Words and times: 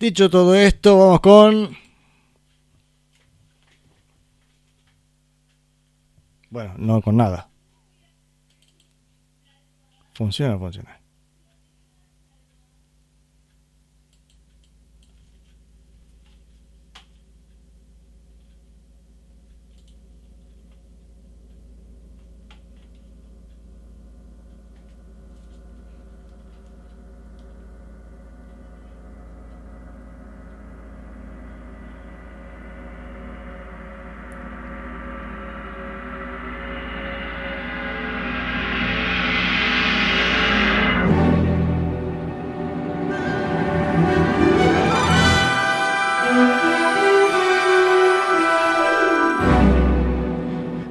Dicho 0.00 0.30
todo 0.30 0.54
esto, 0.54 0.98
vamos 0.98 1.20
con... 1.20 1.76
Bueno, 6.48 6.74
no 6.78 7.02
con 7.02 7.18
nada. 7.18 7.50
Funciona, 10.14 10.56
funciona. 10.58 10.99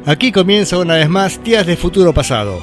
Aquí 0.10 0.32
comienza 0.32 0.80
una 0.80 0.96
vez 0.96 1.08
más 1.08 1.44
Días 1.44 1.68
de 1.68 1.78
Futuro 1.78 2.12
Pasado. 2.12 2.60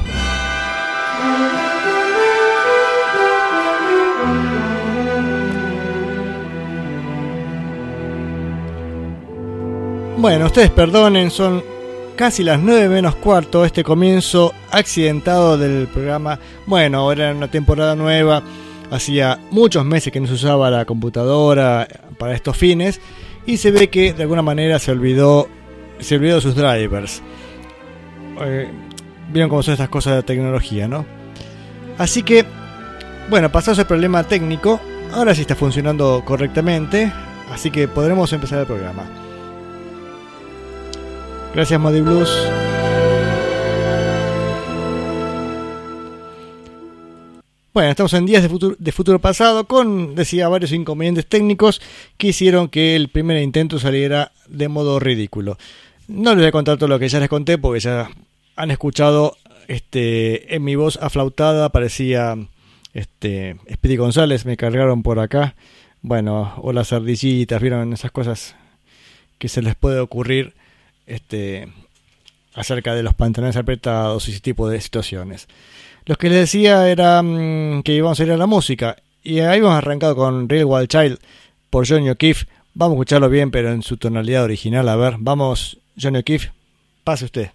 Bueno, 10.16 10.46
ustedes 10.46 10.70
perdonen, 10.70 11.30
son 11.30 11.62
casi 12.16 12.42
las 12.42 12.58
9 12.58 12.88
menos 12.88 13.14
cuarto 13.14 13.64
este 13.64 13.84
comienzo 13.84 14.52
accidentado 14.72 15.56
del 15.56 15.86
programa. 15.86 16.40
Bueno, 16.66 16.98
ahora 16.98 17.26
era 17.26 17.36
una 17.36 17.48
temporada 17.48 17.94
nueva, 17.94 18.42
hacía 18.90 19.38
muchos 19.52 19.84
meses 19.84 20.12
que 20.12 20.18
no 20.18 20.26
se 20.26 20.34
usaba 20.34 20.68
la 20.68 20.84
computadora 20.84 21.86
para 22.18 22.34
estos 22.34 22.56
fines 22.56 23.00
y 23.46 23.58
se 23.58 23.70
ve 23.70 23.88
que 23.88 24.14
de 24.14 24.24
alguna 24.24 24.42
manera 24.42 24.80
se 24.80 24.90
olvidó 24.90 25.48
se 26.00 26.16
olvidó 26.16 26.40
sus 26.40 26.54
drivers. 26.54 27.22
Eh, 28.42 28.68
vieron 29.32 29.48
cómo 29.48 29.62
son 29.62 29.72
estas 29.72 29.88
cosas 29.88 30.16
de 30.16 30.22
tecnología, 30.22 30.88
¿no? 30.88 31.04
Así 31.98 32.22
que, 32.22 32.44
bueno, 33.30 33.50
pasado 33.50 33.80
el 33.80 33.86
problema 33.86 34.24
técnico, 34.24 34.80
ahora 35.12 35.34
sí 35.34 35.40
está 35.40 35.54
funcionando 35.54 36.22
correctamente, 36.24 37.12
así 37.52 37.70
que 37.70 37.88
podremos 37.88 38.32
empezar 38.32 38.60
el 38.60 38.66
programa. 38.66 39.04
Gracias 41.54 41.80
Modi 41.80 42.00
Blues. 42.02 42.30
Bueno, 47.72 47.90
estamos 47.90 48.14
en 48.14 48.24
días 48.24 48.42
de 48.42 48.48
futuro, 48.48 48.74
de 48.78 48.90
futuro 48.92 49.18
pasado 49.18 49.66
con, 49.66 50.14
decía, 50.14 50.48
varios 50.48 50.72
inconvenientes 50.72 51.26
técnicos 51.26 51.82
que 52.16 52.28
hicieron 52.28 52.68
que 52.68 52.96
el 52.96 53.08
primer 53.08 53.42
intento 53.42 53.78
saliera 53.78 54.32
de 54.48 54.68
modo 54.68 54.98
ridículo. 54.98 55.58
No 56.08 56.30
les 56.30 56.38
voy 56.38 56.46
a 56.46 56.52
contar 56.52 56.78
todo 56.78 56.88
lo 56.88 56.98
que 56.98 57.08
ya 57.08 57.18
les 57.18 57.28
conté 57.28 57.58
porque 57.58 57.80
ya 57.80 58.08
han 58.54 58.70
escuchado 58.70 59.36
este 59.66 60.54
en 60.54 60.62
mi 60.62 60.76
voz 60.76 60.98
aflautada 61.02 61.70
parecía 61.70 62.36
este 62.94 63.56
Speedy 63.72 63.96
González 63.96 64.46
me 64.46 64.56
cargaron 64.56 65.02
por 65.02 65.18
acá. 65.18 65.56
Bueno 66.02 66.54
o 66.58 66.72
las 66.72 66.92
ardillitas 66.92 67.60
vieron 67.60 67.92
esas 67.92 68.12
cosas 68.12 68.54
que 69.38 69.48
se 69.48 69.62
les 69.62 69.74
puede 69.74 69.98
ocurrir 69.98 70.54
este 71.06 71.68
acerca 72.54 72.94
de 72.94 73.02
los 73.02 73.14
pantalones 73.14 73.56
apretados 73.56 74.28
y 74.28 74.30
ese 74.30 74.40
tipo 74.40 74.68
de 74.68 74.80
situaciones. 74.80 75.48
Lo 76.06 76.14
que 76.14 76.30
les 76.30 76.38
decía 76.38 76.88
era 76.88 77.20
mm, 77.20 77.82
que 77.82 77.94
íbamos 77.94 78.18
a 78.20 78.22
ir 78.22 78.30
a 78.30 78.36
la 78.36 78.46
música 78.46 78.96
y 79.24 79.40
ahí 79.40 79.58
hemos 79.58 79.74
arrancado 79.74 80.14
con 80.14 80.48
Real 80.48 80.66
Wild 80.66 80.88
Child 80.88 81.18
por 81.68 81.86
Johnny 81.86 82.10
O'Keefe. 82.10 82.46
Vamos 82.74 82.94
a 82.94 82.96
escucharlo 82.96 83.28
bien 83.28 83.50
pero 83.50 83.72
en 83.72 83.82
su 83.82 83.96
tonalidad 83.96 84.44
original. 84.44 84.88
A 84.88 84.94
ver 84.94 85.16
vamos 85.18 85.78
Johnny 85.96 86.18
O'Keefe 86.18 86.50
pase 87.04 87.22
usted 87.22 87.50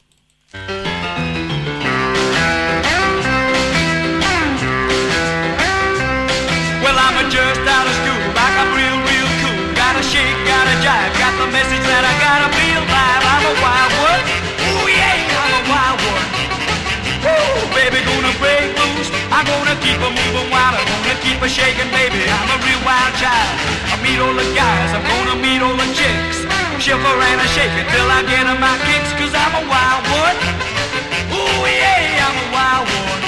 just 7.31 7.63
out 7.63 7.87
of 7.87 7.95
school, 8.03 8.21
like 8.35 8.55
I'm 8.59 8.75
real, 8.75 8.97
real 9.07 9.29
cool. 9.39 9.61
Gotta 9.71 10.03
shake, 10.03 10.35
gotta 10.43 10.75
jive, 10.83 11.15
got 11.15 11.31
the 11.39 11.47
message 11.47 11.79
that 11.87 12.03
I 12.03 12.13
gotta 12.19 12.49
feel 12.51 12.83
live. 12.83 13.23
I'm 13.23 13.45
a 13.47 13.55
wild 13.63 13.93
one, 14.03 14.23
ooh 14.67 14.89
yeah, 14.91 15.15
I'm 15.39 15.53
a 15.55 15.63
wild 15.71 15.99
one. 16.11 16.27
Woo, 17.23 17.71
baby, 17.71 18.03
gonna 18.03 18.35
break 18.35 18.67
loose. 18.75 19.07
I'm 19.31 19.47
gonna 19.47 19.79
keep 19.79 19.95
a 19.95 20.11
moving 20.11 20.49
wild, 20.51 20.75
I'm 20.75 20.87
gonna 20.91 21.15
keep 21.23 21.39
a 21.39 21.47
shaking, 21.47 21.87
baby. 21.93 22.19
I'm 22.27 22.51
a 22.51 22.57
real 22.67 22.81
wild 22.83 23.13
child. 23.15 23.53
I 23.87 23.95
meet 24.03 24.19
all 24.19 24.35
the 24.35 24.47
guys, 24.51 24.91
I'm 24.91 25.05
gonna 25.07 25.39
meet 25.39 25.63
all 25.63 25.77
the 25.79 25.87
chicks. 25.95 26.40
Shiver 26.81 26.97
and 26.97 27.37
I 27.37 27.45
shake 27.53 27.77
it 27.77 27.85
till 27.93 28.09
I 28.09 28.25
get 28.25 28.41
on 28.49 28.57
my 28.57 28.73
kicks, 28.89 29.13
cause 29.13 29.29
I'm 29.37 29.53
a 29.53 29.63
wild 29.69 30.01
one. 30.17 30.37
Ooh 31.29 31.61
yeah, 31.69 32.25
I'm 32.25 32.33
a 32.41 32.47
wild 32.49 32.89
one. 32.89 33.21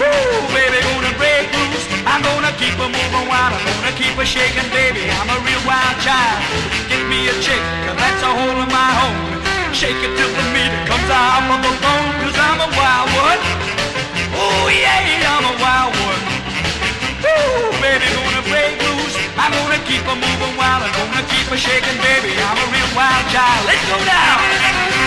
Woo, 0.00 0.48
baby, 0.56 0.80
gonna 0.80 1.12
break 1.20 1.44
loose. 1.52 1.84
I'm 2.08 2.24
gonna 2.24 2.56
keep 2.56 2.72
a 2.80 2.88
moving 2.88 3.28
wild. 3.28 3.52
I'm 3.52 3.68
gonna 3.68 3.92
keep 4.00 4.16
a 4.16 4.24
shaking, 4.24 4.64
baby. 4.72 5.04
I'm 5.12 5.28
a 5.28 5.38
real 5.44 5.60
wild 5.68 5.96
child. 6.00 6.40
Give 6.88 7.04
me 7.04 7.28
a 7.28 7.36
chick, 7.44 7.60
that's 8.00 8.24
a 8.24 8.32
hole 8.32 8.56
in 8.56 8.70
my 8.72 8.90
home. 8.96 9.44
Shake 9.76 10.00
it 10.00 10.16
till 10.16 10.32
the 10.32 10.46
meat 10.56 10.72
comes 10.88 11.10
out 11.12 11.44
of 11.44 11.60
the 11.68 11.74
bone, 11.84 12.12
cause 12.24 12.38
I'm 12.48 12.64
a 12.64 12.70
wild 12.72 13.08
one. 13.12 13.40
Ooh, 14.40 14.72
yeah, 14.72 15.36
I'm 15.36 15.44
a 15.52 15.54
wild 15.60 15.92
one. 16.00 16.22
Woo, 17.28 17.76
baby, 17.84 18.08
gonna. 18.08 18.33
I'm 19.44 19.52
gonna 19.52 19.76
keep 19.84 20.00
a 20.08 20.14
moving 20.16 20.56
wild. 20.56 20.88
I'm 20.88 21.12
gonna 21.12 21.28
keep 21.28 21.52
a 21.52 21.56
shaking, 21.58 21.98
baby. 22.00 22.32
I'm 22.32 22.56
a 22.56 22.66
real 22.72 22.90
wild 22.96 23.28
child. 23.28 23.66
Let's 23.68 23.84
go 23.90 24.00
down. 24.00 25.03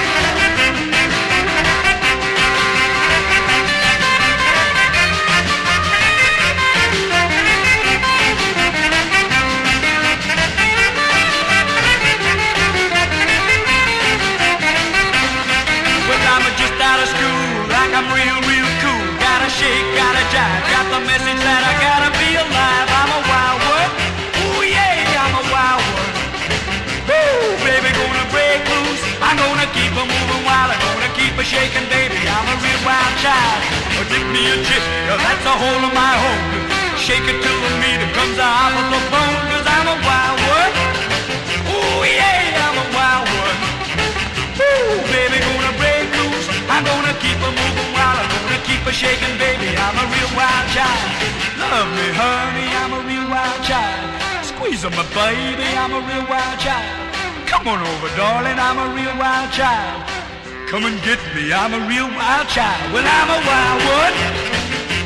A 61.77 61.79
real 61.87 62.09
wild 62.17 62.47
child. 62.49 62.91
Well, 62.91 63.05
I'm 63.05 63.29
a 63.29 63.39
wild 63.45 63.81
one. 64.01 64.15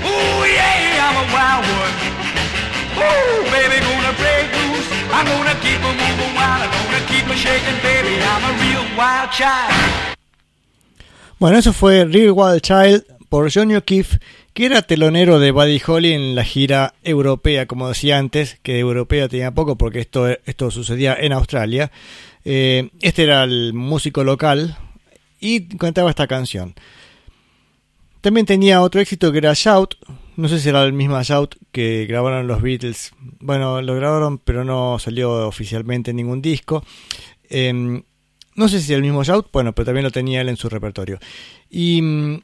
Ooh 0.08 0.44
yeah, 0.48 1.06
I'm 1.06 1.18
a 1.20 1.28
wild 1.36 1.66
one. 1.84 1.96
Ooh, 2.96 3.44
baby, 3.52 3.78
gonna 3.84 4.16
break 4.16 4.48
loose. 4.56 4.88
I'm 5.12 5.28
gonna 5.28 5.58
keep 5.60 5.82
a 5.84 5.92
moving 6.02 6.34
wild. 6.40 6.62
I'm 6.64 6.72
gonna 6.88 7.06
keep 7.12 7.26
a 7.28 7.36
shaking, 7.36 7.80
baby. 7.84 8.14
I'm 8.24 8.44
a 8.48 8.54
real 8.64 8.86
wild 8.98 9.32
child. 9.32 9.74
Bueno, 11.40 11.58
eso 11.58 11.74
fue 11.74 12.06
Real 12.06 12.32
Wild 12.32 12.62
Child 12.62 13.04
por 13.28 13.52
Johnny 13.52 13.76
O'Keefe, 13.76 14.20
que 14.54 14.68
era 14.68 14.84
telonero 14.84 15.40
de 15.40 15.52
Buddy 15.52 15.82
Holly 15.86 16.14
en 16.14 16.36
la 16.36 16.44
gira 16.44 16.94
europea, 17.04 17.66
como 17.66 17.90
decía 17.90 18.20
antes, 18.20 18.60
que 18.62 18.74
de 18.74 18.80
europea 18.80 19.28
tenía 19.28 19.52
poco 19.52 19.76
porque 19.76 20.00
esto, 20.00 20.30
esto 20.46 20.70
sucedía 20.70 21.18
en 21.20 21.34
Australia. 21.34 21.92
Eh, 22.46 22.92
este 23.02 23.24
era 23.24 23.44
el 23.44 23.74
músico 23.74 24.24
local 24.24 24.78
y 25.42 25.68
cantaba 25.78 26.10
esta 26.10 26.28
canción. 26.28 26.76
También 28.22 28.46
tenía 28.46 28.82
otro 28.82 29.02
éxito 29.02 29.32
que 29.32 29.40
era 29.40 29.54
Shout, 29.54 29.96
No 30.38 30.48
sé 30.48 30.60
si 30.60 30.70
era 30.70 30.84
el 30.84 30.94
mismo 30.94 31.22
Shout 31.22 31.56
que 31.72 32.06
grabaron 32.06 32.48
los 32.48 32.62
Beatles. 32.62 33.12
Bueno, 33.40 33.82
lo 33.82 33.96
grabaron, 33.96 34.38
pero 34.38 34.64
no 34.64 34.98
salió 35.00 35.48
oficialmente 35.48 36.12
en 36.12 36.18
ningún 36.18 36.42
disco. 36.42 36.86
Em, 37.50 38.04
no 38.56 38.70
sé 38.70 38.80
si 38.80 38.94
era 38.94 38.98
el 38.98 39.04
mismo 39.04 39.24
Shout, 39.24 39.50
bueno, 39.52 39.74
pero 39.74 39.88
también 39.88 40.04
lo 40.04 40.12
tenía 40.12 40.42
él 40.42 40.50
en 40.50 40.58
su 40.58 40.70
repertorio. 40.70 41.20
Y 41.70 42.02
mm, 42.02 42.42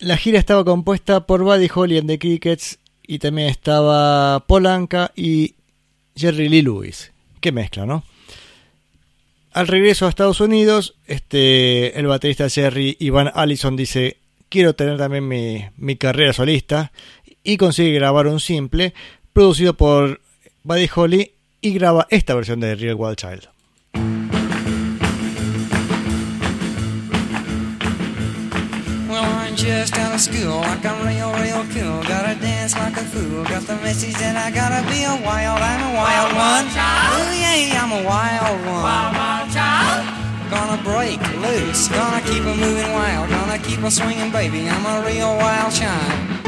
la 0.00 0.16
gira 0.16 0.38
estaba 0.38 0.64
compuesta 0.64 1.26
por 1.26 1.42
Buddy 1.42 1.68
Holly 1.72 1.98
and 1.98 2.08
the 2.08 2.18
Crickets 2.18 2.78
y 3.06 3.18
también 3.18 3.48
estaba 3.48 4.40
Polanca 4.46 5.12
y 5.14 5.54
Jerry 6.16 6.48
Lee 6.48 6.62
Lewis. 6.62 7.12
Qué 7.40 7.52
mezcla, 7.52 7.84
¿no? 7.84 8.02
Al 9.52 9.66
regreso 9.66 10.06
a 10.06 10.08
Estados 10.08 10.40
Unidos, 10.40 10.94
este, 11.06 11.98
el 11.98 12.06
baterista 12.06 12.48
Jerry 12.48 12.96
Ivan 13.00 13.30
Allison 13.34 13.76
dice, 13.76 14.16
quiero 14.48 14.74
tener 14.74 14.96
también 14.96 15.28
mi, 15.28 15.66
mi 15.76 15.96
carrera 15.96 16.32
solista 16.32 16.90
y 17.44 17.58
consigue 17.58 17.92
grabar 17.92 18.28
un 18.28 18.40
simple 18.40 18.94
producido 19.34 19.74
por 19.74 20.22
Buddy 20.62 20.88
Holly 20.94 21.32
y 21.60 21.74
graba 21.74 22.06
esta 22.08 22.34
versión 22.34 22.60
de 22.60 22.74
Real 22.76 22.96
Wild 22.98 23.16
Child. 23.16 23.51
Just 29.62 29.96
out 29.96 30.12
of 30.12 30.20
school, 30.20 30.58
like 30.58 30.84
I'm 30.84 31.06
real, 31.06 31.30
real 31.38 31.62
cool. 31.70 32.02
Gotta 32.02 32.34
dance 32.40 32.74
like 32.74 32.96
a 32.96 33.04
fool. 33.04 33.44
Got 33.44 33.62
the 33.62 33.76
message 33.76 34.14
that 34.14 34.34
I 34.34 34.50
gotta 34.50 34.82
be 34.90 35.04
a 35.04 35.14
wild, 35.22 35.62
I'm 35.62 35.82
a 35.86 35.94
wild 35.94 36.34
one. 36.34 36.66
Oh 36.66 37.30
yeah, 37.30 37.78
I'm 37.78 37.92
a 37.94 38.02
wild 38.02 38.58
one. 38.66 39.22
Gonna 40.50 40.82
break 40.82 41.20
loose, 41.38 41.86
gonna 41.88 42.20
keep 42.22 42.42
'em 42.42 42.58
moving 42.58 42.92
wild, 42.92 43.30
gonna 43.30 43.58
keep 43.58 43.78
'em 43.78 43.90
swinging, 43.90 44.30
baby. 44.30 44.68
I'm 44.68 44.84
a 44.84 45.06
real 45.06 45.36
wild 45.36 45.72
child. 45.72 46.41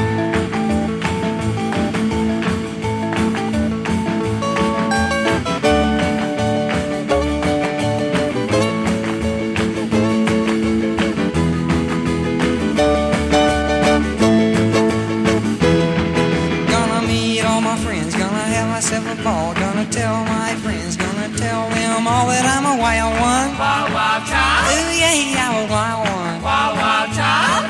Ball, 19.25 19.55
gonna 19.55 19.89
tell 19.89 20.23
my 20.25 20.53
friends, 20.61 20.95
gonna 20.95 21.29
tell 21.35 21.67
them 21.73 22.05
all 22.05 22.27
that 22.29 22.45
I'm 22.45 22.65
a 22.73 22.77
wild 22.77 23.13
one. 23.17 23.49
Wild, 23.57 23.89
wild 23.97 24.23
child. 24.29 24.65
Ooh 24.69 25.01
yeah, 25.01 25.45
I'm 25.45 25.55
a 25.65 25.67
wild 25.73 26.05
one. 26.05 26.37
Wild, 26.45 26.73
wild 26.77 27.09
child. 27.17 27.63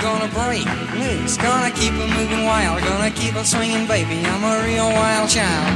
Gonna 0.00 0.30
break 0.32 0.64
loose, 0.96 1.36
gonna 1.36 1.70
keep 1.78 1.92
'em 1.92 2.08
moving 2.16 2.44
wild, 2.48 2.80
gonna 2.88 3.12
keep 3.20 3.36
'em 3.36 3.44
swinging, 3.44 3.86
baby. 3.86 4.18
I'm 4.32 4.44
a 4.52 4.54
real 4.64 4.88
wild 5.00 5.28
child. 5.28 5.72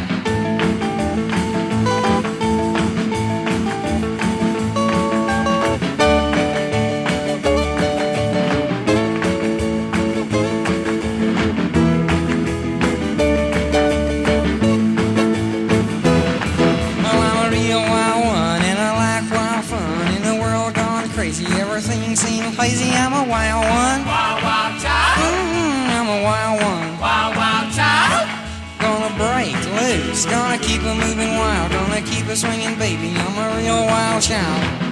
It 32.31 32.37
swinging, 32.37 32.79
baby. 32.79 33.13
I'm 33.17 33.39
a 33.39 33.57
real 33.57 33.87
wild 33.87 34.23
child. 34.23 34.88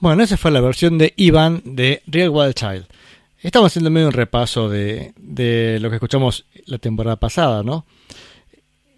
Bueno, 0.00 0.22
esa 0.22 0.36
fue 0.36 0.52
la 0.52 0.60
versión 0.60 0.96
de 0.96 1.12
Ivan 1.16 1.60
de 1.64 2.02
Real 2.06 2.28
Wild 2.28 2.54
Child. 2.54 2.86
Estamos 3.40 3.72
haciendo 3.72 3.90
medio 3.90 4.06
un 4.06 4.12
repaso 4.12 4.68
de, 4.68 5.12
de 5.16 5.78
lo 5.80 5.90
que 5.90 5.96
escuchamos 5.96 6.46
la 6.66 6.78
temporada 6.78 7.16
pasada, 7.16 7.64
¿no? 7.64 7.84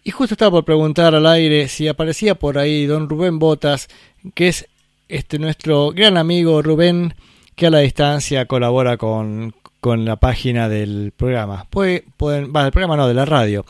Y 0.04 0.10
justo 0.10 0.34
estaba 0.34 0.50
por 0.50 0.66
preguntar 0.66 1.14
al 1.14 1.26
aire 1.26 1.68
si 1.68 1.88
aparecía 1.88 2.34
por 2.34 2.58
ahí 2.58 2.84
don 2.84 3.08
Rubén 3.08 3.38
Botas, 3.38 3.88
que 4.34 4.48
es 4.48 4.66
este 5.08 5.38
nuestro 5.38 5.90
gran 5.92 6.18
amigo 6.18 6.60
Rubén, 6.60 7.14
que 7.54 7.68
a 7.68 7.70
la 7.70 7.78
distancia 7.78 8.44
colabora 8.44 8.98
con, 8.98 9.54
con 9.80 10.04
la 10.04 10.16
página 10.16 10.68
del 10.68 11.14
programa. 11.16 11.66
Puede, 11.70 12.04
pueden, 12.18 12.52
va, 12.54 12.64
del 12.64 12.72
programa 12.72 12.96
no, 12.96 13.08
de 13.08 13.14
la 13.14 13.24
radio. 13.24 13.64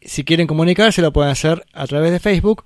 Si 0.00 0.24
quieren 0.24 0.46
comunicarse 0.46 1.02
lo 1.02 1.12
pueden 1.12 1.32
hacer 1.32 1.66
a 1.74 1.86
través 1.86 2.12
de 2.12 2.18
Facebook, 2.18 2.64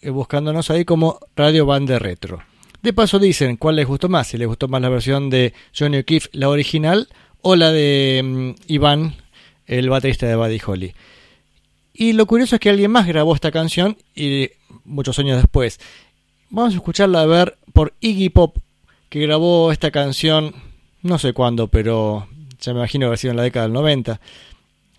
eh, 0.00 0.10
buscándonos 0.10 0.70
ahí 0.70 0.84
como 0.84 1.20
Radio 1.36 1.66
Bande 1.66 2.00
Retro. 2.00 2.42
De 2.86 2.92
paso 2.92 3.18
dicen 3.18 3.56
cuál 3.56 3.74
les 3.74 3.86
gustó 3.88 4.08
más, 4.08 4.28
si 4.28 4.38
les 4.38 4.46
gustó 4.46 4.68
más 4.68 4.80
la 4.80 4.88
versión 4.88 5.28
de 5.28 5.52
Johnny 5.76 5.98
O'Keefe, 5.98 6.28
la 6.30 6.48
original, 6.48 7.08
o 7.42 7.56
la 7.56 7.72
de 7.72 8.22
mm, 8.24 8.50
Iván, 8.68 9.16
el 9.66 9.90
baterista 9.90 10.28
de 10.28 10.36
Buddy 10.36 10.60
Holly. 10.64 10.94
Y 11.92 12.12
lo 12.12 12.26
curioso 12.26 12.54
es 12.54 12.60
que 12.60 12.70
alguien 12.70 12.92
más 12.92 13.08
grabó 13.08 13.34
esta 13.34 13.50
canción 13.50 13.96
y 14.14 14.50
muchos 14.84 15.18
años 15.18 15.38
después. 15.38 15.80
Vamos 16.48 16.74
a 16.74 16.76
escucharla 16.76 17.22
a 17.22 17.26
ver 17.26 17.58
por 17.72 17.92
Iggy 17.98 18.28
Pop, 18.28 18.56
que 19.08 19.18
grabó 19.18 19.72
esta 19.72 19.90
canción 19.90 20.54
no 21.02 21.18
sé 21.18 21.32
cuándo, 21.32 21.66
pero 21.66 22.28
ya 22.60 22.72
me 22.72 22.78
imagino 22.78 23.08
que 23.08 23.14
ha 23.14 23.16
sido 23.16 23.32
en 23.32 23.38
la 23.38 23.42
década 23.42 23.66
del 23.66 23.72
90. 23.72 24.20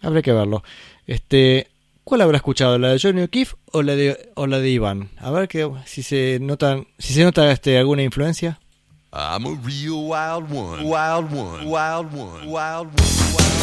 Habrá 0.01 0.21
que 0.21 0.33
verlo. 0.33 0.61
Este, 1.05 1.67
¿Cuál 2.07 2.21
habrá 2.21 2.37
escuchado? 2.37 2.79
¿La 2.79 2.93
de 2.93 2.99
Johnny 3.01 3.21
O'Keefe 3.21 3.57
o 3.73 3.81
la 3.81 3.93
de, 3.93 4.31
o 4.35 4.47
la 4.47 4.59
de 4.59 4.69
Iván? 4.69 5.09
A 5.17 5.29
ver 5.29 5.49
que, 5.49 5.69
si 5.83 6.03
se 6.03 6.39
notan, 6.39 6.87
si 6.97 7.13
se 7.13 7.21
nota 7.21 7.51
este, 7.51 7.77
alguna 7.77 8.01
influencia. 8.01 8.61
I'm 9.11 9.45
a 9.45 9.59
real 9.61 10.07
wild 10.07 10.49
one. 10.49 10.83
Wild 10.85 11.33
one. 11.33 11.65
Wild 11.65 12.13
one. 12.13 12.47
Wild 12.47 12.87
one. 12.87 13.33
Wild 13.33 13.56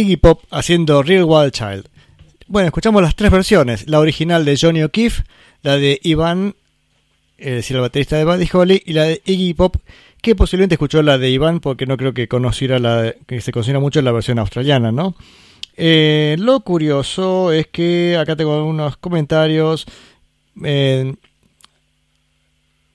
Iggy 0.00 0.16
Pop 0.16 0.42
haciendo 0.50 1.02
Real 1.02 1.24
Wild 1.24 1.52
Child. 1.52 1.88
Bueno, 2.46 2.68
escuchamos 2.68 3.02
las 3.02 3.14
tres 3.14 3.30
versiones, 3.30 3.88
la 3.88 4.00
original 4.00 4.44
de 4.44 4.58
Johnny 4.60 4.82
O'Keefe, 4.82 5.22
la 5.62 5.76
de 5.76 6.00
Iván, 6.02 6.54
es 7.38 7.54
decir, 7.54 7.76
el 7.76 7.82
baterista 7.82 8.16
de 8.16 8.24
Buddy 8.24 8.48
Holly, 8.52 8.82
y 8.84 8.92
la 8.92 9.04
de 9.04 9.22
Iggy 9.24 9.54
Pop, 9.54 9.76
que 10.22 10.34
posiblemente 10.34 10.74
escuchó 10.74 11.02
la 11.02 11.18
de 11.18 11.30
Iván 11.30 11.60
porque 11.60 11.86
no 11.86 11.96
creo 11.96 12.12
que 12.12 12.28
conociera 12.28 12.78
la 12.78 13.14
que 13.26 13.40
se 13.40 13.52
considera 13.52 13.80
mucho 13.80 14.02
la 14.02 14.12
versión 14.12 14.38
australiana, 14.38 14.90
¿no? 14.90 15.14
Eh, 15.76 16.36
lo 16.38 16.60
curioso 16.60 17.52
es 17.52 17.66
que 17.68 18.16
acá 18.16 18.36
tengo 18.36 18.54
algunos 18.54 18.96
comentarios. 18.96 19.86
Eh, 20.64 21.14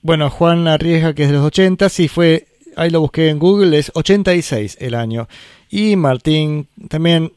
bueno, 0.02 0.30
Juan 0.30 0.68
arriesga 0.68 1.14
que 1.14 1.24
es 1.24 1.30
de 1.30 1.34
los 1.34 1.44
80, 1.46 1.88
sí 1.88 2.06
fue, 2.08 2.46
ahí 2.76 2.90
lo 2.90 3.00
busqué 3.00 3.28
en 3.28 3.38
Google, 3.38 3.76
es 3.78 3.90
86 3.94 4.78
el 4.80 4.94
año. 4.94 5.28
Y 5.68 5.96
Martín 5.96 6.68
también 6.88 7.32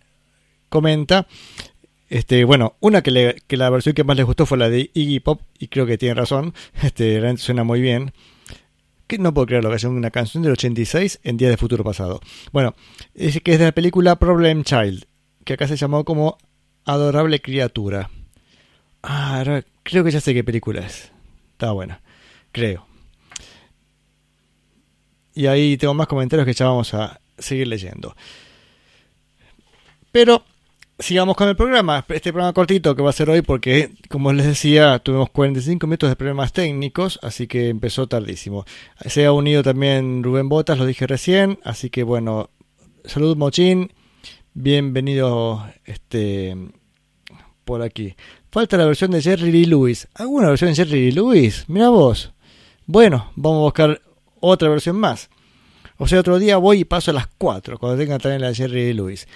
comenta, 0.69 1.27
este, 2.09 2.43
bueno, 2.43 2.75
una 2.79 3.01
que, 3.01 3.11
le- 3.11 3.35
que 3.47 3.57
la 3.57 3.69
versión 3.69 3.95
que 3.95 4.03
más 4.03 4.15
les 4.17 4.25
gustó 4.25 4.45
fue 4.45 4.57
la 4.57 4.69
de 4.69 4.91
Iggy 4.93 5.19
Pop, 5.19 5.41
y 5.57 5.67
creo 5.67 5.85
que 5.85 5.97
tiene 5.97 6.15
razón, 6.15 6.53
este, 6.81 7.13
realmente 7.19 7.41
suena 7.41 7.63
muy 7.63 7.81
bien. 7.81 8.11
Que 9.07 9.17
no 9.17 9.33
puedo 9.33 9.47
creerlo, 9.47 9.69
que 9.69 9.75
haya 9.75 9.89
una 9.89 10.11
canción 10.11 10.43
del 10.43 10.51
86 10.51 11.19
en 11.23 11.37
Día 11.37 11.49
de 11.49 11.57
Futuro 11.57 11.83
Pasado. 11.83 12.19
Bueno, 12.51 12.75
dice 13.15 13.41
que 13.41 13.53
es 13.53 13.59
de 13.59 13.65
la 13.65 13.71
película 13.71 14.17
Problem 14.17 14.63
Child, 14.63 15.05
que 15.45 15.53
acá 15.53 15.67
se 15.67 15.77
llamó 15.77 16.05
como 16.05 16.37
Adorable 16.85 17.41
Criatura. 17.41 18.11
Ah, 19.01 19.61
creo 19.81 20.03
que 20.03 20.11
ya 20.11 20.21
sé 20.21 20.35
qué 20.35 20.43
película 20.43 20.81
es. 20.85 21.11
Está 21.53 21.71
buena, 21.71 22.01
creo. 22.51 22.85
Y 25.33 25.47
ahí 25.47 25.77
tengo 25.77 25.93
más 25.93 26.07
comentarios 26.07 26.45
que 26.45 26.53
ya 26.53 26.65
vamos 26.65 26.93
a 26.93 27.19
seguir 27.39 27.67
leyendo. 27.67 28.15
Pero 30.11 30.43
sigamos 30.99 31.35
con 31.35 31.47
el 31.47 31.55
programa. 31.55 32.05
Este 32.09 32.31
programa 32.31 32.53
cortito 32.53 32.95
que 32.95 33.01
va 33.01 33.09
a 33.09 33.13
ser 33.13 33.29
hoy 33.29 33.41
porque, 33.41 33.91
como 34.09 34.33
les 34.33 34.45
decía, 34.45 34.99
tuvimos 34.99 35.29
45 35.29 35.87
minutos 35.87 36.09
de 36.09 36.15
problemas 36.15 36.53
técnicos, 36.53 37.19
así 37.21 37.47
que 37.47 37.69
empezó 37.69 38.07
tardísimo. 38.07 38.65
Se 39.05 39.25
ha 39.25 39.31
unido 39.31 39.63
también 39.63 40.23
Rubén 40.23 40.49
Botas, 40.49 40.77
lo 40.77 40.85
dije 40.85 41.07
recién, 41.07 41.59
así 41.63 41.89
que 41.89 42.03
bueno, 42.03 42.49
salud 43.05 43.37
Mochín, 43.37 43.93
bienvenido 44.53 45.65
este 45.85 46.55
por 47.63 47.81
aquí. 47.81 48.15
Falta 48.51 48.77
la 48.77 48.85
versión 48.85 49.11
de 49.11 49.21
Jerry 49.21 49.51
Lee 49.51 49.65
Lewis. 49.65 50.07
¿Alguna 50.15 50.49
versión 50.49 50.71
de 50.71 50.75
Jerry 50.75 50.91
Lee 50.91 51.11
Lewis? 51.11 51.65
Mira 51.67 51.89
vos. 51.89 52.33
Bueno, 52.87 53.31
vamos 53.35 53.59
a 53.59 53.63
buscar 53.63 54.01
otra 54.39 54.69
versión 54.69 54.95
más. 54.95 55.29
O 55.99 56.07
sea, 56.07 56.21
otro 56.21 56.39
día 56.39 56.57
voy 56.57 56.79
y 56.79 56.85
paso 56.85 57.11
a 57.11 57.13
las 57.13 57.27
4, 57.37 57.77
cuando 57.77 57.97
tenga 57.97 58.17
también 58.17 58.41
la 58.41 58.53
Jerry 58.53 58.93
Lewis. 58.93 59.27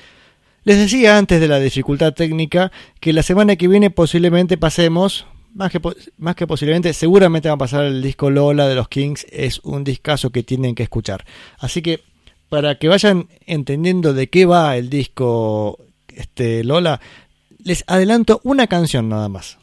Les 0.64 0.78
decía 0.78 1.18
antes 1.18 1.42
de 1.42 1.50
la 1.50 1.60
dificultad 1.60 2.14
técnica 2.14 2.72
que 3.02 3.12
la 3.12 3.22
semana 3.22 3.58
que 3.58 3.68
viene 3.68 3.90
posiblemente 3.90 4.58
pasemos, 4.58 5.28
más 5.54 5.70
que, 5.70 5.82
más 6.18 6.36
que 6.36 6.48
posiblemente, 6.48 6.94
seguramente 6.94 7.50
va 7.50 7.56
a 7.56 7.58
pasar 7.58 7.84
el 7.84 8.02
disco 8.02 8.30
Lola 8.30 8.66
de 8.70 8.76
los 8.76 8.88
Kings, 8.88 9.28
es 9.30 9.60
un 9.64 9.84
discazo 9.84 10.30
que 10.30 10.42
tienen 10.42 10.74
que 10.74 10.84
escuchar. 10.84 11.26
Así 11.60 11.82
que 11.82 12.00
para 12.48 12.76
que 12.76 12.88
vayan 12.88 13.28
entendiendo 13.46 14.14
de 14.14 14.30
qué 14.30 14.46
va 14.46 14.78
el 14.78 14.90
disco 14.90 15.80
este, 16.16 16.64
Lola, 16.64 17.02
les 17.62 17.84
adelanto 17.88 18.40
una 18.46 18.68
canción 18.68 19.10
nada 19.10 19.28
más. 19.28 19.58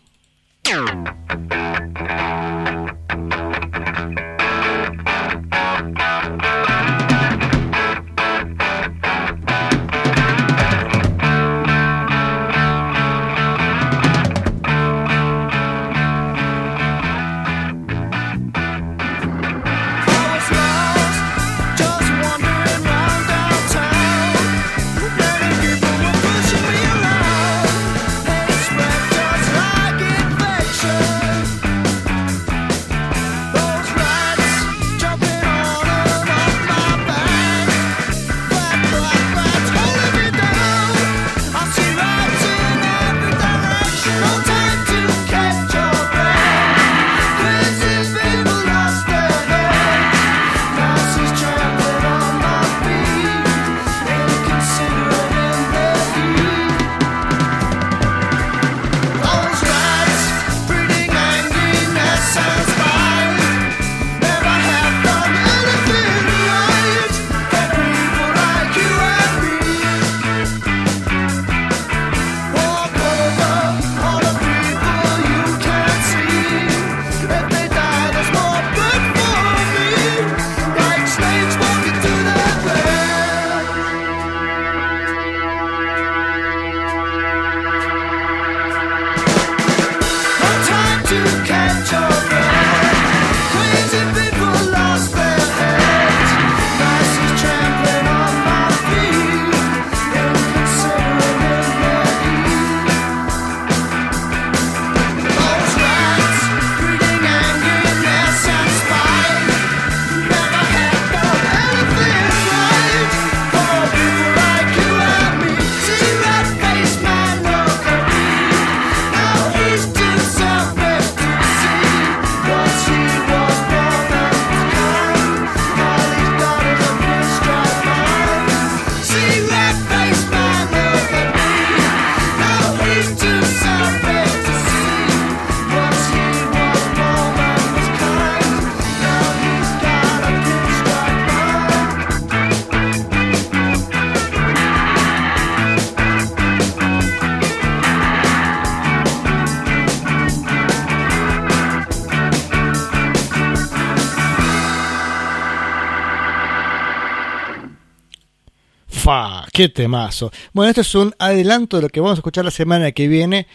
¡Qué 159.61 159.69
temazo! 159.69 160.33
Bueno, 160.55 160.71
esto 160.71 160.81
es 160.81 160.95
un 160.95 161.15
adelanto 161.19 161.77
de 161.77 161.83
lo 161.83 161.91
que 161.91 162.01
vamos 162.01 162.17
a 162.17 162.21
escuchar 162.21 162.47
la 162.47 162.51
semana 162.51 162.93
que 162.93 163.09
viene. 163.09 163.47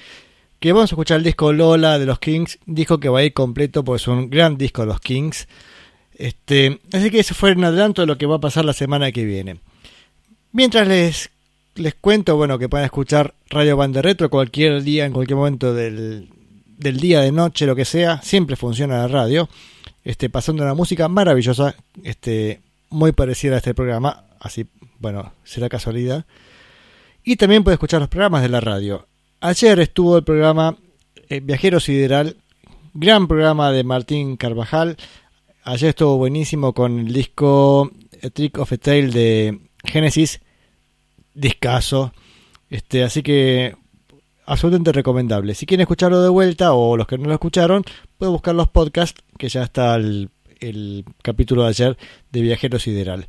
Que 0.60 0.72
vamos 0.72 0.92
a 0.92 0.94
escuchar 0.94 1.18
el 1.18 1.24
disco 1.24 1.52
Lola 1.52 1.98
de 1.98 2.06
los 2.06 2.20
Kings. 2.20 2.60
Disco 2.68 3.00
que 3.00 3.10
va 3.10 3.22
a 3.22 3.24
ir 3.24 3.34
completo 3.34 3.84
porque 3.84 4.04
es 4.04 4.08
un 4.08 4.30
gran 4.30 4.56
disco 4.56 4.84
de 4.84 4.86
los 4.86 5.00
Kings. 5.00 5.48
Este, 6.14 6.80
así 6.94 7.10
que 7.10 7.22
ese 7.22 7.34
fue 7.34 7.54
un 7.54 7.64
adelanto 7.64 8.04
de 8.04 8.06
lo 8.06 8.20
que 8.20 8.28
va 8.28 8.36
a 8.36 8.40
pasar 8.40 8.66
la 8.66 8.74
semana 8.74 9.12
que 9.12 9.26
viene. 9.26 9.62
Mientras 10.52 10.88
les, 10.88 11.32
les 11.74 11.96
cuento, 11.96 12.36
bueno, 12.36 12.60
que 12.60 12.70
pueden 12.70 12.86
escuchar 12.86 13.34
Radio 13.50 13.76
Banda 13.76 14.04
Retro 14.04 14.30
cualquier 14.30 14.84
día, 14.84 15.08
en 15.08 15.12
cualquier 15.12 15.38
momento 15.38 15.74
del, 15.74 16.30
del 16.78 17.00
día, 17.00 17.22
de 17.22 17.32
noche, 17.32 17.66
lo 17.66 17.76
que 17.76 17.86
sea, 17.86 18.22
siempre 18.22 18.56
funciona 18.56 19.00
la 19.00 19.08
radio. 19.08 19.50
Este, 20.04 20.30
pasando 20.30 20.62
una 20.62 20.76
música 20.76 21.08
maravillosa, 21.08 21.74
este, 22.04 22.62
muy 22.92 23.12
parecida 23.12 23.56
a 23.56 23.58
este 23.58 23.74
programa, 23.74 24.26
así, 24.40 24.68
bueno, 25.00 25.34
será 25.44 25.70
casualidad. 25.70 26.26
Y 27.24 27.38
también 27.38 27.64
puede 27.64 27.76
escuchar 27.76 28.00
los 28.00 28.10
programas 28.10 28.42
de 28.42 28.50
la 28.50 28.60
radio. 28.60 29.08
Ayer 29.42 29.80
estuvo 29.80 30.18
el 30.18 30.24
programa 30.24 30.78
eh, 31.30 31.40
Viajero 31.40 31.80
Sideral, 31.80 32.38
gran 32.94 33.28
programa 33.28 33.72
de 33.72 33.84
Martín 33.84 34.38
Carvajal. 34.38 34.98
Ayer 35.64 35.90
estuvo 35.90 36.18
buenísimo 36.18 36.74
con 36.74 37.00
el 37.00 37.14
disco 37.14 37.92
A 38.24 38.30
Trick 38.30 38.60
of 38.60 38.72
a 38.72 38.78
Tale 38.78 39.08
de 39.08 39.60
Genesis, 39.84 40.42
discaso. 41.34 42.14
Este, 42.70 43.04
así 43.04 43.24
que 43.24 43.76
absolutamente 44.46 44.92
recomendable. 44.92 45.56
Si 45.56 45.66
quieren 45.66 45.82
escucharlo 45.82 46.22
de 46.22 46.30
vuelta 46.30 46.74
o 46.74 46.98
los 46.98 47.08
que 47.08 47.18
no 47.18 47.26
lo 47.26 47.34
escucharon, 47.34 47.84
pueden 48.18 48.34
buscar 48.34 48.56
los 48.56 48.70
podcasts, 48.70 49.24
que 49.38 49.50
ya 49.50 49.64
está 49.64 49.96
el, 49.96 50.30
el 50.70 51.06
capítulo 51.22 51.64
de 51.64 51.70
ayer 51.70 51.98
de 52.32 52.42
Viajero 52.42 52.80
Sideral. 52.80 53.26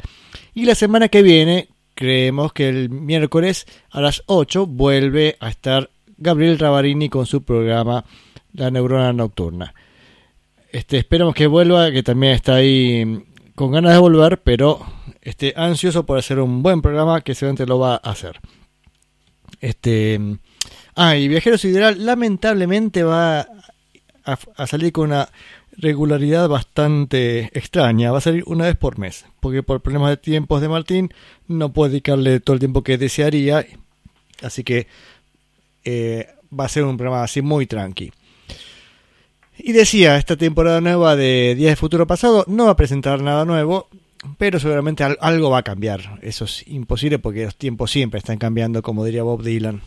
Y 0.55 0.65
la 0.65 0.75
semana 0.75 1.09
que 1.09 1.23
viene, 1.23 1.69
creemos 1.95 2.53
que 2.53 2.69
el 2.69 2.91
miércoles 2.91 3.67
a 3.91 4.01
las 4.01 4.23
8 4.27 4.67
vuelve 4.67 5.37
a 5.41 5.49
estar 5.49 5.91
Gabriel 6.17 6.59
Ravarini 6.59 7.09
con 7.09 7.27
su 7.27 7.43
programa 7.43 8.05
La 8.53 8.71
Neurona 8.71 9.13
Nocturna. 9.13 9.75
Este, 10.73 10.99
esperamos 10.99 11.35
que 11.35 11.47
vuelva, 11.47 11.91
que 11.91 12.03
también 12.03 12.33
está 12.33 12.57
ahí 12.57 13.05
mm, 13.05 13.23
con 13.55 13.71
ganas 13.71 13.93
de 13.93 13.99
volver, 13.99 14.43
pero 14.43 14.85
este, 15.23 15.55
ansioso 15.57 16.05
por 16.05 16.19
hacer 16.19 16.39
un 16.39 16.63
buen 16.63 16.83
programa 16.83 17.21
que 17.21 17.35
seguramente 17.35 17.67
lo 17.67 17.79
va 17.79 17.95
a 17.95 18.11
hacer. 18.11 18.41
Este, 19.61 20.19
mm, 20.19 20.39
ah, 20.97 21.17
y 21.17 21.29
Viajero 21.29 21.59
Sideral 21.59 22.05
lamentablemente 22.05 23.03
va 23.05 23.41
a, 23.41 24.39
a 24.57 24.67
salir 24.67 24.93
con 24.93 25.11
una 25.11 25.29
regularidad 25.79 26.49
bastante 26.49 27.51
extraña. 27.59 28.13
Va 28.13 28.19
a 28.19 28.23
salir 28.23 28.45
una 28.47 28.65
vez 28.65 28.77
por 28.77 28.99
mes, 28.99 29.25
porque 29.41 29.63
por 29.63 29.81
problemas 29.81 30.11
de 30.11 30.17
tiempos 30.17 30.61
de 30.61 30.69
Martín 30.69 31.13
no 31.49 31.73
puede 31.73 31.91
dedicarle 31.93 32.41
todo 32.41 32.55
el 32.55 32.61
tiempo 32.61 32.83
que 32.83 32.99
desearía. 32.99 33.67
Así 34.43 34.65
que 34.65 34.87
eh, 35.85 36.29
va 36.59 36.65
a 36.65 36.69
ser 36.69 36.85
un 36.85 36.97
programa 36.97 37.23
así 37.25 37.43
muy 37.43 37.67
tranqui. 37.67 38.13
Y 39.59 39.73
decía, 39.73 40.17
esta 40.17 40.37
temporada 40.37 40.81
nueva 40.81 41.17
de 41.17 41.55
Días 41.55 41.73
de 41.73 41.77
Futuro 41.77 42.07
Pasado 42.07 42.45
no 42.47 42.67
va 42.67 42.73
a 42.73 42.77
presentar 42.77 43.23
nada 43.23 43.45
nuevo, 43.47 43.89
pero 44.37 44.61
seguramente 44.61 45.03
al- 45.05 45.17
algo 45.21 45.49
va 45.51 45.59
a 45.59 45.63
cambiar. 45.63 46.19
Eso 46.23 46.45
es 46.45 46.67
imposible 46.69 47.19
porque 47.19 47.45
los 47.45 47.57
tiempos 47.57 47.91
siempre 47.91 48.19
están 48.19 48.37
cambiando, 48.39 48.83
como 48.83 49.05
diría 49.05 49.23
Bob 49.23 49.43
Dylan. 49.43 49.81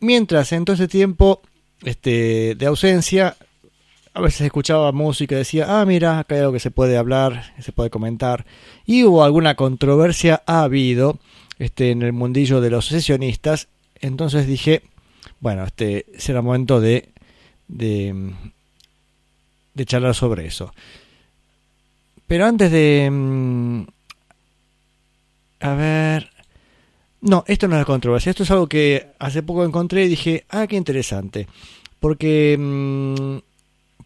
Mientras 0.00 0.52
en 0.52 0.64
todo 0.64 0.74
ese 0.74 0.88
tiempo 0.88 1.42
este, 1.84 2.54
de 2.56 2.66
ausencia, 2.66 3.36
a 4.14 4.20
veces 4.20 4.42
escuchaba 4.42 4.92
música 4.92 5.34
y 5.34 5.38
decía, 5.38 5.80
ah, 5.80 5.84
mira, 5.86 6.18
acá 6.18 6.34
hay 6.34 6.40
algo 6.42 6.52
que 6.52 6.60
se 6.60 6.70
puede 6.70 6.96
hablar, 6.96 7.52
que 7.56 7.62
se 7.62 7.72
puede 7.72 7.90
comentar. 7.90 8.44
Y 8.84 9.04
hubo 9.04 9.24
alguna 9.24 9.54
controversia, 9.54 10.42
ha 10.46 10.62
habido, 10.62 11.18
este, 11.58 11.90
en 11.90 12.02
el 12.02 12.12
mundillo 12.12 12.60
de 12.60 12.70
los 12.70 12.86
sesionistas. 12.86 13.68
Entonces 14.00 14.46
dije, 14.46 14.82
bueno, 15.40 15.64
este 15.64 16.06
será 16.18 16.42
momento 16.42 16.80
de, 16.80 17.08
de, 17.68 18.32
de 19.74 19.84
charlar 19.86 20.14
sobre 20.14 20.46
eso. 20.46 20.74
Pero 22.26 22.46
antes 22.46 22.70
de... 22.70 23.08
mm, 23.10 23.82
A 25.60 25.74
ver... 25.74 26.30
No, 27.20 27.44
esto 27.46 27.68
no 27.68 27.78
es 27.78 27.84
controversia, 27.86 28.30
esto 28.30 28.42
es 28.42 28.50
algo 28.50 28.66
que 28.66 29.06
hace 29.20 29.44
poco 29.44 29.64
encontré 29.64 30.04
y 30.04 30.08
dije, 30.08 30.44
ah, 30.50 30.66
qué 30.66 30.74
interesante. 30.74 31.46
Porque 32.00 32.56
mm, 32.58 33.36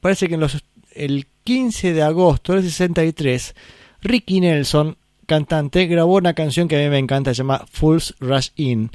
parece 0.06 0.28
que 0.28 0.34
en 0.34 0.40
los, 0.40 0.62
el 0.92 1.26
15 1.44 1.92
de 1.92 2.02
agosto 2.02 2.54
del 2.54 2.62
63, 2.62 3.54
Ricky 4.02 4.40
Nelson, 4.40 4.96
cantante, 5.26 5.86
grabó 5.86 6.14
una 6.16 6.34
canción 6.34 6.68
que 6.68 6.76
a 6.76 6.84
mí 6.84 6.88
me 6.88 6.98
encanta, 6.98 7.32
se 7.34 7.38
llama 7.38 7.64
Fools 7.70 8.14
Rush 8.20 8.50
In, 8.56 8.90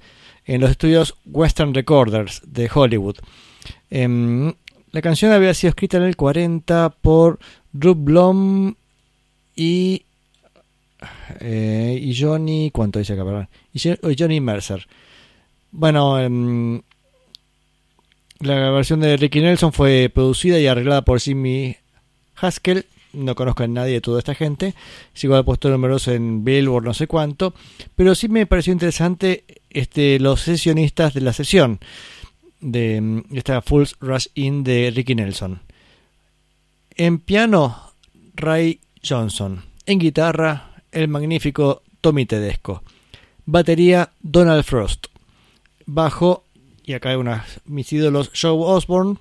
en 0.46 0.62
los 0.62 0.72
estudios 0.72 1.16
Western 1.26 1.74
Recorders 1.74 2.42
de 2.46 2.70
Hollywood. 2.74 3.18
Em, 3.90 4.54
la 4.92 5.02
canción 5.02 5.32
había 5.32 5.54
sido 5.54 5.70
escrita 5.70 5.98
en 5.98 6.04
el 6.04 6.16
40 6.16 6.90
por 7.02 7.40
Drew 7.72 7.96
Blom 7.96 8.74
y 9.56 10.04
eh, 11.40 12.00
y 12.02 12.16
Johnny, 12.20 12.72
¿cuánto 12.72 13.00
dice 13.00 13.14
acá? 13.14 13.24
Perdón. 13.26 13.50
Y 13.74 13.80
Jo- 13.80 14.10
y 14.10 14.16
Johnny 14.18 14.40
Mercer. 14.40 14.88
Bueno, 15.72 16.20
em, 16.20 16.82
la 18.42 18.72
versión 18.72 19.00
de 19.00 19.18
Ricky 19.18 19.42
Nelson 19.42 19.72
fue 19.72 20.12
producida 20.14 20.60
y 20.60 20.68
arreglada 20.68 21.04
por 21.04 21.20
Jimmy 21.20 21.76
Haskell. 22.36 22.86
No 23.14 23.36
conozco 23.36 23.64
a 23.64 23.68
nadie 23.68 23.94
de 23.94 24.02
toda 24.02 24.20
esta 24.20 24.36
gente. 24.36 24.74
Es 25.14 25.24
igual 25.24 25.46
puesto 25.46 25.70
numeroso 25.70 26.12
en 26.12 26.44
Billboard, 26.44 26.86
no 26.86 26.94
sé 26.94 27.08
cuánto. 27.08 27.54
Pero 27.96 28.16
sí 28.16 28.30
me 28.30 28.46
pareció 28.46 28.74
interesante 28.74 29.44
este, 29.70 30.20
los 30.20 30.42
sesionistas 30.42 31.14
de 31.14 31.22
la 31.22 31.34
sesión 31.34 31.80
de 32.62 32.96
em, 32.96 33.24
esta 33.34 33.62
Fools 33.62 33.96
Rush 34.00 34.28
In 34.36 34.64
de 34.64 34.92
Ricky 34.96 35.16
Nelson. 35.16 35.62
En 36.96 37.20
piano, 37.20 37.94
Ray 38.36 38.80
Johnson. 39.04 39.64
En 39.86 40.00
guitarra, 40.00 40.76
el 40.92 41.08
magnífico 41.08 41.84
Tommy 42.00 42.26
Tedesco. 42.26 42.84
Batería, 43.46 44.12
Donald 44.22 44.64
Frost. 44.64 45.08
Bajo, 45.86 46.46
y 46.86 46.94
acá 46.94 47.10
hay 47.10 47.16
unos 47.16 47.42
mis 47.66 47.92
ídolos, 47.94 48.32
Joe 48.40 48.52
Osborne. 48.52 49.18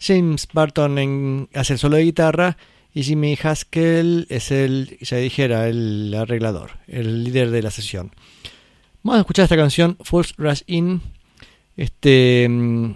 James 0.00 0.48
Barton 0.52 0.98
en, 0.98 1.48
hace 1.54 1.74
el 1.74 1.78
solo 1.78 1.96
de 1.96 2.04
guitarra. 2.04 2.56
Y 2.96 3.02
Jimmy 3.02 3.36
Haskell 3.42 4.26
es 4.30 4.50
el, 4.52 4.98
ya 5.00 5.16
dijera, 5.16 5.68
el 5.68 6.14
arreglador, 6.16 6.72
el 6.86 7.24
líder 7.24 7.50
de 7.50 7.60
la 7.62 7.70
sesión. 7.72 8.12
Vamos 9.02 9.18
a 9.18 9.20
escuchar 9.22 9.42
esta 9.44 9.56
canción, 9.56 9.96
Fools 10.00 10.34
Rush 10.36 10.62
In. 10.68 11.02
Este. 11.76 12.46
mm, 12.48 12.90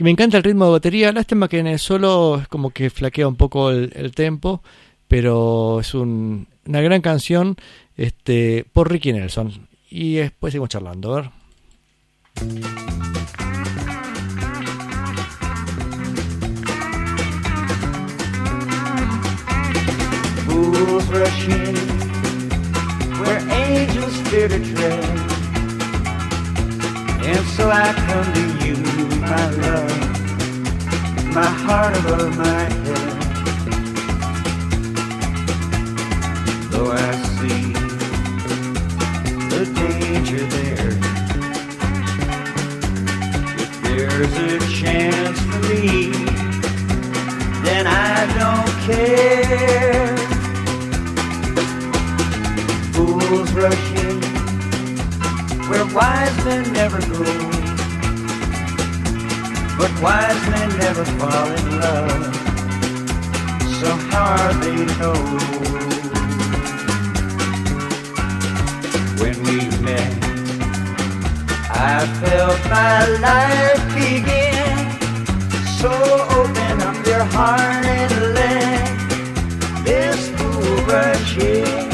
Me 0.00 0.10
encanta 0.10 0.36
el 0.36 0.42
ritmo 0.42 0.64
de 0.66 0.72
batería. 0.72 1.12
Lástima 1.12 1.48
que 1.48 1.60
en 1.60 1.68
el 1.68 1.78
solo 1.78 2.40
es 2.42 2.48
como 2.48 2.70
que 2.70 2.90
flaquea 2.90 3.28
un 3.28 3.36
poco 3.36 3.70
el, 3.70 4.12
tempo. 4.14 4.62
Pero 5.06 5.78
es 5.80 5.94
un- 5.94 6.48
una 6.66 6.80
gran 6.80 7.00
canción 7.00 7.56
este, 7.96 8.64
por 8.72 8.90
Ricky 8.90 9.12
Nelson. 9.12 9.68
Y 9.90 10.14
después 10.14 10.50
seguimos 10.52 10.70
charlando. 10.70 11.14
A 11.16 11.20
ver. 11.20 11.30
Rush 20.74 21.46
in 21.46 21.76
where 23.20 23.40
angels 23.52 24.16
fear 24.28 24.48
to 24.48 24.58
tread. 24.58 25.04
And 27.22 27.46
so 27.54 27.70
I 27.70 27.92
come 27.92 28.32
to 28.34 28.40
you, 28.66 28.76
my 29.20 29.50
love, 29.62 29.98
my 31.32 31.46
heart 31.46 31.96
above 31.98 32.36
my 32.36 32.64
head. 32.84 33.12
Though 36.72 36.90
I 36.90 37.12
see 37.36 37.72
the 39.50 39.64
danger 39.76 40.44
there, 40.56 40.92
if 43.62 43.70
there's 43.82 44.34
a 44.36 44.58
chance 44.72 45.38
for 45.38 45.60
me, 45.68 46.10
then 47.62 47.86
I 47.86 48.26
don't 48.40 48.72
care. 48.92 50.23
Fools 53.28 53.52
rush 53.52 53.90
in 54.04 54.20
where 55.70 55.86
wise 55.94 56.44
men 56.44 56.70
never 56.74 57.00
go, 57.00 57.24
but 59.78 59.90
wise 60.02 60.42
men 60.50 60.68
never 60.78 61.04
fall 61.16 61.46
in 61.50 61.80
love. 61.80 62.34
So 63.80 63.88
how 64.10 64.26
are 64.42 64.52
they 64.62 64.76
to 64.76 64.98
know 65.00 65.14
when 69.20 69.36
we 69.44 69.56
met? 69.82 70.12
I 71.70 72.06
felt 72.20 72.60
my 72.68 73.06
life 73.24 73.84
begin. 73.94 74.76
So 75.78 75.90
open 76.40 76.82
up 76.82 77.06
your 77.06 77.24
heart 77.24 77.86
and 77.86 78.34
let 78.34 79.84
this 79.84 80.28
fool 80.36 80.76
rush 80.84 81.38
in. 81.38 81.93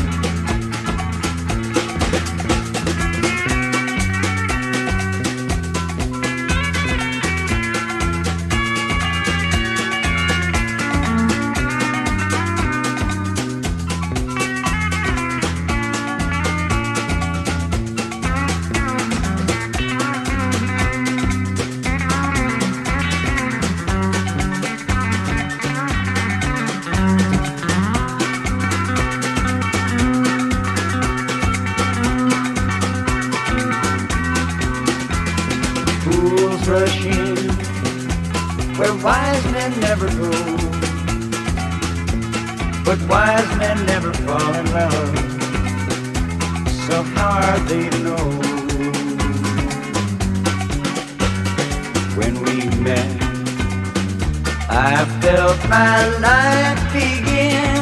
Felt 55.20 55.60
my 55.68 56.06
life 56.18 56.80
begin. 56.92 57.76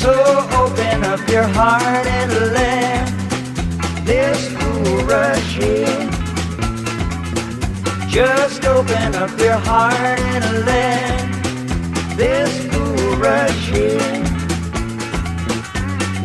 So 0.00 0.12
open 0.62 1.04
up 1.04 1.26
your 1.28 1.48
heart 1.58 2.06
and 2.06 2.32
let 2.52 3.06
this 4.04 4.40
cool 4.58 4.98
rush 5.04 5.58
in. 5.58 6.10
Just 8.08 8.64
open 8.66 9.14
up 9.14 9.36
your 9.38 9.58
heart 9.68 10.20
and 10.32 10.44
let 10.66 11.20
this 12.16 12.52
cool 12.72 13.16
rush 13.16 13.72
in. 13.72 14.22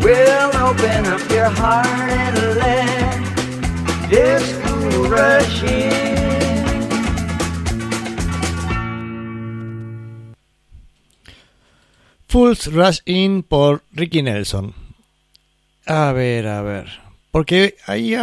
We'll 0.04 0.52
open 0.68 1.06
up 1.06 1.30
your 1.32 1.50
heart 1.50 1.88
and 2.24 2.38
let 2.64 4.10
this 4.10 4.46
cool 4.64 5.08
rush 5.08 5.64
in. 5.64 6.19
Fools 12.30 12.72
Rush 12.72 13.00
In 13.06 13.42
por 13.42 13.82
Ricky 13.92 14.22
Nelson. 14.22 14.76
A 15.88 16.12
ver, 16.12 16.46
a 16.46 16.62
ver. 16.62 16.88
Porque 17.32 17.76
ahí. 17.88 18.14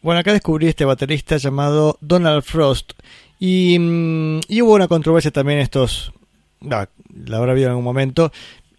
Bueno, 0.00 0.20
acá 0.20 0.32
descubrí 0.32 0.68
este 0.68 0.84
baterista 0.84 1.36
llamado 1.36 1.98
Donald 2.00 2.44
Frost. 2.44 2.92
Y, 3.40 3.76
mm, 3.80 4.40
y 4.48 4.62
hubo 4.62 4.74
una 4.74 4.86
controversia 4.86 5.32
también 5.32 5.58
estos. 5.58 6.12
la 6.60 6.88
habrá 7.36 7.50
habido 7.50 7.66
en 7.66 7.70
algún 7.70 7.84
momento. 7.84 8.30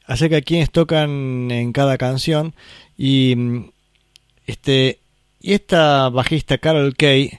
Acerca 0.06 0.36
de 0.36 0.44
quiénes 0.44 0.72
tocan 0.72 1.52
en 1.52 1.74
cada 1.74 1.98
canción. 1.98 2.56
Y. 2.98 3.36
mm, 3.36 3.70
Este. 4.46 5.00
Y 5.42 5.54
esta 5.54 6.08
bajista 6.08 6.58
Carol 6.58 6.96
Kay. 6.96 7.38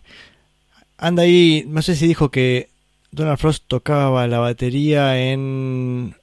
Anda 0.98 1.22
ahí. 1.22 1.64
No 1.66 1.80
sé 1.80 1.96
si 1.96 2.06
dijo 2.06 2.30
que 2.30 2.68
Donald 3.12 3.38
Frost 3.38 3.64
tocaba 3.66 4.26
la 4.26 4.40
batería 4.40 5.18
en 5.30 6.14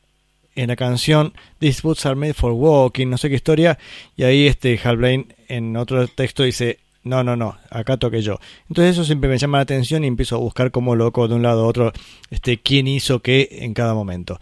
en 0.56 0.68
la 0.68 0.76
canción 0.76 1.34
These 1.60 1.82
Boots 1.84 2.06
Are 2.06 2.16
Made 2.16 2.34
for 2.34 2.52
Walking, 2.54 3.08
no 3.08 3.18
sé 3.18 3.30
qué 3.30 3.36
historia, 3.36 3.78
y 4.16 4.24
ahí 4.24 4.48
este 4.48 4.80
Hal 4.84 4.98
Blaine 4.98 5.28
en 5.48 5.76
otro 5.78 6.08
texto 6.08 6.44
dice, 6.44 6.80
no, 7.04 7.24
no, 7.24 7.36
no, 7.36 7.58
acá 7.70 7.98
toqué 7.98 8.22
yo. 8.22 8.40
Entonces 8.68 8.96
eso 8.96 9.06
siempre 9.06 9.30
me 9.30 9.38
llama 9.38 9.60
la 9.60 9.64
atención 9.64 10.04
y 10.04 10.08
empiezo 10.08 10.36
a 10.36 10.40
buscar 10.40 10.72
como 10.72 10.96
loco 10.96 11.28
de 11.28 11.36
un 11.36 11.44
lado 11.44 11.64
a 11.64 11.68
otro 11.68 11.94
este, 12.32 12.58
quién 12.58 12.88
hizo 12.88 13.20
qué 13.20 13.48
en 13.62 13.74
cada 13.74 13.94
momento. 13.94 14.40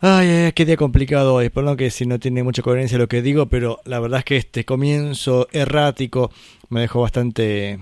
Ay, 0.00 0.28
ay, 0.28 0.52
qué 0.52 0.64
día 0.64 0.76
complicado 0.76 1.34
hoy. 1.34 1.50
Perdón 1.50 1.76
que 1.76 1.90
si 1.90 2.06
no 2.06 2.18
tiene 2.18 2.42
mucha 2.42 2.62
coherencia 2.62 2.98
lo 2.98 3.08
que 3.08 3.22
digo, 3.22 3.46
pero 3.46 3.80
la 3.84 4.00
verdad 4.00 4.20
es 4.20 4.24
que 4.24 4.36
este 4.36 4.64
comienzo 4.64 5.48
errático 5.52 6.32
me 6.70 6.80
dejó 6.80 7.02
bastante 7.02 7.78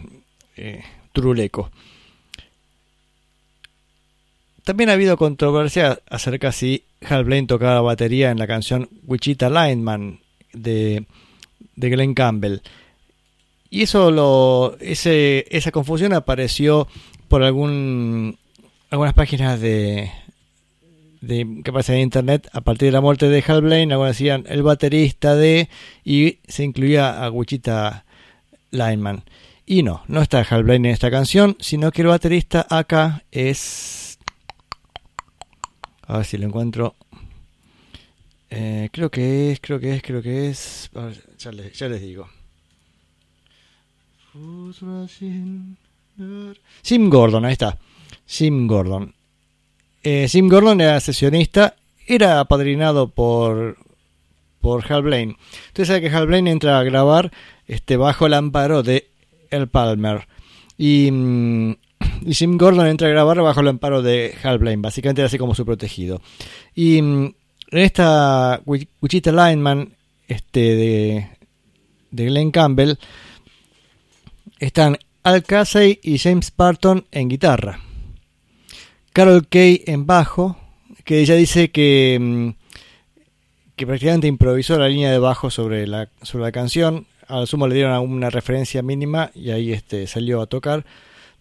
eh, 0.57 0.83
truleco. 1.13 1.71
También 4.71 4.91
ha 4.91 4.93
habido 4.93 5.17
controversia 5.17 5.99
acerca 6.09 6.53
si 6.53 6.85
Hal 7.05 7.25
Blaine 7.25 7.49
tocaba 7.49 7.75
la 7.75 7.81
batería 7.81 8.31
en 8.31 8.39
la 8.39 8.47
canción 8.47 8.89
Wichita 9.05 9.51
Lineman 9.51 10.21
de, 10.53 11.07
de 11.75 11.91
Glenn 11.91 12.15
Campbell. 12.15 12.61
Y 13.69 13.83
eso 13.83 14.13
lo, 14.13 14.77
ese, 14.79 15.45
esa 15.51 15.73
confusión 15.73 16.13
apareció 16.13 16.87
por 17.27 17.43
algún, 17.43 18.39
algunas 18.91 19.13
páginas 19.13 19.61
de, 19.61 20.13
que 21.21 21.93
en 21.93 21.99
internet 21.99 22.49
a 22.53 22.61
partir 22.61 22.87
de 22.87 22.93
la 22.93 23.01
muerte 23.01 23.29
de 23.29 23.43
Hal 23.45 23.63
Blaine. 23.63 23.93
Algunos 23.93 24.17
decían 24.17 24.45
el 24.49 24.63
baterista 24.63 25.35
de 25.35 25.69
y 26.05 26.39
se 26.47 26.63
incluía 26.63 27.25
a 27.25 27.29
Wichita 27.29 28.05
Lineman. 28.71 29.25
Y 29.67 29.83
no, 29.83 30.05
no 30.07 30.23
está 30.23 30.47
Hal 30.49 30.63
Blaine 30.63 30.91
en 30.91 30.95
esta 30.95 31.11
canción, 31.11 31.57
sino 31.59 31.91
que 31.91 32.03
el 32.03 32.09
baterista 32.09 32.65
acá 32.71 33.25
es 33.33 34.10
a 36.11 36.17
ver 36.19 36.27
si 36.27 36.37
lo 36.39 36.47
encuentro. 36.47 36.97
Eh, 38.51 38.89
creo 38.93 39.11
que 39.11 39.53
es, 39.53 39.61
creo 39.61 39.79
que 39.79 39.95
es, 39.95 40.03
creo 40.03 40.21
que 40.21 40.49
es. 40.49 40.91
A 40.95 41.05
ver, 41.05 41.23
ya, 41.39 41.53
les, 41.89 42.01
digo. 42.01 42.29
Sim 46.83 47.11
Gordon, 47.11 47.45
ahí 47.45 47.53
está. 47.53 47.79
Sim 48.27 48.67
Gordon. 48.67 49.15
Eh, 50.03 50.27
Sim 50.29 50.49
Gordon 50.49 50.81
era 50.81 50.99
sesionista, 50.99 51.77
era 52.07 52.41
apadrinado 52.41 53.09
por 53.09 53.79
por 54.61 54.93
Hal 54.93 55.03
Blaine. 55.03 55.37
Usted 55.69 55.85
sabe 55.85 56.01
que 56.03 56.11
Hal 56.11 56.27
Blaine 56.27 56.51
entra 56.51 56.79
a 56.79 56.83
grabar 56.83 57.31
este, 57.67 57.97
bajo 57.97 58.27
el 58.27 58.35
amparo 58.35 58.83
de 58.83 59.11
El 59.51 59.69
Palmer. 59.69 60.27
Y, 60.77 61.11
mm, 61.11 61.77
y 62.25 62.35
Sim 62.35 62.57
Gordon 62.59 62.87
entra 62.87 63.09
a 63.09 63.11
grabar 63.11 63.41
bajo 63.43 63.61
el 63.61 63.69
amparo 63.69 64.03
de 64.03 64.35
Hal 64.43 64.59
Blaine. 64.59 64.83
Básicamente 64.83 65.21
era 65.23 65.27
así 65.27 65.39
como 65.39 65.55
su 65.55 65.65
protegido. 65.65 66.21
Y 66.75 67.01
mm, 67.03 67.25
en 67.73 67.79
esta 67.79 68.61
Wi- 68.67 68.89
Wichita 69.01 69.31
Lineman 69.33 69.95
este, 70.29 70.61
de, 70.61 71.29
de 72.11 72.25
Glenn 72.27 72.51
Campbell 72.51 72.95
están 74.59 74.99
Al 75.23 75.43
Casey 75.43 76.01
y 76.03 76.19
James 76.19 76.53
Barton 76.57 77.07
en 77.11 77.29
guitarra. 77.29 77.81
Carol 79.13 79.47
Kay 79.49 79.83
en 79.87 80.07
bajo, 80.07 80.57
que 81.05 81.21
ella 81.21 81.35
dice 81.35 81.71
que, 81.71 82.19
mm, 82.21 82.49
que 83.77 83.87
prácticamente 83.87 84.27
improvisó 84.29 84.79
la 84.79 84.89
línea 84.89 85.11
de 85.11 85.19
bajo 85.19 85.51
sobre 85.51 85.87
la, 85.87 86.09
sobre 86.23 86.45
la 86.45 86.53
canción. 86.53 87.07
Al 87.27 87.47
sumo 87.47 87.67
le 87.69 87.77
dieron 87.77 87.99
una 88.11 88.29
referencia 88.31 88.83
mínima 88.83 89.31
y 89.35 89.51
ahí 89.51 89.73
este, 89.73 90.07
salió 90.07 90.41
a 90.41 90.47
tocar. 90.47 90.85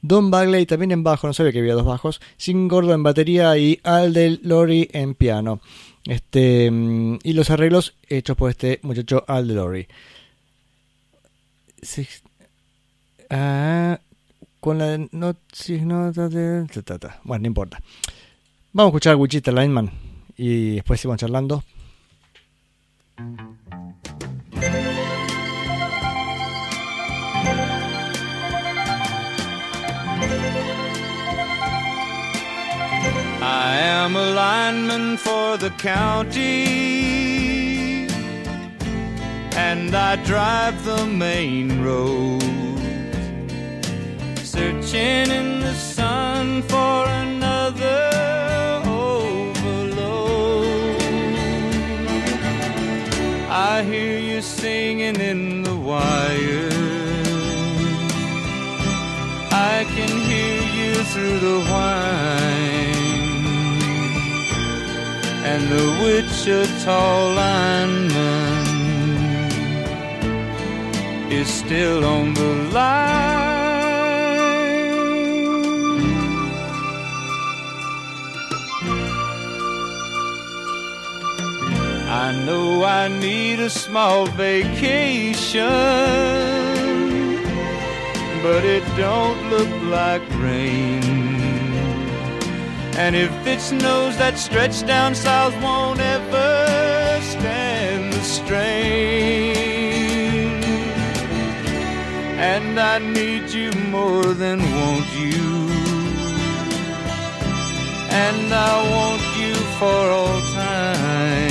Don 0.01 0.31
Bagley 0.31 0.65
también 0.65 0.91
en 0.91 1.03
bajo, 1.03 1.27
no 1.27 1.33
sabía 1.33 1.51
que 1.51 1.59
había 1.59 1.73
dos 1.73 1.85
bajos. 1.85 2.21
Sin 2.37 2.67
Gordo 2.67 2.93
en 2.93 3.03
batería 3.03 3.57
y 3.57 3.79
Aldel 3.83 4.39
Lori 4.43 4.89
en 4.93 5.13
piano. 5.15 5.59
Este, 6.05 6.71
mm, 6.71 7.19
y 7.23 7.33
los 7.33 7.49
arreglos 7.49 7.95
hechos 8.07 8.37
por 8.37 8.49
este 8.49 8.79
muchacho 8.83 9.25
Aldel 9.27 9.57
Lori. 9.57 9.87
Ah, 13.29 13.99
con 14.59 14.77
la 14.77 14.97
not- 15.11 15.37
si-. 15.51 15.77
Bueno, 15.79 17.41
no 17.43 17.47
importa. 17.47 17.81
Vamos 18.73 18.89
a 18.89 18.91
escuchar 18.91 19.15
Wichita 19.17 19.51
Lineman 19.51 19.91
y 20.37 20.75
después 20.75 20.99
seguimos 20.99 21.19
charlando. 21.19 21.63
I 33.51 33.77
am 33.77 34.15
a 34.15 34.29
lineman 34.43 35.17
for 35.17 35.57
the 35.57 35.71
county, 35.71 36.67
and 39.69 39.95
I 39.95 40.17
drive 40.23 40.85
the 40.85 41.07
main 41.07 41.81
road, 41.81 42.43
searching 44.43 45.31
in 45.39 45.61
the 45.61 45.73
sun 45.73 46.61
for 46.61 47.07
another 47.25 48.11
overload. 48.85 50.21
I 53.49 53.83
hear 53.83 54.19
you 54.19 54.41
singing 54.43 55.19
in 55.31 55.63
the 55.63 55.75
wire. 55.75 56.69
I 59.51 59.85
can 59.95 60.11
hear 60.31 60.61
you 60.79 60.93
through 61.11 61.39
the 61.39 61.59
whine 61.71 62.88
and 65.51 65.63
the 65.75 65.85
Wichita 66.03 67.03
lineman 67.39 68.65
is 71.31 71.47
still 71.61 72.05
on 72.05 72.35
the 72.35 72.53
line. 72.71 73.49
I 82.25 82.27
know 82.45 82.83
I 82.83 83.07
need 83.07 83.59
a 83.59 83.71
small 83.71 84.27
vacation, 84.27 85.63
but 88.43 88.61
it 88.75 88.83
don't 88.97 89.41
look 89.49 89.71
like 89.97 90.21
rain. 90.37 91.28
And 93.01 93.15
if 93.15 93.31
it 93.47 93.61
snows, 93.61 94.17
that 94.17 94.37
stretch 94.37 94.85
down 94.85 95.15
south 95.15 95.55
won't 95.63 95.99
ever 95.99 97.21
stand 97.33 98.13
the 98.13 98.21
strain. 98.21 99.55
And 102.53 102.79
I 102.79 102.99
need 102.99 103.49
you 103.49 103.71
more 103.97 104.27
than 104.43 104.59
want 104.75 105.07
you. 105.15 105.49
and 108.11 108.53
I 108.53 108.75
want 108.95 109.23
you 109.41 109.55
for 109.79 110.01
all 110.19 110.41
time. 110.53 111.49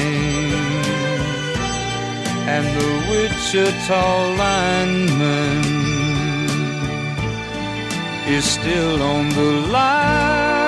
And 2.55 2.65
the 2.79 2.91
Wichita 3.11 4.05
lineman 4.43 5.65
is 8.37 8.45
still 8.45 9.03
on 9.03 9.29
the 9.31 9.51
line. 9.73 10.68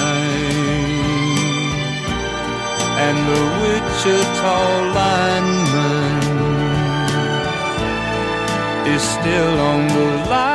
And 3.03 3.17
the 3.29 3.41
Wichita 3.61 4.57
lineman 4.97 6.21
is 8.93 9.01
still 9.01 9.59
on 9.59 9.87
the 9.87 10.29
line. 10.29 10.50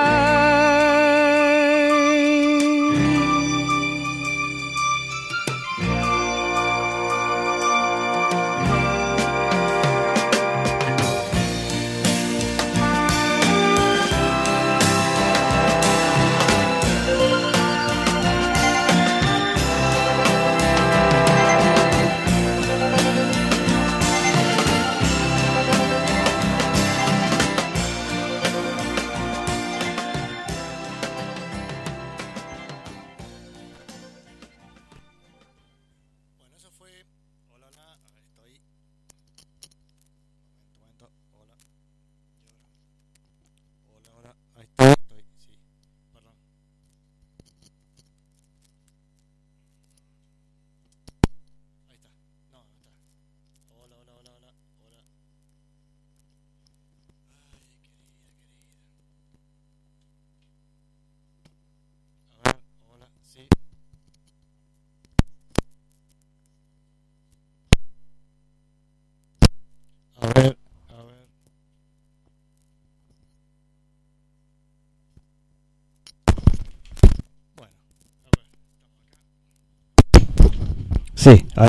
Sí, 81.26 81.44
ahí. 81.56 81.68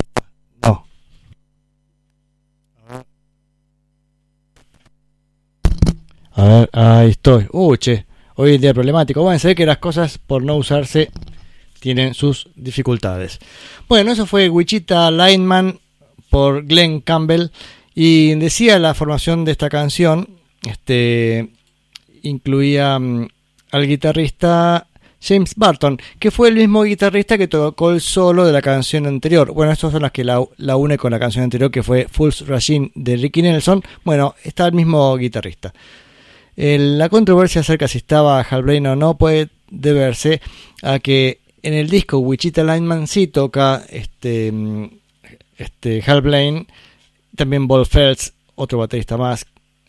No. 0.62 0.86
A 6.34 6.44
ver. 6.44 6.70
Ahí 6.74 7.10
estoy. 7.10 7.48
Uh, 7.52 7.76
che, 7.76 8.06
hoy 8.36 8.54
en 8.54 8.62
día 8.62 8.76
problemático. 8.76 9.24
Bueno, 9.24 9.40
se 9.40 9.48
ve 9.48 9.56
que 9.56 9.66
las 9.66 9.80
cosas 9.80 10.20
por 10.20 10.44
no 10.44 10.58
usarse 10.58 11.10
tienen 11.80 12.14
sus 12.14 12.52
dificultades. 12.56 13.40
Bueno, 13.90 14.12
eso 14.12 14.28
fue 14.28 14.48
Wichita 14.48 15.10
Lineman 15.10 15.80
por 16.30 16.64
Glenn 16.64 17.02
Campbell. 17.02 17.48
Y 17.96 18.36
decía 18.36 18.78
la 18.78 18.94
formación 18.94 19.44
de 19.44 19.54
esta 19.54 19.70
canción, 19.70 20.38
este 20.70 21.50
incluía 22.22 23.00
mm, 23.00 23.28
al 23.72 23.88
guitarrista 23.88 24.87
James 25.22 25.54
Barton, 25.56 26.00
que 26.20 26.32
fue 26.32 26.50
el 26.50 26.56
mismo 26.56 26.84
guitarrista 26.84 27.38
que 27.38 27.48
tocó 27.48 27.92
el 27.92 28.02
solo 28.02 28.46
de 28.46 28.54
la 28.54 28.62
canción 28.62 29.06
anterior. 29.06 29.52
Bueno, 29.52 29.72
estas 29.72 29.92
son 29.92 30.02
las 30.02 30.12
que 30.12 30.24
la, 30.24 30.40
une 30.40 30.98
con 30.98 31.12
la 31.12 31.20
canción 31.20 31.44
anterior, 31.44 31.72
que 31.72 31.84
fue 31.84 32.08
Fool's 32.10 32.48
Rushing 32.48 32.92
de 32.96 33.18
Ricky 33.18 33.42
Nelson. 33.42 33.84
Bueno, 34.04 34.36
está 34.44 34.68
el 34.68 34.74
mismo 34.74 35.16
guitarrista. 35.18 35.74
La 36.56 37.10
controversia 37.10 37.62
acerca 37.62 37.88
si 37.88 38.00
estaba 38.00 38.42
Hal 38.42 38.64
Blaine 38.64 38.90
o 38.90 38.96
no 38.96 39.18
puede 39.18 39.50
deberse 39.70 40.42
a 40.82 41.00
que 41.00 41.40
en 41.62 41.74
el 41.74 41.90
disco 41.90 42.20
Wichita 42.20 42.64
Lineman 42.64 43.08
sí 43.08 43.28
toca 43.28 43.84
este, 43.90 44.52
mm, 44.52 44.90
este 45.58 46.04
Hal 46.06 46.22
Blaine, 46.22 46.66
también 47.36 47.68
Bob 47.68 47.88
Phelps, 47.88 48.34
otro 48.56 48.80
baterista 48.80 49.18
más, 49.18 49.46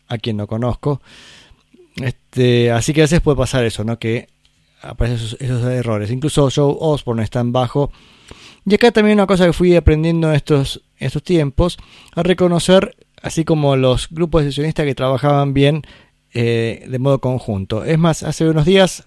a 0.08 0.18
quien 0.18 0.36
no 0.36 0.46
conozco. 0.46 1.00
Este, 1.96 2.70
así 2.70 2.92
que 2.92 3.02
a 3.02 3.04
veces 3.04 3.20
puede 3.20 3.36
pasar 3.36 3.64
eso, 3.64 3.84
¿no? 3.84 3.98
Que 3.98 4.28
aparecen 4.82 5.36
esos, 5.40 5.64
errores. 5.64 6.10
Incluso 6.10 6.48
Joe 6.54 6.74
Osborne 6.78 7.22
está 7.22 7.40
en 7.40 7.52
bajo. 7.52 7.90
Y 8.64 8.74
acá 8.74 8.90
también 8.90 9.18
una 9.18 9.26
cosa 9.26 9.46
que 9.46 9.52
fui 9.52 9.74
aprendiendo 9.76 10.28
en 10.28 10.34
estos, 10.34 10.82
estos 10.98 11.22
tiempos, 11.22 11.78
a 12.14 12.22
reconocer, 12.22 12.96
así 13.22 13.44
como 13.44 13.76
los 13.76 14.08
grupos 14.10 14.44
de 14.44 14.50
sesionistas 14.50 14.84
que 14.84 14.94
trabajaban 14.94 15.54
bien 15.54 15.82
eh, 16.34 16.84
de 16.88 16.98
modo 16.98 17.20
conjunto. 17.20 17.84
Es 17.84 17.98
más, 17.98 18.22
hace 18.22 18.48
unos 18.48 18.66
días, 18.66 19.06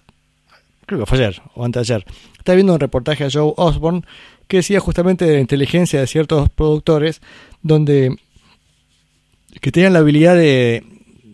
creo 0.86 1.00
que 1.00 1.06
fue 1.06 1.18
ayer 1.18 1.42
o 1.54 1.64
antes 1.64 1.88
ayer, 1.88 2.04
estaba 2.36 2.56
viendo 2.56 2.74
un 2.74 2.80
reportaje 2.80 3.24
a 3.24 3.30
Joe 3.30 3.54
Osborne 3.56 4.02
que 4.48 4.58
decía 4.58 4.80
justamente 4.80 5.24
de 5.24 5.34
la 5.34 5.40
inteligencia 5.40 6.00
de 6.00 6.06
ciertos 6.06 6.50
productores, 6.50 7.22
donde 7.62 8.16
que 9.60 9.70
tenían 9.70 9.92
la 9.92 10.00
habilidad 10.00 10.34
de, 10.34 10.82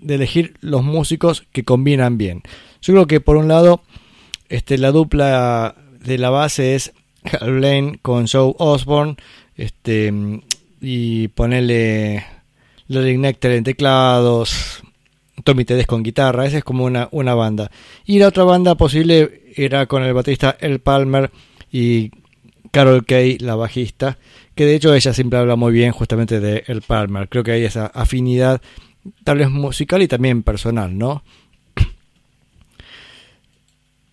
de 0.03 0.15
elegir 0.15 0.55
los 0.61 0.85
músicos 0.85 1.47
que 1.53 1.65
combinan 1.65 2.19
bien. 2.19 2.43
Yo 2.83 2.93
creo 2.95 3.07
que 3.07 3.21
por 3.21 3.37
un 3.37 3.49
lado, 3.49 3.83
este, 4.49 4.79
la 4.79 4.93
dupla 4.93 5.75
de 6.05 6.19
la 6.19 6.31
base 6.31 6.75
es 6.75 6.93
Hal 7.25 7.55
Blaine 7.55 7.99
con 8.01 8.27
Joe 8.27 8.55
Osborne, 8.59 9.17
este, 9.57 10.13
y 10.81 11.29
ponerle 11.29 12.25
Larry 12.89 13.19
Nectar 13.19 13.53
en 13.53 13.65
teclados, 13.65 14.83
Tommy 15.45 15.65
Tedesco 15.65 15.97
con 15.97 16.03
guitarra, 16.03 16.47
esa 16.47 16.59
es 16.59 16.65
como 16.65 16.85
una, 16.85 17.09
una 17.11 17.35
banda. 17.35 17.71
Y 18.05 18.19
la 18.19 18.29
otra 18.29 18.45
banda 18.45 18.75
posible 18.77 19.43
era 19.57 19.87
con 19.87 20.03
el 20.03 20.15
baterista 20.15 20.57
El 20.61 20.81
Palmer 20.81 21.31
y 21.71 22.11
Carol 22.71 23.05
Kay, 23.05 23.39
la 23.39 23.55
bajista, 23.57 24.19
que 24.55 24.65
de 24.65 24.75
hecho 24.75 24.95
ella 24.95 25.13
siempre 25.13 25.39
habla 25.39 25.57
muy 25.57 25.73
bien 25.73 25.93
justamente 25.93 26.41
de 26.41 26.65
El 26.67 26.83
Palmer. 26.83 27.29
Creo 27.29 27.45
que 27.45 27.53
hay 27.53 27.65
esa 27.65 27.87
afinidad, 27.87 28.61
tal 29.25 29.39
vez 29.39 29.51
musical 29.51 30.03
y 30.03 30.09
también 30.09 30.43
personal, 30.43 30.97
¿no? 30.97 31.23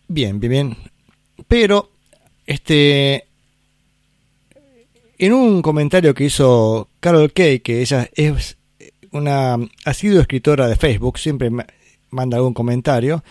Bien, 0.07 0.39
bien, 0.39 0.51
bien. 0.51 0.77
Pero, 1.47 1.89
este, 2.45 3.25
en 5.17 5.33
un 5.33 5.61
comentario 5.61 6.13
que 6.13 6.25
hizo 6.25 6.89
Carol 6.99 7.31
Kay, 7.33 7.59
que 7.59 7.81
ella 7.81 8.09
es 8.15 8.57
una 9.11 9.57
asidua 9.85 10.21
escritora 10.21 10.67
de 10.67 10.75
Facebook, 10.75 11.17
siempre 11.17 11.49
ma- 11.49 11.65
manda 12.11 12.37
algún 12.37 12.53
comentario, 12.53 13.23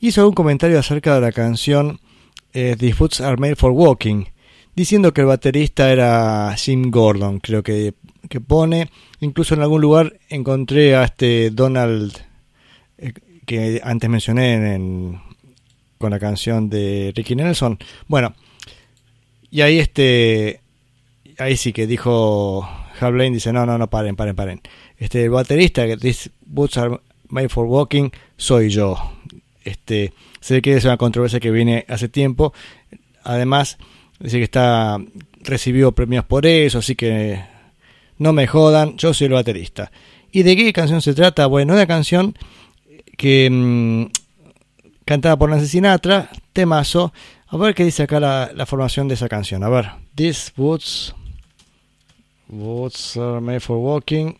hizo 0.00 0.20
algún 0.22 0.34
comentario 0.34 0.78
acerca 0.78 1.14
de 1.14 1.20
la 1.20 1.32
canción 1.32 2.00
eh, 2.52 2.76
These 2.78 2.94
Boots 2.98 3.20
Are 3.20 3.36
Made 3.36 3.56
for 3.56 3.72
Walking, 3.72 4.24
diciendo 4.74 5.12
que 5.12 5.20
el 5.22 5.26
baterista 5.26 5.90
era 5.92 6.54
Jim 6.56 6.90
Gordon, 6.90 7.40
creo 7.40 7.62
que, 7.62 7.94
que 8.28 8.40
pone, 8.40 8.90
incluso 9.20 9.54
en 9.54 9.62
algún 9.62 9.80
lugar 9.80 10.18
encontré 10.28 10.94
a 10.96 11.04
este 11.04 11.50
Donald 11.50 12.16
eh, 12.98 13.12
que 13.44 13.80
antes 13.82 14.08
mencioné 14.08 14.54
en- 14.54 14.66
en- 14.66 15.27
con 15.98 16.10
la 16.10 16.18
canción 16.18 16.70
de 16.70 17.12
Ricky 17.14 17.34
Nelson. 17.34 17.78
Bueno, 18.06 18.34
y 19.50 19.60
ahí 19.60 19.78
este 19.78 20.60
ahí 21.38 21.56
sí 21.56 21.72
que 21.72 21.86
dijo 21.86 22.68
Hal 23.00 23.12
Blaine 23.12 23.34
dice, 23.34 23.52
"No, 23.52 23.66
no, 23.66 23.78
no, 23.78 23.88
paren, 23.88 24.16
paren, 24.16 24.34
paren." 24.34 24.60
Este 24.96 25.24
el 25.24 25.30
baterista 25.30 25.86
que 25.86 25.96
These 25.96 26.30
Boots 26.46 26.78
Are 26.78 26.98
Made 27.28 27.48
for 27.48 27.66
Walking 27.66 28.10
soy 28.36 28.70
yo. 28.70 28.96
Este, 29.64 30.12
ve 30.48 30.62
que 30.62 30.76
es 30.76 30.84
una 30.84 30.96
controversia 30.96 31.40
que 31.40 31.50
viene 31.50 31.84
hace 31.88 32.08
tiempo. 32.08 32.54
Además, 33.22 33.76
dice 34.18 34.38
que 34.38 34.44
está 34.44 34.98
recibió 35.40 35.92
premios 35.92 36.24
por 36.24 36.46
eso, 36.46 36.78
así 36.78 36.94
que 36.94 37.40
no 38.18 38.32
me 38.32 38.46
jodan, 38.46 38.96
yo 38.96 39.14
soy 39.14 39.26
el 39.26 39.34
baterista. 39.34 39.92
¿Y 40.32 40.42
de 40.42 40.56
qué 40.56 40.72
canción 40.72 41.00
se 41.00 41.14
trata? 41.14 41.46
Bueno, 41.46 41.74
una 41.74 41.86
canción 41.86 42.34
que 43.16 43.48
mm, 43.50 44.06
cantada 45.08 45.38
por 45.38 45.48
Nancy 45.48 45.68
Sinatra, 45.68 46.28
temazo. 46.52 47.14
A 47.46 47.56
ver 47.56 47.74
qué 47.74 47.82
dice 47.82 48.02
acá 48.02 48.20
la, 48.20 48.66
formación 48.66 49.08
de 49.08 49.14
esa 49.14 49.26
canción. 49.26 49.64
A 49.64 49.70
ver, 49.70 49.90
These 50.14 50.52
Woods, 50.54 51.14
Woods 52.46 53.16
are 53.16 53.40
made 53.40 53.60
for 53.60 53.78
walking. 53.78 54.34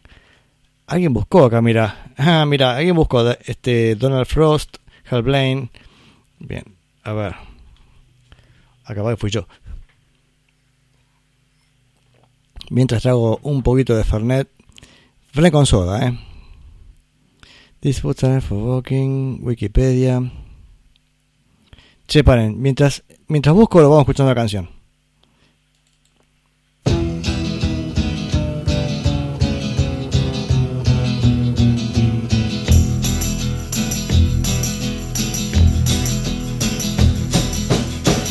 Alguien 0.87 1.15
buscó 1.15 1.47
acá, 1.47 1.63
mira. 1.63 2.05
Ah, 2.19 2.45
mira, 2.45 2.77
alguien 2.77 2.97
buscó 2.97 3.31
este 3.47 3.95
Donald 3.95 4.27
Frost, 4.27 4.77
Hal 5.09 5.23
Blaine. 5.23 5.71
Bien, 6.39 6.65
a 7.03 7.13
ver. 7.13 7.35
Acá 8.85 9.17
fui 9.17 9.31
yo. 9.31 9.47
Mientras 12.71 13.03
trago 13.03 13.39
un 13.43 13.63
poquito 13.63 13.97
de 13.97 14.05
Fernet. 14.05 14.49
Fernet 15.33 15.53
con 15.53 15.65
soda, 15.65 16.07
eh. 16.07 16.19
This 17.81 18.05
Woods 18.05 18.25
are 18.25 18.41
for 18.43 18.59
walking, 18.59 19.39
Wikipedia. 19.43 20.31
Mientras, 22.11 23.05
mientras 23.27 23.55
busco 23.55 23.81
lo 23.81 23.91
vamos 23.91 24.05
escuchando 24.05 24.31
la 24.31 24.35
canción. 24.35 24.71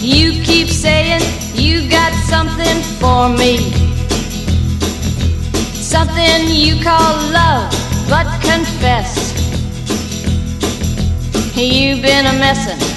You 0.02 0.42
keep 0.44 0.70
saying 0.70 1.22
you 1.54 1.88
got 1.88 2.14
something 2.28 2.82
for 3.00 3.30
me. 3.30 3.72
Something 5.76 6.50
you 6.50 6.82
call 6.84 7.16
love, 7.32 7.70
but 8.10 8.26
confess. 8.42 9.36
You've 11.56 12.02
been 12.02 12.26
a 12.26 12.34
messin' 12.40 12.97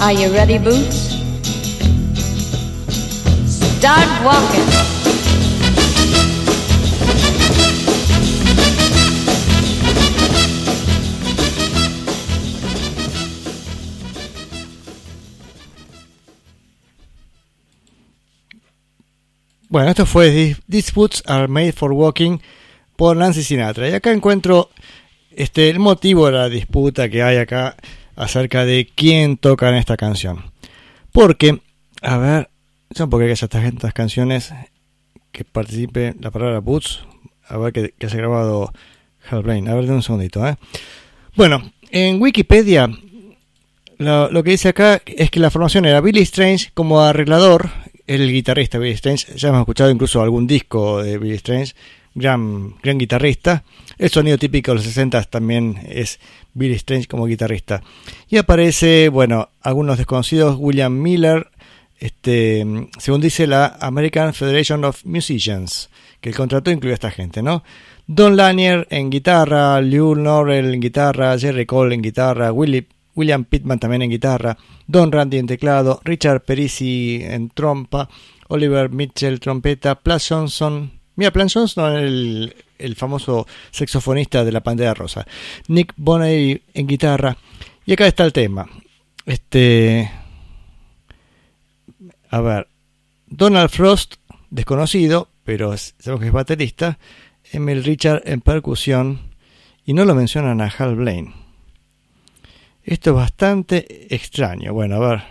Are 0.00 0.12
you 0.12 0.32
ready, 0.32 0.58
boots? 0.58 1.10
Start 3.46 4.08
walking. 4.24 4.66
Bueno, 19.68 19.90
esto 19.90 20.06
fue 20.06 20.30
These- 20.68 20.92
Boots 20.92 21.22
Are 21.26 21.46
Made 21.46 21.72
for 21.72 21.92
Walking 21.92 22.38
por 22.96 23.16
Nancy 23.16 23.42
Sinatra. 23.42 23.88
Y 23.88 23.92
acá 23.92 24.10
encuentro 24.12 24.70
este, 25.30 25.70
el 25.70 25.78
motivo 25.78 26.26
de 26.26 26.32
la 26.32 26.48
disputa 26.48 27.08
que 27.08 27.22
hay 27.22 27.36
acá 27.36 27.76
acerca 28.20 28.66
de 28.66 28.86
quién 28.94 29.38
toca 29.38 29.70
en 29.70 29.76
esta 29.76 29.96
canción. 29.96 30.52
Porque, 31.10 31.60
a 32.02 32.18
ver, 32.18 32.50
yo 32.90 33.08
creer 33.08 33.28
que 33.28 33.32
haya 33.32 33.48
tantas 33.48 33.94
canciones 33.94 34.52
que 35.32 35.44
participe 35.44 36.14
la 36.20 36.30
palabra 36.30 36.58
Boots. 36.60 37.04
A 37.48 37.56
ver 37.56 37.72
que, 37.72 37.94
que 37.98 38.06
haya 38.06 38.16
grabado 38.16 38.72
Hal 39.28 39.42
Blaine. 39.42 39.70
A 39.70 39.74
ver, 39.74 39.86
de 39.86 39.92
un 39.92 40.02
segundito, 40.02 40.46
¿eh? 40.46 40.56
Bueno, 41.34 41.72
en 41.90 42.20
Wikipedia 42.20 42.90
lo, 43.96 44.30
lo 44.30 44.42
que 44.44 44.50
dice 44.50 44.68
acá 44.68 45.00
es 45.06 45.30
que 45.30 45.40
la 45.40 45.50
formación 45.50 45.86
era 45.86 46.00
Billy 46.00 46.20
Strange 46.20 46.70
como 46.74 47.00
arreglador, 47.00 47.70
el 48.06 48.30
guitarrista 48.30 48.78
Billy 48.78 48.94
Strange, 48.94 49.34
ya 49.36 49.48
hemos 49.48 49.60
escuchado 49.60 49.90
incluso 49.90 50.20
algún 50.20 50.46
disco 50.46 51.02
de 51.02 51.18
Billy 51.18 51.36
Strange, 51.36 51.74
gran, 52.14 52.76
gran 52.82 52.98
guitarrista. 52.98 53.64
El 53.98 54.10
sonido 54.10 54.38
típico 54.38 54.70
de 54.70 54.76
los 54.76 54.84
60 54.84 55.22
también 55.24 55.80
es 55.86 56.18
Billy 56.54 56.74
Strange 56.74 57.06
como 57.06 57.26
guitarrista. 57.26 57.82
Y 58.28 58.36
aparece, 58.36 59.08
bueno, 59.08 59.50
algunos 59.60 59.98
desconocidos, 59.98 60.56
William 60.58 60.92
Miller, 60.92 61.48
este, 61.98 62.64
según 62.98 63.20
dice 63.20 63.46
la 63.46 63.76
American 63.80 64.32
Federation 64.34 64.84
of 64.84 65.04
Musicians, 65.04 65.90
que 66.20 66.30
el 66.30 66.34
contrato 66.34 66.70
incluye 66.70 66.92
a 66.92 66.94
esta 66.94 67.10
gente, 67.10 67.42
¿no? 67.42 67.62
Don 68.06 68.36
Lanier 68.36 68.86
en 68.90 69.10
guitarra, 69.10 69.80
Lew 69.80 70.14
Norrell 70.14 70.74
en 70.74 70.80
guitarra, 70.80 71.38
Jerry 71.38 71.66
Cole 71.66 71.94
en 71.94 72.02
guitarra, 72.02 72.52
Willie, 72.52 72.88
William 73.14 73.44
Pittman 73.44 73.78
también 73.78 74.02
en 74.02 74.10
guitarra, 74.10 74.56
Don 74.86 75.12
Randy 75.12 75.38
en 75.38 75.46
teclado, 75.46 76.00
Richard 76.04 76.42
Perisi 76.42 77.20
en 77.22 77.50
trompa, 77.50 78.08
Oliver 78.48 78.90
Mitchell 78.90 79.38
trompeta, 79.38 79.94
Plas 79.94 80.26
Johnson, 80.28 80.90
mira, 81.14 81.30
Plas 81.30 81.54
Johnson 81.54 81.96
el, 81.96 82.56
el 82.80 82.96
famoso 82.96 83.46
saxofonista 83.70 84.44
de 84.44 84.52
la 84.52 84.62
Pantera 84.62 84.94
Rosa, 84.94 85.26
Nick 85.68 85.92
Bonney 85.96 86.62
en 86.74 86.86
guitarra, 86.86 87.36
y 87.86 87.92
acá 87.92 88.06
está 88.06 88.24
el 88.24 88.32
tema. 88.32 88.66
Este, 89.26 90.10
a 92.30 92.40
ver, 92.40 92.68
Donald 93.26 93.70
Frost, 93.70 94.16
desconocido, 94.50 95.28
pero 95.44 95.76
sabemos 95.76 96.20
que 96.20 96.26
es 96.28 96.32
baterista, 96.32 96.98
Emil 97.52 97.84
Richard 97.84 98.22
en 98.24 98.40
percusión, 98.40 99.30
y 99.84 99.92
no 99.92 100.04
lo 100.04 100.14
mencionan 100.14 100.60
a 100.60 100.66
Hal 100.66 100.96
Blaine. 100.96 101.34
Esto 102.84 103.10
es 103.10 103.16
bastante 103.16 104.14
extraño. 104.14 104.72
Bueno, 104.72 104.96
a 104.96 105.08
ver. 105.08 105.22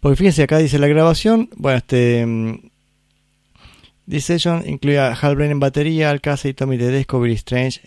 Porque 0.00 0.16
fíjense, 0.16 0.42
acá 0.42 0.58
dice 0.58 0.78
la 0.78 0.88
grabación. 0.88 1.50
Bueno, 1.56 1.78
este. 1.78 2.24
mm, 2.26 2.70
This 4.10 4.24
session 4.24 4.64
incluía 4.66 5.06
a 5.08 5.14
Hal 5.14 5.36
Blaine 5.36 5.52
en 5.52 5.60
batería, 5.60 6.10
Alcázar 6.10 6.50
y 6.50 6.54
Tommy 6.54 6.76
Tedesco, 6.76 7.20
Billy 7.20 7.34
Strange. 7.34 7.80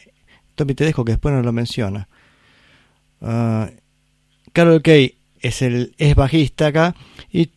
Tommy 0.55 0.73
Tedesco, 0.73 1.03
que 1.03 1.11
después 1.13 1.35
no 1.35 1.41
lo 1.41 1.51
menciona. 1.51 2.07
Ah, 3.21 3.69
Carol 4.53 4.81
Kay 4.81 5.15
es 5.41 5.61
el 5.61 5.93
es 5.97 6.15
bajista 6.15 6.67
acá. 6.67 6.95
Y 7.29 7.49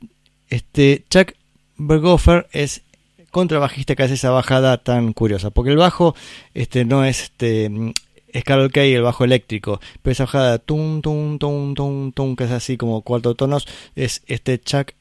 este 0.49 1.05
Chuck 1.09 1.33
Berghofer 1.77 2.49
es 2.51 2.83
contrabajista 3.31 3.95
que 3.95 4.03
hace 4.03 4.15
esa 4.15 4.31
bajada 4.31 4.79
tan 4.79 5.13
curiosa. 5.13 5.51
Porque 5.51 5.71
el 5.71 5.77
bajo 5.77 6.17
este 6.53 6.85
no 6.85 7.05
es 7.05 7.23
este 7.23 7.69
mm, 7.69 7.93
es 8.37 8.45
Carol 8.45 8.71
Kay 8.71 8.93
el 8.93 9.03
bajo 9.03 9.25
eléctrico, 9.25 9.81
pero 10.03 10.13
esa 10.13 10.25
bajada 10.25 10.59
tum 10.59 11.01
tum 11.01 11.39
tum 11.39 11.75
tum 11.75 12.13
tum 12.13 12.37
que 12.37 12.45
es 12.45 12.51
así 12.51 12.77
como 12.77 13.01
cuatro 13.01 13.35
tonos 13.35 13.67
es 13.95 14.23
este 14.27 14.61
Chuck 14.61 14.93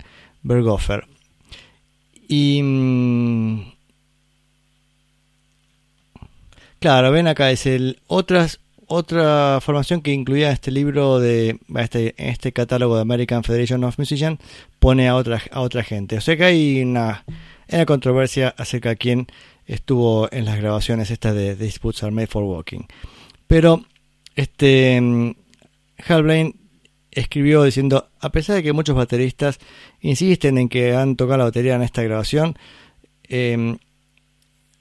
Berghofer. 0.41 1.05
Y 2.29 2.61
mm, 2.63 3.73
claro, 6.79 7.11
ven 7.11 7.27
acá 7.27 7.51
es 7.51 7.65
el 7.65 7.99
otras 8.07 8.59
otra 8.87 9.59
formación 9.61 10.01
que 10.01 10.13
incluía 10.13 10.51
este 10.51 10.71
libro 10.71 11.19
de 11.19 11.59
este 11.75 12.15
este 12.17 12.53
catálogo 12.53 12.95
de 12.95 13.01
American 13.01 13.43
Federation 13.43 13.83
of 13.83 13.99
Musicians 13.99 14.39
pone 14.79 15.09
a 15.09 15.15
otra 15.15 15.41
a 15.51 15.59
otra 15.59 15.83
gente. 15.83 16.17
O 16.17 16.21
sea 16.21 16.37
que 16.37 16.45
hay 16.45 16.81
una, 16.81 17.25
una 17.69 17.85
controversia 17.85 18.55
acerca 18.57 18.89
de 18.89 18.97
quién 18.97 19.27
estuvo 19.65 20.31
en 20.31 20.45
las 20.45 20.57
grabaciones 20.57 21.11
estas 21.11 21.35
de 21.35 21.55
Disputes 21.57 22.01
Are 22.03 22.13
Made 22.13 22.27
for 22.27 22.43
Walking. 22.43 22.85
Pero 23.55 23.85
este 24.35 24.99
mm, 24.99 25.33
Hal 26.09 26.23
Blaine 26.23 26.55
escribió 27.09 27.63
diciendo, 27.63 28.09
a 28.19 28.29
pesar 28.29 28.57
de 28.57 28.63
que 28.63 28.73
muchos 28.73 28.97
bateristas 28.97 29.59
insisten 30.01 30.57
en 30.57 30.67
que 30.67 30.93
han 30.93 31.15
tocado 31.15 31.37
la 31.37 31.43
batería 31.45 31.75
en 31.75 31.81
esta 31.81 32.03
grabación, 32.03 32.57
eh, 33.29 33.77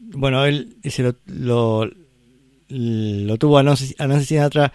bueno, 0.01 0.45
él 0.45 0.77
dice 0.83 1.15
lo, 1.27 1.89
lo, 2.69 3.39
tuvo 3.39 3.59
a 3.59 3.63
Nancy, 3.63 3.95
Sinatra 4.25 4.73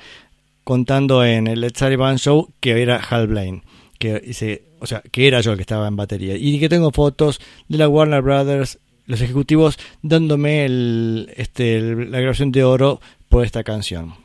contando 0.64 1.26
en 1.26 1.48
el 1.48 1.60
Led 1.60 1.74
Sullivan 1.76 2.20
Show 2.20 2.54
que 2.62 2.82
era 2.82 3.02
Hal 3.04 3.28
Blaine, 3.28 3.64
que 3.98 4.64
o 4.80 4.88
sea, 4.88 5.04
que 5.12 5.28
era 5.28 5.42
yo 5.42 5.52
el 5.52 5.58
que 5.58 5.64
estaba 5.64 5.90
en 5.90 5.98
batería. 5.98 6.38
Y 6.38 6.58
que 6.62 6.70
tengo 6.70 6.92
fotos 6.92 7.42
de 7.68 7.78
la 7.78 7.90
Warner 7.90 8.22
Brothers, 8.22 8.80
los 9.08 9.20
ejecutivos 9.20 9.78
dándome 10.02 10.64
el, 10.64 11.34
este, 11.36 11.82
la 11.82 12.22
grabación 12.22 12.54
de 12.54 12.64
oro 12.64 13.02
por 13.30 13.46
esta 13.46 13.64
canción 13.64 14.16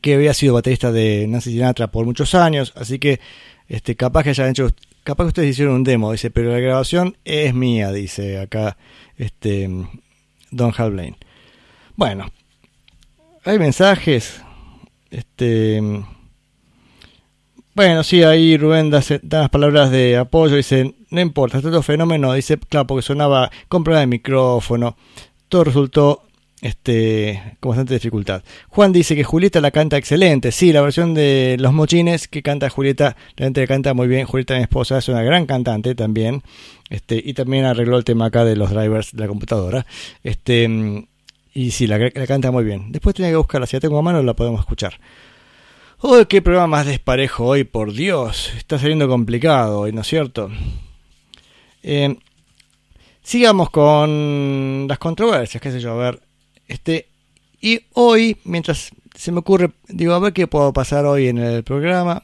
que 0.00 0.14
había 0.14 0.34
sido 0.34 0.54
baterista 0.54 0.92
de 0.92 1.26
Nancy 1.28 1.52
Sinatra 1.52 1.88
por 1.88 2.06
muchos 2.06 2.34
años, 2.34 2.72
así 2.76 2.98
que 2.98 3.20
este 3.68 3.96
capaz 3.96 4.22
que 4.22 4.30
hayan 4.30 4.50
hecho, 4.50 4.70
capaz 5.02 5.24
que 5.24 5.28
ustedes 5.28 5.50
hicieron 5.50 5.74
un 5.74 5.84
demo, 5.84 6.12
dice, 6.12 6.30
pero 6.30 6.50
la 6.52 6.58
grabación 6.58 7.16
es 7.24 7.54
mía, 7.54 7.92
dice 7.92 8.38
acá 8.38 8.76
este 9.16 9.68
Don 10.50 10.72
Hal 10.76 10.92
Blaine. 10.92 11.16
Bueno, 11.96 12.30
hay 13.44 13.58
mensajes, 13.58 14.40
este 15.10 15.82
bueno, 17.74 18.04
sí, 18.04 18.22
ahí 18.22 18.56
Rubén 18.56 18.88
da, 18.88 19.02
da 19.22 19.40
las 19.40 19.50
palabras 19.50 19.90
de 19.90 20.16
apoyo, 20.16 20.54
dice, 20.54 20.94
no 21.10 21.20
importa, 21.20 21.58
otro 21.58 21.82
fenómeno, 21.82 22.32
dice, 22.32 22.56
claro, 22.56 22.86
porque 22.86 23.02
sonaba 23.02 23.50
problemas 23.68 24.02
de 24.02 24.06
micrófono, 24.06 24.96
todo 25.48 25.64
resultó 25.64 26.22
este, 26.64 27.58
con 27.60 27.72
bastante 27.72 27.92
dificultad. 27.92 28.42
Juan 28.70 28.90
dice 28.90 29.14
que 29.14 29.22
Julieta 29.22 29.60
la 29.60 29.70
canta 29.70 29.98
excelente. 29.98 30.50
Sí, 30.50 30.72
la 30.72 30.80
versión 30.80 31.12
de 31.12 31.56
Los 31.60 31.74
Mochines 31.74 32.26
que 32.26 32.42
canta 32.42 32.70
Julieta, 32.70 33.16
realmente 33.36 33.60
la 33.60 33.66
canta 33.66 33.92
muy 33.92 34.08
bien. 34.08 34.24
Julieta, 34.24 34.56
mi 34.56 34.62
esposa, 34.62 34.96
es 34.96 35.08
una 35.08 35.22
gran 35.22 35.44
cantante 35.44 35.94
también. 35.94 36.42
Este, 36.88 37.20
y 37.22 37.34
también 37.34 37.66
arregló 37.66 37.98
el 37.98 38.04
tema 38.04 38.26
acá 38.26 38.46
de 38.46 38.56
los 38.56 38.70
drivers 38.70 39.12
de 39.12 39.20
la 39.20 39.28
computadora. 39.28 39.84
Este, 40.22 41.06
y 41.52 41.70
sí, 41.70 41.86
la, 41.86 41.98
la 41.98 42.26
canta 42.26 42.50
muy 42.50 42.64
bien. 42.64 42.92
Después 42.92 43.14
tenía 43.14 43.30
que 43.30 43.36
buscarla. 43.36 43.66
Si 43.66 43.76
la 43.76 43.80
tengo 43.80 43.98
a 43.98 44.02
mano, 44.02 44.22
la 44.22 44.32
podemos 44.32 44.60
escuchar. 44.60 44.98
¡Oh, 45.98 46.24
qué 46.26 46.40
programa 46.40 46.78
más 46.78 46.86
desparejo 46.86 47.44
hoy! 47.44 47.64
Por 47.64 47.92
Dios, 47.92 48.54
está 48.56 48.78
saliendo 48.78 49.06
complicado 49.06 49.80
hoy, 49.80 49.92
¿no 49.92 50.00
es 50.00 50.06
cierto? 50.06 50.50
Eh, 51.82 52.16
sigamos 53.22 53.68
con 53.68 54.86
las 54.88 54.98
controversias, 54.98 55.62
qué 55.62 55.70
sé 55.70 55.80
yo, 55.80 55.92
a 55.92 55.96
ver. 55.96 56.23
Este, 56.68 57.08
y 57.60 57.80
hoy, 57.94 58.36
mientras 58.44 58.90
se 59.14 59.32
me 59.32 59.38
ocurre, 59.40 59.70
digo, 59.88 60.14
a 60.14 60.18
ver 60.18 60.32
qué 60.32 60.46
puedo 60.46 60.72
pasar 60.72 61.06
hoy 61.06 61.28
en 61.28 61.38
el 61.38 61.62
programa. 61.64 62.22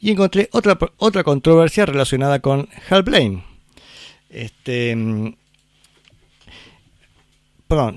Y 0.00 0.10
encontré 0.12 0.48
otra, 0.52 0.78
otra 0.96 1.24
controversia 1.24 1.86
relacionada 1.86 2.40
con 2.40 2.68
Hal 2.88 3.02
Blaine. 3.02 3.44
Este. 4.30 4.94
mm, 4.94 5.34
Perdón. 7.66 7.96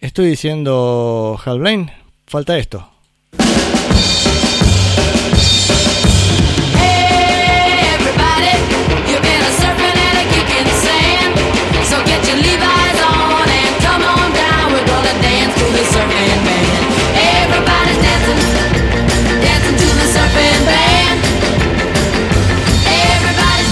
Estoy 0.00 0.26
diciendo 0.26 1.38
Hal 1.44 1.58
Blaine. 1.58 1.92
Falta 2.26 2.56
esto. 2.58 2.90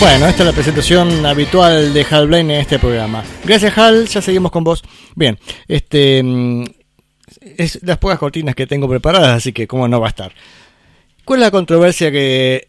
Bueno, 0.03 0.27
esta 0.27 0.43
es 0.43 0.47
la 0.49 0.53
presentación 0.53 1.25
habitual 1.25 1.95
de 1.95 2.05
Hal 2.11 2.27
Blaine 2.27 2.55
en 2.55 2.61
este 2.63 2.81
programa. 2.81 3.23
Gracias, 3.45 3.79
Hal. 3.79 4.09
Ya 4.09 4.21
seguimos 4.21 4.51
con 4.51 4.65
vos. 4.65 4.83
Bien, 5.15 5.39
este. 5.69 6.21
mm, 6.25 6.65
Es 7.57 7.79
las 7.85 7.99
pocas 7.99 8.19
cortinas 8.19 8.57
que 8.57 8.67
tengo 8.67 8.89
preparadas, 8.89 9.37
así 9.37 9.53
que, 9.53 9.69
¿cómo 9.69 9.87
no 9.87 10.01
va 10.01 10.09
a 10.09 10.11
estar? 10.11 10.33
¿Cuál 11.25 11.39
es 11.39 11.47
la 11.47 11.51
controversia 11.53 12.11
que. 12.11 12.67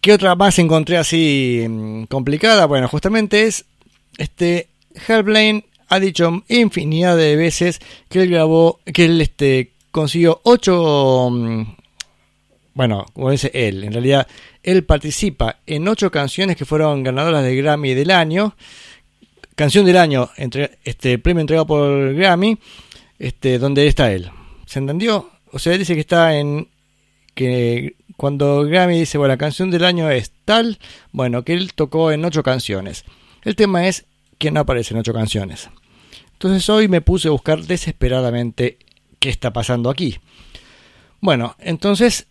¿Qué 0.00 0.14
otra 0.14 0.36
más 0.36 0.58
encontré 0.58 0.96
así 0.96 1.66
mm, 1.68 2.04
complicada? 2.04 2.64
Bueno, 2.64 2.88
justamente 2.88 3.42
es. 3.42 3.66
Este. 4.16 4.68
Hal 5.06 5.22
Blaine 5.22 5.66
ha 5.90 6.00
dicho 6.00 6.44
infinidad 6.48 7.14
de 7.18 7.36
veces 7.36 7.78
que 8.08 8.22
él 8.22 8.30
grabó. 8.30 8.80
Que 8.90 9.04
él 9.04 9.20
este, 9.20 9.72
consiguió 9.90 10.40
ocho. 10.44 11.30
Bueno, 12.74 13.06
como 13.12 13.30
dice 13.30 13.50
él, 13.54 13.84
en 13.84 13.92
realidad 13.92 14.26
él 14.62 14.84
participa 14.84 15.60
en 15.66 15.86
ocho 15.86 16.10
canciones 16.10 16.56
que 16.56 16.64
fueron 16.64 17.02
ganadoras 17.02 17.44
del 17.44 17.56
Grammy 17.56 17.94
del 17.94 18.10
año. 18.10 18.56
Canción 19.54 19.86
del 19.86 19.96
año, 19.96 20.30
entre, 20.36 20.78
este 20.82 21.18
premio 21.18 21.40
entregado 21.40 21.66
por 21.66 22.14
Grammy, 22.14 22.58
este, 23.20 23.58
donde 23.58 23.86
está 23.86 24.12
él. 24.12 24.30
¿Se 24.66 24.80
entendió? 24.80 25.30
O 25.52 25.60
sea, 25.60 25.72
él 25.74 25.78
dice 25.78 25.94
que 25.94 26.00
está 26.00 26.36
en. 26.36 26.68
que 27.34 27.94
cuando 28.16 28.64
Grammy 28.64 28.98
dice, 28.98 29.18
bueno, 29.18 29.34
la 29.34 29.38
canción 29.38 29.70
del 29.70 29.84
año 29.84 30.10
es 30.10 30.32
tal, 30.44 30.78
bueno, 31.12 31.44
que 31.44 31.52
él 31.52 31.74
tocó 31.74 32.10
en 32.10 32.24
ocho 32.24 32.42
canciones. 32.42 33.04
El 33.42 33.54
tema 33.54 33.86
es 33.86 34.06
que 34.38 34.50
no 34.50 34.60
aparece 34.60 34.94
en 34.94 35.00
ocho 35.00 35.12
canciones. 35.12 35.70
Entonces 36.32 36.68
hoy 36.68 36.88
me 36.88 37.00
puse 37.00 37.28
a 37.28 37.32
buscar 37.32 37.62
desesperadamente 37.62 38.78
qué 39.20 39.28
está 39.28 39.52
pasando 39.52 39.90
aquí. 39.90 40.18
Bueno, 41.20 41.56
entonces 41.58 42.26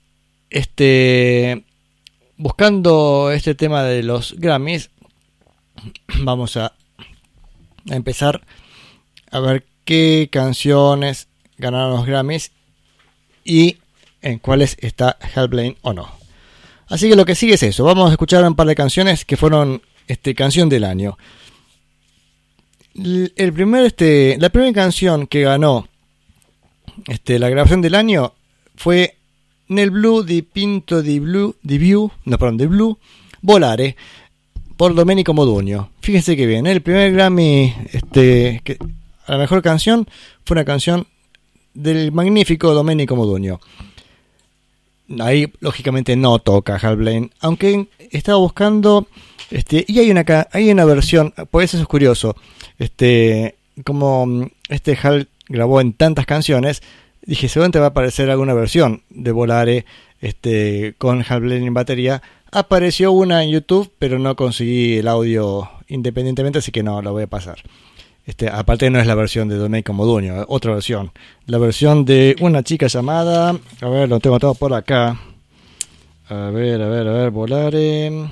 este 0.50 1.64
buscando 2.38 3.32
este 3.32 3.56
tema 3.56 3.84
de 3.84 4.04
los 4.04 4.36
Grammys 4.38 4.90
vamos 6.20 6.58
a, 6.58 6.74
empezar 7.90 8.42
a 9.32 9.40
ver 9.40 9.66
qué 9.86 10.30
canciones 10.32 11.28
ganaron 11.58 11.92
los 11.92 12.06
Grammys 12.06 12.52
y 13.44 13.78
en 14.22 14.40
cuáles 14.40 14.78
está 14.80 15.18
Hal 15.36 15.50
Blaine 15.50 15.78
o 15.82 15.94
no. 15.94 16.10
Así 16.88 17.10
que 17.10 17.16
lo 17.16 17.26
que 17.26 17.36
sigue 17.36 17.56
es 17.56 17.64
eso. 17.64 17.84
Vamos 17.84 18.10
a 18.10 18.12
escuchar 18.14 18.46
un 18.46 18.56
par 18.56 18.68
de 18.68 18.76
canciones 18.76 19.26
que 19.26 19.36
fueron 19.36 19.82
este 20.08 20.36
canción 20.36 20.70
del 20.70 20.84
año. 20.84 21.18
El 22.96 23.54
primer 23.54 23.86
este 23.86 24.38
la 24.40 24.50
primera 24.50 24.72
canción 24.72 25.28
que 25.28 25.42
ganó 25.42 25.88
este 27.08 27.40
la 27.40 27.50
grabación 27.50 27.82
del 27.82 27.96
año 27.96 28.34
fue 28.76 29.18
Nel 29.68 29.92
Blue 29.92 30.24
di 30.24 30.42
Pinto 30.42 31.02
di 31.02 31.20
Blue 31.20 31.56
di 31.62 31.78
View, 31.78 32.12
no, 32.26 32.38
perdón, 32.38 32.58
di 32.58 32.68
Blue 32.68 32.98
Volare 33.42 33.96
por 34.78 34.94
Domenico 34.94 35.34
Modugno. 35.34 35.90
Fíjense 36.02 36.36
que 36.36 36.46
bien, 36.46 36.68
el 36.68 36.82
primer 36.82 37.14
Grammy 37.14 37.74
este 37.92 38.62
a 39.26 39.34
la 39.34 39.38
mejor 39.38 39.62
canción 39.62 40.08
fue 40.46 40.56
una 40.56 40.66
canción 40.66 41.08
del 41.74 42.12
magnífico 42.12 42.74
Domenico 42.74 43.16
Modugno. 43.16 43.60
ahí 45.20 45.52
lógicamente 45.60 46.16
no 46.16 46.40
toca 46.40 46.76
Hal 46.76 46.98
Blaine, 46.98 47.32
aunque 47.40 47.88
estaba 48.12 48.38
buscando 48.38 49.08
este 49.52 49.86
y 49.88 50.00
hay 50.00 50.12
una 50.12 50.26
hay 50.52 50.72
una 50.72 50.86
versión, 50.86 51.34
pues 51.52 51.74
eso 51.74 51.84
es 51.84 51.88
curioso. 51.88 52.36
Este 52.80 53.56
como 53.84 54.50
este 54.70 54.98
Hal 55.02 55.28
grabó 55.48 55.82
en 55.82 55.94
tantas 55.94 56.26
canciones, 56.26 56.82
dije, 57.26 57.48
seguramente 57.48 57.80
va 57.80 57.86
a 57.86 57.90
aparecer 57.90 58.30
alguna 58.30 58.54
versión 58.54 59.04
de 59.10 59.32
Volare 59.32 59.86
este 60.22 60.96
con 60.98 61.24
Hal 61.28 61.42
Blaine 61.42 61.68
en 61.68 61.74
batería. 61.74 62.22
Apareció 62.52 63.12
una 63.12 63.44
en 63.44 63.52
YouTube, 63.52 63.92
pero 64.00 64.20
no 64.20 64.36
conseguí 64.36 64.98
el 64.98 65.08
audio 65.08 65.70
independientemente, 65.88 66.60
así 66.60 66.72
que 66.72 66.84
no 66.84 67.02
la 67.02 67.12
voy 67.12 67.24
a 67.24 67.28
pasar. 67.28 67.58
Este, 68.26 68.48
aparte 68.48 68.90
no 68.90 69.00
es 69.00 69.08
la 69.08 69.16
versión 69.16 69.50
de 69.50 69.58
Domenico 69.58 69.92
Modugno, 69.92 70.42
es 70.42 70.46
otra 70.48 70.74
versión. 70.74 71.12
La 71.46 71.58
versión 71.58 72.06
de 72.06 72.36
una 72.40 72.64
chica 72.64 72.88
llamada, 72.88 73.58
a 73.82 73.90
ver, 73.90 74.08
lo 74.08 74.20
tengo 74.20 74.40
todo 74.40 74.54
por 74.54 74.74
acá. 74.74 75.20
A 76.30 76.50
ver, 76.52 76.82
a 76.82 76.88
ver, 76.88 77.08
a 77.08 77.12
ver, 77.12 77.32
volare. 77.32 78.30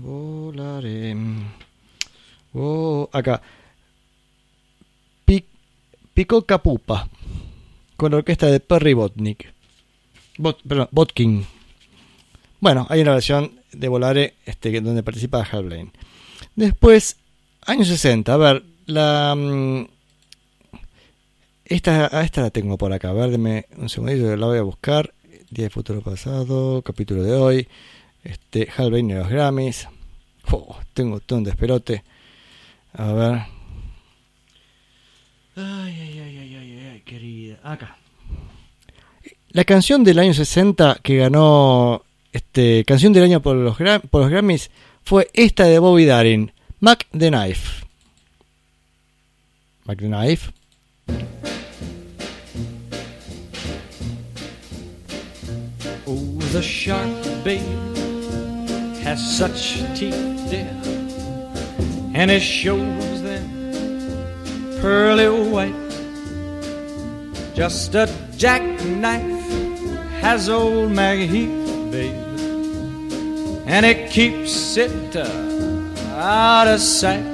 Volare. 0.00 1.16
Oh, 2.54 3.08
acá. 3.12 3.42
Pi- 6.14 6.22
Pico 6.22 6.42
Capupa. 6.42 7.08
Con 7.96 8.12
la 8.12 8.18
orquesta 8.18 8.46
de 8.46 8.60
Perry 8.60 8.94
Botnick. 8.94 9.52
Bot, 10.38 10.60
perdón, 10.66 10.88
Botkin. 10.90 11.46
Bueno, 12.60 12.86
hay 12.90 13.00
una 13.00 13.12
versión 13.14 13.60
de 13.72 13.88
Volare 13.88 14.34
este, 14.46 14.80
donde 14.80 15.02
participa 15.02 15.42
Hal 15.50 15.64
Blaine. 15.64 15.90
Después, 16.56 17.16
años 17.66 17.88
60, 17.88 18.32
a 18.32 18.36
ver, 18.36 18.64
la... 18.86 19.34
mm, 19.36 19.86
Esta, 21.64 22.16
a 22.16 22.22
esta 22.24 22.42
la 22.42 22.50
tengo 22.50 22.76
por 22.78 22.92
acá, 22.92 23.10
a 23.10 23.12
ver, 23.14 23.30
deme 23.30 23.66
un 23.76 23.88
segundito 23.88 24.36
la 24.36 24.46
voy 24.46 24.58
a 24.58 24.62
buscar. 24.62 25.12
Día 25.50 25.64
de 25.66 25.70
futuro 25.70 26.00
pasado, 26.00 26.82
capítulo 26.82 27.22
de 27.22 27.34
hoy. 27.34 27.68
Este, 28.24 28.68
Hal 28.76 28.90
Blaine 28.90 29.12
y 29.14 29.16
los 29.18 29.28
Grammys. 29.28 29.88
Oh, 30.50 30.78
tengo 30.94 31.20
todo 31.20 31.38
un 31.40 31.44
despelote. 31.44 32.02
A 32.94 33.12
ver. 33.12 33.42
Ay, 35.54 35.64
ay, 36.00 36.18
ay, 36.18 36.38
ay, 36.38 36.56
ay, 36.56 36.88
ay, 36.92 37.02
querida. 37.04 37.58
Acá. 37.62 37.96
La 39.50 39.64
canción 39.64 40.02
del 40.02 40.18
año 40.18 40.32
60 40.32 41.00
que 41.02 41.16
ganó 41.18 42.02
este 42.32 42.84
canción 42.86 43.12
del 43.12 43.24
año 43.24 43.42
por 43.42 43.56
los, 43.56 43.76
por 44.10 44.22
los 44.22 44.30
Grammys 44.30 44.70
fue 45.04 45.28
esta 45.34 45.64
de 45.64 45.78
Bobby 45.78 46.06
Darin, 46.06 46.52
Mac 46.80 47.06
the 47.10 47.28
Knife. 47.28 47.84
Mac 49.84 49.98
the 49.98 50.08
Knife. 50.08 50.52
Oh, 56.06 56.38
the 56.52 56.62
shark, 56.62 57.10
babe, 57.44 57.60
has 59.04 59.20
such 59.36 59.82
teeth, 59.94 60.50
dear, 60.50 60.66
and 62.14 62.30
it 62.30 62.40
shows 62.40 63.22
them 63.22 63.31
pearly 64.82 65.28
white. 65.28 65.72
Just 67.54 67.94
a 67.94 68.12
jackknife 68.36 69.22
has 70.20 70.48
old 70.48 70.90
Maggie 70.90 71.28
Heath, 71.28 71.92
babe, 71.92 72.16
and 73.66 73.86
it 73.86 74.10
keeps 74.10 74.76
it 74.76 75.14
uh, 75.14 75.28
out 76.18 76.66
of 76.66 76.80
sight. 76.80 77.24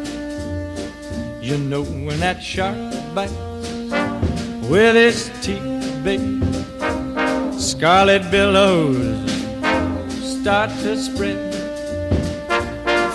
You 1.40 1.56
know 1.56 1.84
when 1.84 2.20
that 2.20 2.42
shark 2.42 2.76
bites 3.14 3.32
with 4.68 4.94
his 4.94 5.30
teeth, 5.40 6.04
babe. 6.04 6.44
Scarlet 7.58 8.30
billows 8.30 9.30
start 10.20 10.70
to 10.82 10.96
spread. 10.98 11.54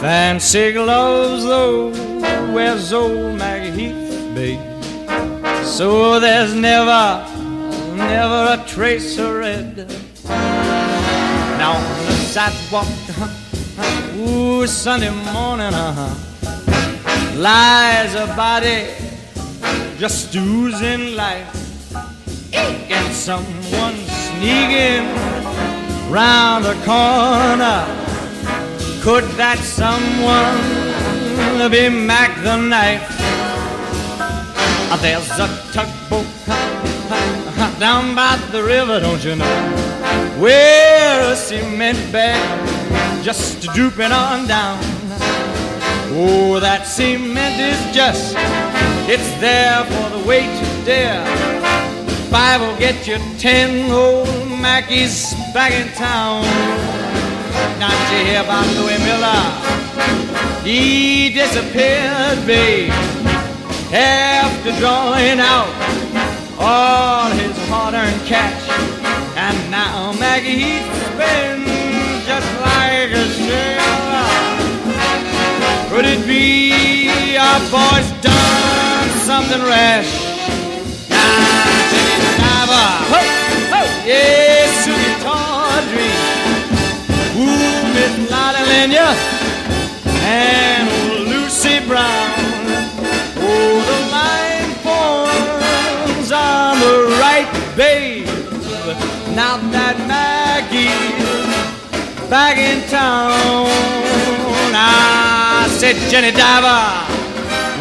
Fancy 0.01 0.73
gloves, 0.73 1.43
though, 1.43 1.89
wears 2.51 2.91
old 2.91 3.37
Maggie 3.37 3.71
Heath, 3.71 4.02
babe. 4.33 4.59
So 5.63 6.19
there's 6.19 6.53
never, 6.53 7.25
never 7.95 8.61
a 8.61 8.65
trace 8.67 9.17
of 9.17 9.35
red. 9.35 9.77
Now 11.57 11.73
on 11.77 12.05
the 12.05 12.13
sidewalk, 12.33 12.87
ooh, 14.17 14.67
Sunday 14.67 15.09
morning, 15.09 15.73
uh-huh, 15.73 16.13
lies 17.37 18.15
a 18.15 18.27
body 18.35 18.89
just 19.97 20.35
oozing 20.35 21.15
life 21.15 21.93
and 22.53 23.13
someone 23.13 23.95
sneaking 23.95 25.05
round 26.11 26.65
the 26.65 26.73
corner. 26.85 27.85
Could 29.01 29.25
that 29.37 29.59
someone 29.59 30.59
be 31.71 31.89
Mac 31.89 32.41
the 32.43 32.57
Knife? 32.57 33.12
Uh, 34.93 34.97
There's 34.97 35.27
a 35.39 35.47
tugboat 35.73 36.27
down 37.79 38.13
by 38.13 38.35
the 38.51 38.61
river, 38.61 38.99
don't 38.99 39.23
you 39.25 39.35
know? 39.35 39.55
Where 40.39 41.31
a 41.31 41.35
cement 41.35 41.97
bag 42.11 43.23
just 43.23 43.63
drooping 43.73 44.11
on 44.11 44.45
down. 44.45 44.77
Oh, 46.13 46.59
that 46.59 46.85
cement 46.85 47.59
is 47.59 47.95
just, 47.95 48.35
it's 49.09 49.33
there 49.41 49.83
for 49.83 50.15
the 50.15 50.27
weight 50.27 50.53
to 50.61 50.85
dare. 50.85 51.25
Five 52.29 52.61
will 52.61 52.77
get 52.77 53.07
you 53.07 53.17
ten 53.39 53.89
old 53.89 54.27
Mackies 54.61 55.33
back 55.55 55.71
in 55.71 55.91
town. 55.93 56.43
Not 57.79 57.97
you 58.11 58.25
hear 58.29 58.41
about 58.43 58.67
Louis 58.77 58.99
Miller? 59.01 59.41
He 60.61 61.33
disappeared, 61.33 62.45
babe, 62.45 62.93
after 63.93 64.71
drawing 64.79 65.39
out 65.39 65.69
all 66.57 67.29
his 67.29 67.55
hard-earned 67.69 68.25
cash. 68.25 68.67
And 69.37 69.57
now 69.69 70.13
Maggie 70.13 70.55
he's 70.55 71.03
just 72.25 72.49
like 72.61 73.11
a 73.11 73.25
sailor. 73.37 74.29
Could 75.89 76.05
it 76.05 76.25
be 76.25 77.37
our 77.37 77.59
boy's 77.69 78.09
done 78.21 79.09
something 79.29 79.61
rash? 79.61 80.09
Diver, 82.39 82.89
ho, 83.11 83.21
ho, 83.73 83.81
yes, 84.05 84.85
Susie 84.85 85.15
Tawdry, 85.21 86.11
ooh, 87.37 87.93
Miss 87.93 88.13
Lottie 88.31 88.65
Lenya, 88.71 89.09
and 90.23 90.89
Lucy 91.29 91.79
Brown. 91.87 92.42
The 96.83 97.15
right, 97.23 97.49
babe. 97.75 98.27
Now 99.35 99.55
that 99.71 99.97
Maggie's 100.11 101.23
back 102.29 102.57
in 102.57 102.79
town. 102.89 103.67
I 104.75 105.67
said, 105.79 105.95
Jenny 106.11 106.31
Diver, 106.31 106.83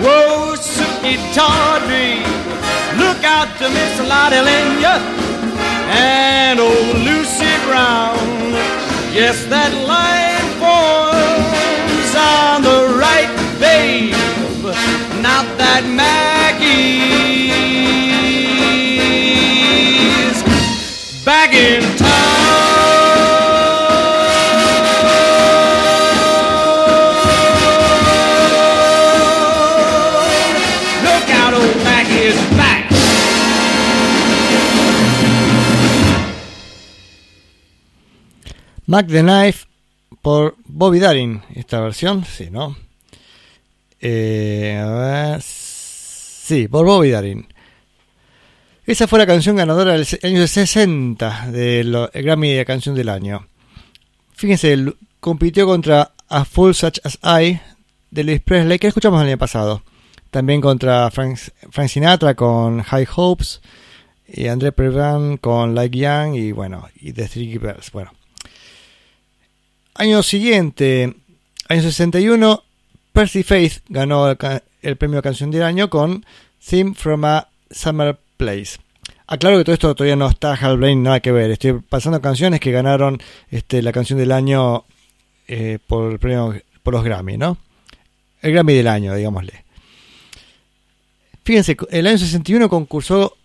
whoa, 0.02 0.54
Suki 0.56 1.16
Tawdry, 1.34 2.22
look 3.02 3.20
out 3.24 3.50
to 3.58 3.66
Miss 3.76 3.94
Lottie 4.10 4.42
Lenya 4.48 4.94
and 5.88 6.60
old 6.60 6.96
Lucy 7.08 7.52
Brown. 7.66 8.18
Yes, 9.18 9.44
that 9.46 9.72
line 9.92 10.48
forms 10.62 12.12
on 12.14 12.62
the 12.62 12.80
right, 13.04 13.32
babe. 13.58 14.14
Not 15.22 15.46
that 15.58 15.82
Maggie 15.86 17.21
Mac 38.92 39.06
the 39.06 39.22
Knife 39.22 39.66
por 40.20 40.54
Bobby 40.66 40.98
Darin. 40.98 41.40
Esta 41.54 41.80
versión, 41.80 42.26
sí, 42.26 42.50
¿no? 42.50 42.76
Eh. 44.00 45.38
Sí, 45.40 46.68
por 46.68 46.84
Bobby 46.84 47.10
Darin. 47.10 47.51
Esa 48.84 49.06
fue 49.06 49.20
la 49.20 49.26
canción 49.26 49.54
ganadora 49.54 49.92
del 49.92 50.06
año 50.24 50.44
60 50.44 51.52
del 51.52 52.10
Grammy 52.12 52.52
de 52.52 52.64
Canción 52.64 52.96
del 52.96 53.10
Año. 53.10 53.46
Fíjense, 54.34 54.76
compitió 55.20 55.66
contra 55.66 56.10
A 56.28 56.44
Fool 56.44 56.74
Such 56.74 56.98
as 57.04 57.16
I 57.22 57.60
de 58.10 58.20
Elvis 58.22 58.40
Presley, 58.40 58.80
que 58.80 58.88
escuchamos 58.88 59.22
el 59.22 59.28
año 59.28 59.38
pasado. 59.38 59.84
También 60.32 60.60
contra 60.60 61.08
Frank, 61.12 61.38
Frank 61.70 61.90
Sinatra 61.90 62.34
con 62.34 62.82
High 62.82 63.06
Hopes. 63.14 63.60
y 64.26 64.48
André 64.48 64.72
Previn 64.72 65.36
con 65.36 65.76
Like 65.76 65.96
Young 65.96 66.34
y 66.34 66.50
bueno, 66.50 66.88
y 66.96 67.12
The 67.12 67.28
Three 67.28 67.58
Birds. 67.58 67.92
Bueno. 67.92 68.10
Año 69.94 70.24
siguiente, 70.24 71.14
año 71.68 71.82
61, 71.82 72.64
Percy 73.12 73.44
Faith 73.44 73.84
ganó 73.88 74.28
el, 74.28 74.38
el 74.80 74.96
premio 74.96 75.22
Canción 75.22 75.52
del 75.52 75.62
Año 75.62 75.88
con 75.88 76.26
Theme 76.68 76.94
from 76.94 77.24
a 77.26 77.46
Summer 77.70 78.18
Place. 78.42 78.78
Aclaro 79.28 79.58
que 79.58 79.64
todo 79.64 79.74
esto 79.74 79.94
todavía 79.94 80.16
no 80.16 80.28
está 80.28 80.54
Hal 80.54 80.78
Blaine, 80.78 81.00
nada 81.00 81.20
que 81.20 81.30
ver. 81.30 81.52
Estoy 81.52 81.74
pasando 81.74 82.20
canciones 82.20 82.58
que 82.58 82.72
ganaron 82.72 83.18
este, 83.50 83.80
la 83.80 83.92
canción 83.92 84.18
del 84.18 84.32
año 84.32 84.84
eh, 85.46 85.78
por 85.86 86.10
el 86.10 86.18
premio 86.18 86.60
por 86.82 86.92
los 86.92 87.04
Grammy, 87.04 87.38
¿no? 87.38 87.56
El 88.40 88.52
Grammy 88.52 88.74
del 88.74 88.88
año, 88.88 89.14
digámosle. 89.14 89.64
Fíjense, 91.44 91.76
el 91.90 92.06
año 92.08 92.18
61 92.18 92.68
concursó 92.68 93.36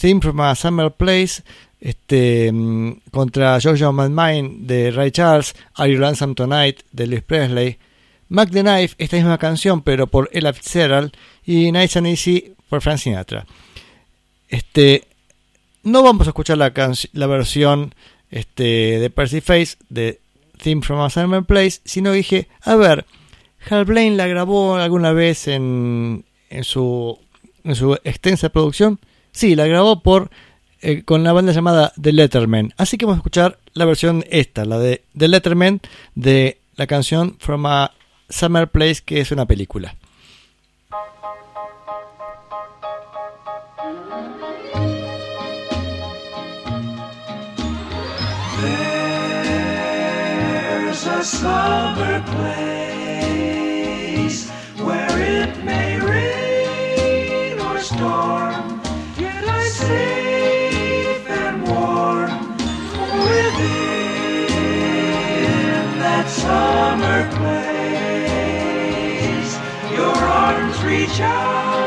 Theme 0.00 0.22
from 0.22 0.40
a 0.40 0.54
Summer 0.54 0.90
Place 0.90 1.42
este, 1.80 2.50
mm, 2.50 3.02
contra 3.10 3.58
Jojo 3.60 3.92
My 3.92 4.08
Mind 4.08 4.66
de 4.66 4.90
Ray 4.90 5.10
Charles, 5.10 5.54
Are 5.74 5.92
You 5.92 5.98
Lonesome 5.98 6.34
Tonight 6.34 6.80
de 6.92 7.04
Elvis 7.04 7.22
Presley, 7.22 7.78
Mac 8.30 8.50
the 8.50 8.62
Knife, 8.62 8.94
esta 8.96 9.16
misma 9.16 9.36
canción 9.36 9.82
pero 9.82 10.06
por 10.06 10.30
Ella 10.32 10.54
Fitzgerald 10.54 11.12
y 11.44 11.70
Nice 11.72 11.98
and 11.98 12.06
Easy 12.06 12.54
por 12.70 12.80
Frank 12.80 12.98
Sinatra. 12.98 13.46
Este, 14.50 15.04
no 15.84 16.02
vamos 16.02 16.26
a 16.26 16.30
escuchar 16.30 16.58
la, 16.58 16.72
la 17.12 17.26
versión 17.26 17.94
este, 18.30 18.98
de 18.98 19.10
Percy 19.10 19.40
Face 19.40 19.76
de 19.88 20.20
Theme 20.62 20.82
from 20.82 21.00
a 21.00 21.08
Summer 21.08 21.44
Place, 21.44 21.80
sino 21.84 22.12
dije, 22.12 22.48
a 22.62 22.74
ver, 22.74 23.06
Hal 23.68 23.84
Blaine 23.84 24.16
la 24.16 24.26
grabó 24.26 24.76
alguna 24.76 25.12
vez 25.12 25.48
en, 25.48 26.24
en, 26.50 26.64
su, 26.64 27.18
en 27.64 27.74
su 27.74 27.94
extensa 28.04 28.48
producción. 28.50 28.98
Sí, 29.32 29.54
la 29.54 29.66
grabó 29.66 30.02
por 30.02 30.30
eh, 30.82 31.02
con 31.04 31.22
la 31.22 31.32
banda 31.32 31.52
llamada 31.52 31.92
The 32.00 32.12
Letterman. 32.12 32.74
Así 32.76 32.96
que 32.96 33.04
vamos 33.04 33.18
a 33.18 33.20
escuchar 33.20 33.58
la 33.74 33.84
versión 33.84 34.24
esta, 34.30 34.64
la 34.64 34.78
de 34.78 35.02
The 35.16 35.28
Letterman, 35.28 35.80
de 36.14 36.58
la 36.76 36.86
canción 36.86 37.36
From 37.38 37.66
a 37.66 37.92
Summer 38.28 38.68
Place, 38.68 39.02
que 39.04 39.20
es 39.20 39.30
una 39.30 39.46
película. 39.46 39.94
A 51.20 51.22
summer 51.22 52.22
place 52.32 52.80
where 54.78 55.18
it 55.20 55.62
may 55.62 56.00
rain 56.00 57.60
or 57.60 57.78
storm, 57.78 58.80
yet 59.18 59.44
I'm 59.46 59.68
safe 59.68 61.28
and 61.28 61.62
warm 61.68 62.56
within 63.26 63.58
that 65.98 66.26
summer 66.26 67.28
place. 67.36 68.38
Your 69.92 70.16
arms 70.16 70.82
reach 70.82 71.20
out 71.20 71.79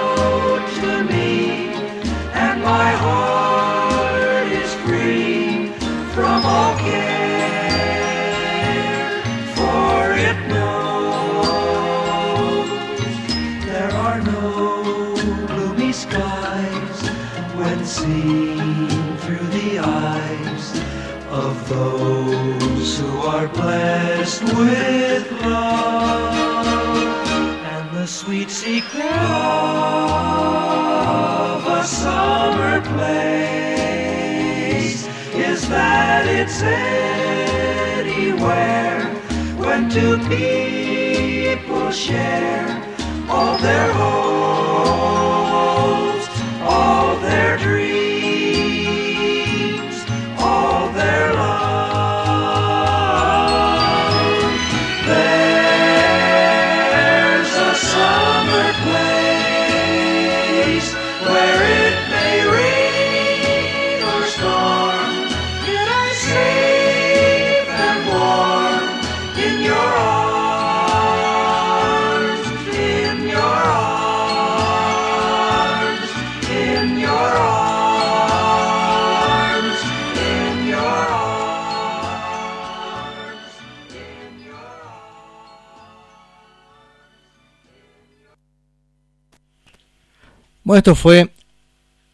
through 18.23 19.47
the 19.47 19.79
eyes 19.79 20.81
of 21.29 21.67
those 21.67 22.99
who 22.99 23.17
are 23.17 23.49
blessed 23.49 24.43
with 24.43 25.29
love. 25.41 26.33
And 27.73 27.91
the 27.97 28.07
sweet 28.07 28.49
secret 28.49 29.03
of 29.03 29.27
a 31.67 31.83
summer 31.83 32.79
place 32.95 33.35
is 35.35 35.67
that 35.67 36.25
it's 36.25 36.61
anywhere 38.01 39.03
when 39.57 39.89
two 39.89 40.17
people 40.29 41.91
share 41.91 42.81
all 43.29 43.57
their 43.57 43.91
hopes, 43.91 44.13
all 46.61 47.17
their 47.17 47.57
dreams, 47.57 47.82
Bueno, 90.63 90.77
esto 90.77 90.95
fue 90.95 91.29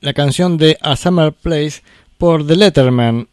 la 0.02 0.14
canción 0.14 0.58
de 0.58 0.76
A 0.82 0.96
Summer 0.96 1.34
Place 1.34 1.84
por 2.18 2.48
The 2.48 2.56
Letterman. 2.56 3.28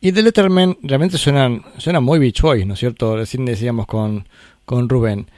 Y 0.00 0.10
The 0.10 0.22
Letterman 0.22 0.78
realmente 0.82 1.18
suenan, 1.18 1.62
suena 1.78 2.00
muy 2.00 2.18
Beach 2.18 2.40
Boys, 2.42 2.66
¿no 2.66 2.74
es 2.74 2.80
cierto? 2.80 3.16
Recién 3.16 3.44
decíamos 3.44 3.86
con, 3.86 4.26
con 4.64 4.88
Rubén. 4.88 5.30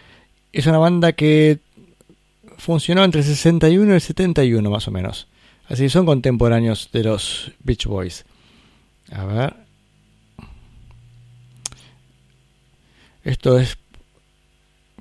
Es 0.50 0.66
una 0.66 0.78
banda 0.78 1.12
que 1.12 1.58
funcionó 2.56 3.04
entre 3.04 3.20
el 3.20 3.26
61 3.26 3.92
y 3.92 3.94
el 3.94 4.00
71 4.00 4.70
más 4.70 4.88
o 4.88 4.90
menos. 4.90 5.28
Así 5.68 5.82
que 5.82 5.90
son 5.90 6.06
contemporáneos 6.06 6.88
de 6.90 7.04
los 7.04 7.52
Beach 7.60 7.84
Boys. 7.84 8.24
A 9.12 9.26
ver. 9.26 9.54
Esto 13.24 13.58
es 13.58 13.76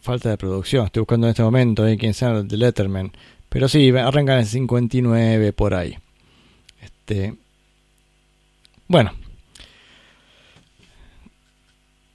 falta 0.02 0.30
de 0.30 0.38
producción. 0.38 0.86
Estoy 0.86 1.00
buscando 1.00 1.28
en 1.28 1.32
este 1.32 1.44
momento 1.44 1.88
eh, 1.88 1.98
quién 1.98 2.14
sea 2.14 2.44
The 2.46 2.58
Letterman. 2.58 3.14
Pero 3.58 3.70
sí, 3.70 3.90
arrancan 3.90 4.36
en 4.36 4.42
el 4.42 4.46
59 4.46 5.52
por 5.52 5.74
ahí. 5.74 5.98
Este. 6.80 7.34
Bueno. 8.88 9.14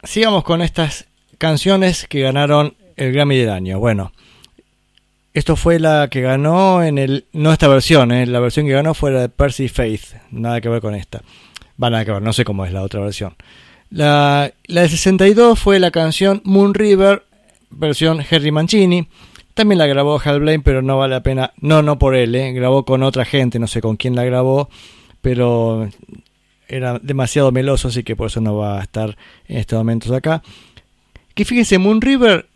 Sigamos 0.04 0.44
con 0.44 0.62
estas 0.62 1.08
canciones 1.38 2.06
que 2.08 2.20
ganaron 2.20 2.76
el 2.94 3.12
Grammy 3.12 3.38
del 3.38 3.50
año. 3.50 3.80
Bueno. 3.80 4.12
Esto 5.34 5.56
fue 5.56 5.80
la 5.80 6.06
que 6.08 6.20
ganó 6.20 6.80
en 6.80 6.96
el. 6.96 7.24
No 7.32 7.52
esta 7.52 7.66
versión, 7.66 8.12
eh, 8.12 8.24
la 8.24 8.38
versión 8.38 8.64
que 8.66 8.74
ganó 8.74 8.94
fue 8.94 9.10
la 9.10 9.22
de 9.22 9.28
Percy 9.28 9.66
Faith. 9.66 10.14
Nada 10.30 10.60
que 10.60 10.68
ver 10.68 10.80
con 10.80 10.94
esta. 10.94 11.22
Va 11.82 11.90
nada 11.90 12.04
que 12.04 12.12
ver, 12.12 12.22
no 12.22 12.32
sé 12.32 12.44
cómo 12.44 12.64
es 12.64 12.72
la 12.72 12.82
otra 12.82 13.00
versión. 13.00 13.34
La, 13.90 14.52
la 14.66 14.82
de 14.82 14.88
62 14.88 15.58
fue 15.58 15.80
la 15.80 15.90
canción 15.90 16.40
Moon 16.44 16.72
River, 16.72 17.24
versión 17.68 18.24
Harry 18.30 18.52
Mancini. 18.52 19.08
También 19.54 19.78
la 19.78 19.86
grabó 19.86 20.20
Hal 20.22 20.40
Blaine, 20.40 20.62
pero 20.62 20.82
no 20.82 20.98
vale 20.98 21.14
la 21.14 21.22
pena. 21.22 21.52
No, 21.60 21.82
no 21.82 21.98
por 21.98 22.14
él, 22.14 22.34
eh, 22.34 22.52
grabó 22.52 22.84
con 22.84 23.02
otra 23.02 23.24
gente, 23.24 23.58
no 23.58 23.66
sé 23.66 23.80
con 23.80 23.96
quién 23.96 24.14
la 24.14 24.24
grabó, 24.24 24.68
pero 25.20 25.88
era 26.68 26.98
demasiado 26.98 27.52
meloso, 27.52 27.88
así 27.88 28.02
que 28.02 28.16
por 28.16 28.28
eso 28.28 28.40
no 28.40 28.56
va 28.56 28.80
a 28.80 28.82
estar 28.82 29.16
en 29.46 29.58
estos 29.58 29.78
momentos 29.78 30.10
acá. 30.12 30.42
Que 31.34 31.44
fíjense, 31.44 31.78
Moon 31.78 32.00
River, 32.00 32.46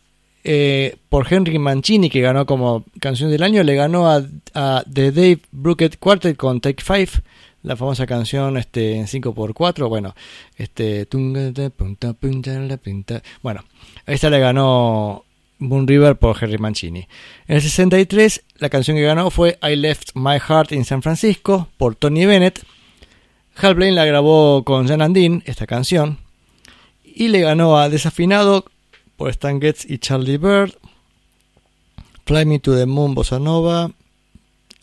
eh, 0.42 0.96
por 1.08 1.30
Henry 1.30 1.58
Mancini, 1.58 2.08
que 2.08 2.20
ganó 2.20 2.46
como 2.46 2.84
canción 2.98 3.30
del 3.30 3.42
año, 3.42 3.62
le 3.62 3.74
ganó 3.74 4.08
a, 4.08 4.22
a 4.54 4.84
The 4.90 5.12
Dave 5.12 5.40
Brookett 5.50 5.98
Quartet 5.98 6.36
con 6.36 6.60
Take 6.60 6.82
Five, 6.82 7.10
la 7.62 7.76
famosa 7.76 8.06
canción 8.06 8.56
este, 8.56 8.96
en 8.96 9.06
5x4. 9.06 9.88
Bueno, 9.88 10.14
este. 10.56 11.06
Bueno, 13.42 13.64
esta 14.06 14.30
le 14.30 14.38
ganó 14.38 15.25
Moon 15.58 15.86
River 15.86 16.16
por 16.16 16.36
Henry 16.42 16.58
Mancini. 16.58 17.08
En 17.46 17.56
el 17.56 17.62
63, 17.62 18.42
la 18.56 18.68
canción 18.68 18.96
que 18.96 19.02
ganó 19.02 19.30
fue 19.30 19.58
I 19.62 19.76
Left 19.76 20.10
My 20.14 20.38
Heart 20.38 20.72
in 20.72 20.84
San 20.84 21.02
Francisco 21.02 21.68
por 21.76 21.94
Tony 21.94 22.26
Bennett. 22.26 22.64
Hal 23.56 23.74
Blaine 23.74 23.94
la 23.94 24.04
grabó 24.04 24.64
con 24.64 24.86
Jan 24.86 25.02
Andin, 25.02 25.42
esta 25.46 25.66
canción. 25.66 26.18
Y 27.04 27.28
le 27.28 27.40
ganó 27.40 27.78
a 27.78 27.88
Desafinado 27.88 28.66
por 29.16 29.30
Stan 29.30 29.60
Getz 29.60 29.88
y 29.88 29.98
Charlie 29.98 30.36
Bird. 30.36 30.72
Fly 32.26 32.44
Me 32.44 32.58
to 32.58 32.76
the 32.76 32.86
Moon, 32.86 33.14
Bossa 33.14 33.40
Nova. 33.40 33.92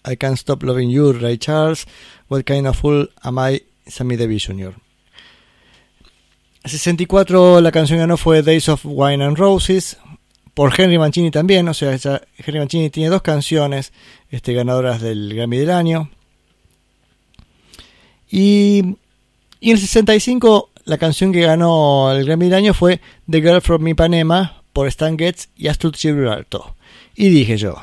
I 0.05 0.17
Can't 0.17 0.37
Stop 0.37 0.63
Loving 0.63 0.89
You, 0.89 1.13
Ray 1.13 1.37
Charles, 1.37 1.85
What 2.27 2.43
Kind 2.43 2.67
of 2.67 2.77
Fool 2.77 3.09
Am 3.21 3.37
I, 3.37 3.61
Sammy 3.87 4.17
Davis 4.17 4.47
Jr. 4.47 4.73
64 6.65 7.61
la 7.61 7.71
canción 7.71 7.99
ganó 7.99 8.17
fue 8.17 8.41
Days 8.41 8.69
of 8.69 8.81
Wine 8.85 9.23
and 9.23 9.37
Roses, 9.37 9.97
por 10.53 10.79
Henry 10.79 10.97
Mancini 10.97 11.31
también, 11.31 11.67
o 11.67 11.73
sea, 11.73 11.91
Henry 11.91 12.59
Mancini 12.59 12.89
tiene 12.89 13.09
dos 13.09 13.21
canciones 13.21 13.91
este, 14.29 14.53
ganadoras 14.53 15.01
del 15.01 15.33
Grammy 15.33 15.57
del 15.57 15.71
año. 15.71 16.09
Y, 18.29 18.97
y 19.59 19.69
en 19.69 19.75
el 19.75 19.79
65 19.79 20.69
la 20.85 20.97
canción 20.97 21.31
que 21.31 21.41
ganó 21.41 22.11
el 22.11 22.25
Grammy 22.25 22.45
del 22.45 22.55
año 22.55 22.73
fue 22.73 22.99
The 23.29 23.41
Girl 23.41 23.61
from 23.61 23.87
Ipanema 23.87 24.63
por 24.73 24.87
Stan 24.87 25.17
Getz 25.17 25.47
y 25.55 25.67
Astrid 25.67 25.93
Gilberto. 25.95 26.75
Y 27.15 27.29
dije 27.29 27.57
yo, 27.57 27.75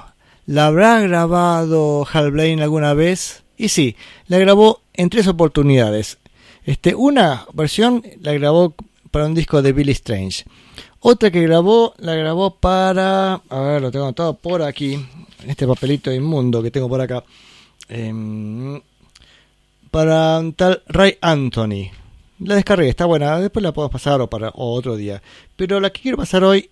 ¿la 0.46 0.66
habrá 0.66 1.00
grabado 1.00 2.06
Hal 2.12 2.30
Blaine 2.32 2.62
alguna 2.62 2.94
vez? 2.94 3.42
Y 3.56 3.68
sí, 3.68 3.96
la 4.26 4.38
grabó 4.38 4.82
en 4.94 5.08
tres 5.10 5.28
oportunidades. 5.28 6.18
Este, 6.64 6.94
una 6.94 7.46
versión 7.52 8.02
la 8.20 8.32
grabó 8.32 8.74
para 9.10 9.26
un 9.26 9.34
disco 9.34 9.62
de 9.62 9.72
Billy 9.72 9.92
Strange. 9.92 10.44
Otra 11.00 11.30
que 11.30 11.40
grabó, 11.42 11.94
la 11.98 12.14
grabó 12.14 12.54
para. 12.56 13.34
A 13.48 13.60
ver, 13.60 13.80
lo 13.82 13.90
tengo 13.90 14.04
anotado 14.04 14.34
por 14.34 14.62
aquí. 14.62 14.94
En 15.42 15.50
este 15.50 15.66
papelito 15.66 16.12
inmundo 16.12 16.62
que 16.62 16.70
tengo 16.70 16.88
por 16.88 17.00
acá. 17.00 17.24
Em, 17.88 18.80
para 19.90 20.42
tal 20.56 20.82
Ray 20.86 21.16
Anthony. 21.20 21.90
La 22.40 22.54
descargué, 22.54 22.88
está 22.88 23.06
buena. 23.06 23.38
Después 23.40 23.62
la 23.62 23.72
puedo 23.72 23.88
pasar 23.90 24.20
o 24.20 24.28
para 24.28 24.52
otro 24.54 24.96
día. 24.96 25.22
Pero 25.56 25.80
la 25.80 25.90
que 25.90 26.02
quiero 26.02 26.16
pasar 26.18 26.44
hoy, 26.44 26.70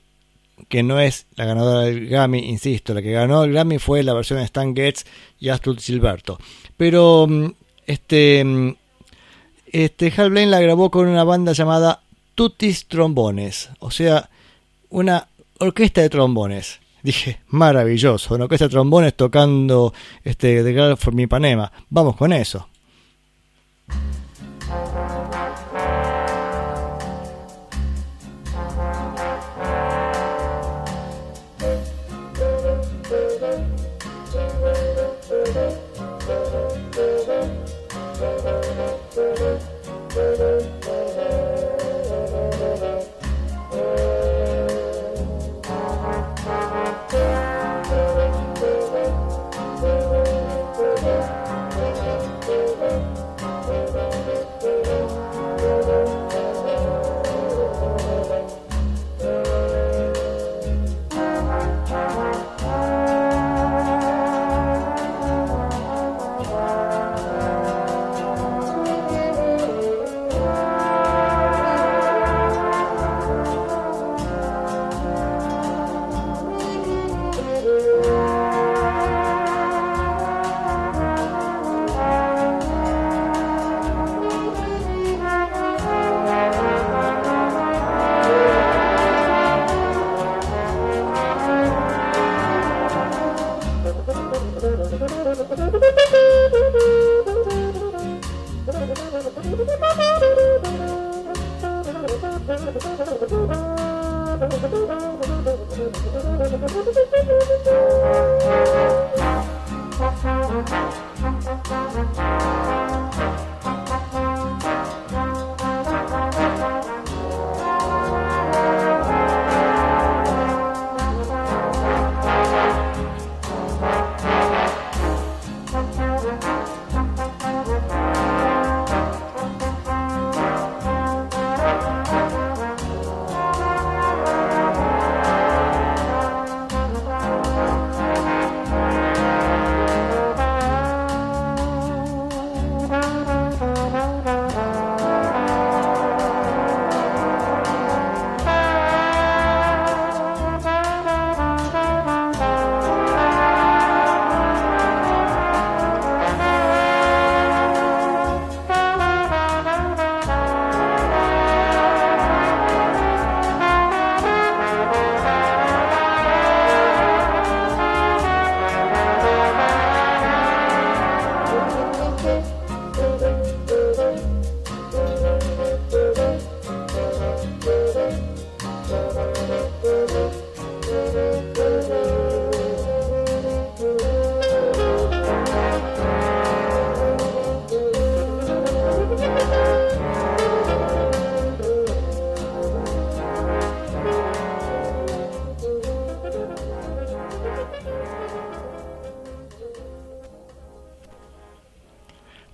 que 0.68 0.82
no 0.82 1.00
es 1.00 1.26
la 1.36 1.46
ganadora 1.46 1.80
del 1.86 2.08
Grammy, 2.08 2.38
insisto, 2.40 2.92
la 2.94 3.02
que 3.02 3.12
ganó 3.12 3.44
el 3.44 3.52
Grammy 3.52 3.78
fue 3.78 4.02
la 4.02 4.12
versión 4.14 4.38
de 4.38 4.44
Stan 4.44 4.74
Getz 4.74 5.04
y 5.40 5.48
Astrid 5.48 5.78
Gilberto. 5.80 6.38
Pero 6.76 7.26
mm, 7.26 7.46
este. 7.86 8.44
mm, 8.44 8.74
Este 9.72 10.12
Hal 10.16 10.30
Blaine 10.30 10.50
la 10.50 10.60
grabó 10.60 10.90
con 10.90 11.08
una 11.08 11.24
banda 11.24 11.52
llamada 11.52 12.02
Tutis 12.38 12.86
Trombones, 12.86 13.68
o 13.80 13.90
sea, 13.90 14.30
una 14.90 15.26
orquesta 15.58 16.02
de 16.02 16.08
trombones. 16.08 16.78
Dije, 17.02 17.40
maravilloso, 17.48 18.32
una 18.32 18.44
orquesta 18.44 18.66
de 18.66 18.70
trombones 18.70 19.14
tocando 19.14 19.92
este 20.22 20.62
The 20.62 20.72
Girl 20.72 20.96
from 20.96 21.18
Ipanema. 21.18 21.72
Vamos 21.90 22.14
con 22.14 22.32
eso. 22.32 22.68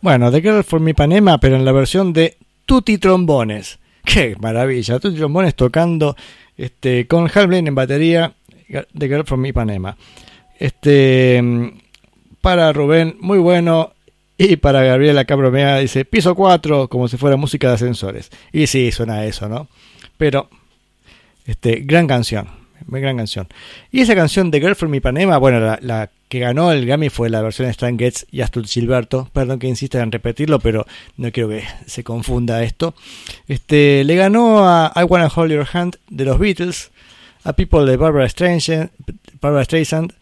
Bueno, 0.05 0.31
The 0.31 0.43
Girl 0.43 0.63
from 0.65 0.87
Ipanema, 0.87 1.39
pero 1.41 1.57
en 1.57 1.65
la 1.65 1.73
versión 1.73 2.13
de 2.13 2.37
Tutti 2.67 2.99
Trombones. 2.99 3.79
¡Qué 4.05 4.37
maravilla! 4.39 4.99
Tutti 4.99 5.17
Trombones 5.17 5.55
tocando 5.55 6.15
este, 6.59 7.07
con 7.07 7.31
Hal 7.35 7.47
Blaine 7.47 7.69
en 7.69 7.75
batería, 7.75 8.35
The 8.69 9.09
Girl 9.09 9.25
from 9.25 9.47
Ipanema. 9.47 9.97
Este, 10.59 11.43
para 12.43 12.71
Rubén, 12.75 13.17
muy 13.19 13.39
bueno. 13.39 13.95
Y 14.37 14.57
para 14.57 14.83
Gabriela 14.83 15.25
Cabromea 15.25 15.79
dice 15.79 16.05
piso 16.05 16.35
4, 16.35 16.89
como 16.89 17.09
si 17.09 17.17
fuera 17.17 17.37
música 17.39 17.69
de 17.69 17.75
ascensores. 17.77 18.31
Y 18.53 18.67
sí, 18.67 18.93
suena 18.93 19.25
eso, 19.25 19.49
¿no? 19.49 19.69
Pero, 20.19 20.51
este, 21.47 21.77
gran 21.77 22.07
canción, 22.07 22.47
muy 22.95 23.01
gran 23.01 23.17
canción. 23.17 23.49
Y 23.91 24.01
esa 24.01 24.15
canción 24.15 24.53
de 24.53 24.61
Girl 24.61 24.77
from 24.77 24.95
Ipanema, 24.95 25.37
bueno, 25.39 25.59
la, 25.59 25.81
la 25.83 26.11
que 26.29 26.39
ganó 26.39 26.71
el 26.71 26.87
Grammy 26.87 27.11
fue 27.11 27.29
la 27.29 27.43
versión 27.43 27.67
de 27.67 27.73
Stan 27.73 27.99
Getz 27.99 28.25
y 28.31 28.41
Astrid 28.41 28.67
Gilberto. 28.67 29.29
Perdón 29.33 29.59
que 29.59 29.67
insista 29.67 30.01
en 30.01 30.13
repetirlo, 30.13 30.61
pero 30.61 30.87
no 31.17 31.33
quiero 31.33 31.49
que 31.49 31.65
se 31.87 32.05
confunda 32.05 32.63
esto. 32.63 32.95
Este, 33.49 34.05
le 34.05 34.15
ganó 34.15 34.69
a 34.69 34.93
I 34.95 35.03
Wanna 35.03 35.27
Hold 35.35 35.53
Your 35.53 35.67
Hand 35.73 35.97
de 36.09 36.25
los 36.25 36.39
Beatles, 36.39 36.93
a 37.43 37.53
People 37.53 37.85
de 37.85 37.97
Barbara 37.97 38.29
Streisand, 38.29 38.91
Barbara 39.41 39.65
Streisand 39.65 40.15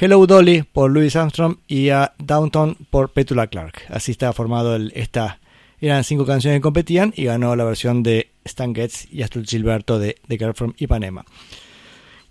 Hello 0.00 0.24
Dolly 0.24 0.62
por 0.62 0.92
Louis 0.92 1.16
Armstrong 1.16 1.56
y 1.66 1.88
a 1.88 2.14
Downtown 2.18 2.76
por 2.90 3.10
Petula 3.10 3.48
Clark. 3.48 3.82
Así 3.88 4.12
estaba 4.12 4.32
formado 4.32 4.76
el, 4.76 4.92
esta. 4.94 5.40
Eran 5.80 6.04
cinco 6.04 6.24
canciones 6.24 6.58
que 6.58 6.62
competían 6.62 7.12
y 7.16 7.24
ganó 7.24 7.56
la 7.56 7.64
versión 7.64 8.04
de 8.04 8.30
Stan 8.44 8.74
Getz 8.74 9.12
y 9.12 9.22
Astor 9.22 9.44
Gilberto 9.44 9.98
de 9.98 10.16
The 10.28 10.38
Girl 10.38 10.54
from 10.54 10.74
Ipanema. 10.78 11.24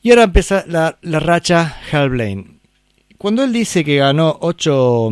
Y 0.08 0.12
ahora 0.12 0.24
empieza 0.24 0.64
la, 0.70 0.98
la 1.02 1.20
racha 1.20 1.76
Hal 1.92 2.12
Blaine. 2.12 2.60
Cuando 3.18 3.44
él 3.44 3.52
dice 3.52 3.84
que 3.84 3.98
ganó 3.98 4.38
8, 4.40 5.12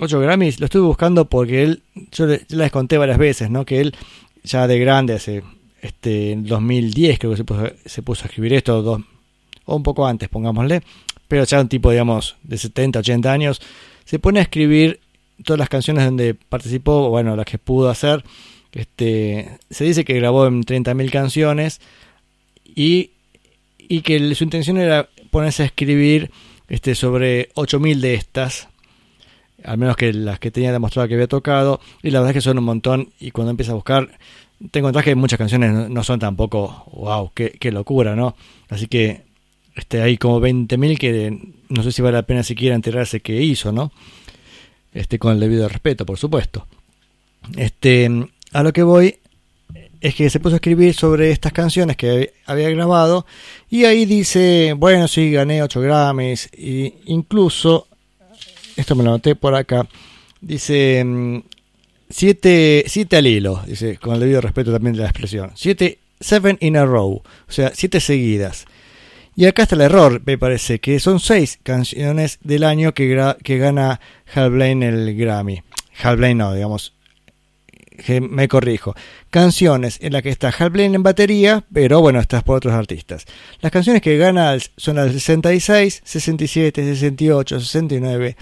Grammys, 0.00 0.58
lo 0.58 0.64
estuve 0.66 0.82
buscando 0.88 1.26
porque 1.26 1.62
él, 1.62 1.82
yo, 2.10 2.26
le- 2.26 2.42
yo 2.48 2.56
les 2.58 2.72
conté 2.72 2.98
varias 2.98 3.16
veces, 3.18 3.48
¿no? 3.48 3.64
Que 3.64 3.80
él 3.80 3.94
ya 4.42 4.66
de 4.66 4.80
grande, 4.80 5.14
hace 5.14 5.44
este, 5.82 6.32
en 6.32 6.46
2010 6.46 7.20
creo 7.20 7.30
que 7.30 7.36
se 7.36 7.44
puso, 7.44 7.62
se 7.84 8.02
puso 8.02 8.24
a 8.24 8.26
escribir 8.26 8.54
esto, 8.54 8.82
dos, 8.82 9.02
o 9.66 9.76
un 9.76 9.84
poco 9.84 10.04
antes, 10.04 10.28
pongámosle, 10.28 10.82
pero 11.28 11.44
ya 11.44 11.60
un 11.60 11.68
tipo, 11.68 11.92
digamos, 11.92 12.34
de 12.42 12.58
70, 12.58 12.98
80 12.98 13.32
años, 13.32 13.62
se 14.04 14.18
pone 14.18 14.40
a 14.40 14.42
escribir 14.42 14.98
todas 15.44 15.60
las 15.60 15.68
canciones 15.68 16.04
donde 16.06 16.34
participó, 16.34 17.08
bueno, 17.08 17.36
las 17.36 17.46
que 17.46 17.58
pudo 17.58 17.88
hacer. 17.88 18.24
Este, 18.72 19.58
se 19.70 19.84
dice 19.84 20.04
que 20.04 20.14
grabó 20.14 20.48
en 20.48 20.64
30.000 20.64 21.08
canciones 21.12 21.80
y, 22.64 23.12
y 23.88 24.02
que 24.02 24.34
su 24.34 24.44
intención 24.44 24.78
era 24.78 25.08
ponerse 25.30 25.62
a 25.62 25.66
escribir 25.66 26.30
este, 26.68 26.94
sobre 26.94 27.50
8.000 27.54 28.00
de 28.00 28.14
estas, 28.14 28.68
al 29.64 29.78
menos 29.78 29.96
que 29.96 30.12
las 30.12 30.38
que 30.38 30.50
tenía 30.50 30.72
demostrado 30.72 31.08
que 31.08 31.14
había 31.14 31.26
tocado, 31.26 31.80
y 32.02 32.10
la 32.10 32.20
verdad 32.20 32.30
es 32.30 32.34
que 32.34 32.48
son 32.48 32.58
un 32.58 32.64
montón, 32.64 33.10
y 33.20 33.30
cuando 33.30 33.50
empieza 33.50 33.72
a 33.72 33.76
buscar, 33.76 34.18
te 34.70 34.78
encontrás 34.78 35.04
que 35.04 35.14
muchas 35.14 35.38
canciones 35.38 35.90
no, 35.90 36.04
son 36.04 36.18
tampoco, 36.18 36.84
wow, 36.92 37.30
qué, 37.34 37.50
qué 37.58 37.70
locura, 37.70 38.14
¿no? 38.14 38.36
Así 38.68 38.86
que 38.86 39.22
este, 39.74 40.00
hay 40.00 40.16
como 40.18 40.40
20.000 40.40 40.98
que 40.98 41.38
no 41.68 41.82
sé 41.82 41.92
si 41.92 42.02
vale 42.02 42.16
la 42.16 42.26
pena 42.26 42.42
siquiera 42.42 42.74
enterarse 42.74 43.20
que 43.20 43.42
hizo, 43.42 43.72
¿no? 43.72 43.92
Este, 44.92 45.18
con 45.18 45.32
el 45.32 45.40
debido 45.40 45.68
respeto, 45.68 46.06
por 46.06 46.18
supuesto. 46.18 46.66
Este, 47.56 48.08
a 48.52 48.62
lo 48.62 48.72
que 48.72 48.82
voy 48.84 49.18
es 50.04 50.14
que 50.14 50.28
se 50.28 50.38
puso 50.38 50.56
a 50.56 50.56
escribir 50.56 50.92
sobre 50.92 51.30
estas 51.30 51.54
canciones 51.54 51.96
que 51.96 52.34
había 52.44 52.68
grabado 52.68 53.24
y 53.70 53.86
ahí 53.86 54.04
dice, 54.04 54.74
bueno, 54.76 55.08
sí, 55.08 55.30
gané 55.30 55.62
8 55.62 55.80
Grammys 55.80 56.50
e 56.52 56.92
incluso, 57.06 57.88
esto 58.76 58.96
me 58.96 59.02
lo 59.02 59.10
anoté 59.10 59.34
por 59.34 59.54
acá, 59.54 59.88
dice 60.42 61.02
7 62.10 62.84
siete 62.86 63.16
al 63.16 63.26
hilo, 63.26 63.62
dice, 63.66 63.96
con 63.96 64.12
el 64.12 64.20
debido 64.20 64.42
respeto 64.42 64.70
también 64.70 64.94
de 64.94 65.00
la 65.00 65.08
expresión, 65.08 65.52
7, 65.54 65.98
7 66.20 66.58
in 66.60 66.76
a 66.76 66.84
row, 66.84 67.22
o 67.48 67.52
sea, 67.52 67.72
7 67.74 67.98
seguidas. 67.98 68.66
Y 69.36 69.46
acá 69.46 69.62
está 69.62 69.74
el 69.74 69.80
error, 69.80 70.20
me 70.26 70.36
parece, 70.36 70.80
que 70.80 71.00
son 71.00 71.18
6 71.18 71.60
canciones 71.62 72.40
del 72.42 72.64
año 72.64 72.92
que, 72.92 73.34
que 73.42 73.56
gana 73.56 74.00
Hal 74.34 74.50
Blaine 74.50 74.86
el 74.86 75.16
Grammy. 75.16 75.62
Hal 76.02 76.18
Blaine 76.18 76.38
no, 76.38 76.52
digamos, 76.52 76.92
me 78.20 78.48
corrijo. 78.48 78.94
Canciones 79.30 79.98
en 80.00 80.12
las 80.12 80.22
que 80.22 80.28
está 80.30 80.48
Hal 80.48 80.70
Blaine 80.70 80.96
en 80.96 81.02
batería, 81.02 81.64
pero 81.72 82.00
bueno, 82.00 82.20
estas 82.20 82.42
por 82.42 82.56
otros 82.56 82.74
artistas. 82.74 83.24
Las 83.60 83.70
canciones 83.72 84.02
que 84.02 84.16
gana 84.16 84.56
son 84.76 84.96
las 84.96 85.06
del 85.06 85.14
66, 85.14 86.02
67, 86.04 86.84
68, 86.84 87.60
69, 87.60 88.36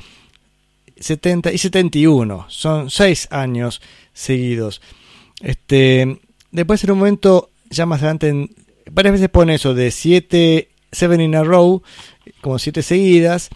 70 0.98 1.52
y 1.52 1.58
71. 1.58 2.46
Son 2.48 2.90
6 2.90 3.28
años 3.30 3.80
seguidos. 4.12 4.80
Este, 5.40 6.18
después 6.50 6.82
en 6.84 6.90
un 6.92 6.98
momento, 6.98 7.50
ya 7.70 7.86
más 7.86 8.00
adelante, 8.00 8.28
en- 8.28 8.50
varias 8.90 9.12
veces 9.14 9.28
pone 9.28 9.54
eso 9.56 9.74
de 9.74 9.90
7, 9.90 10.68
7 10.92 11.22
in 11.22 11.34
a 11.34 11.42
row, 11.44 11.82
como 12.40 12.58
7 12.58 12.82
seguidas. 12.82 13.50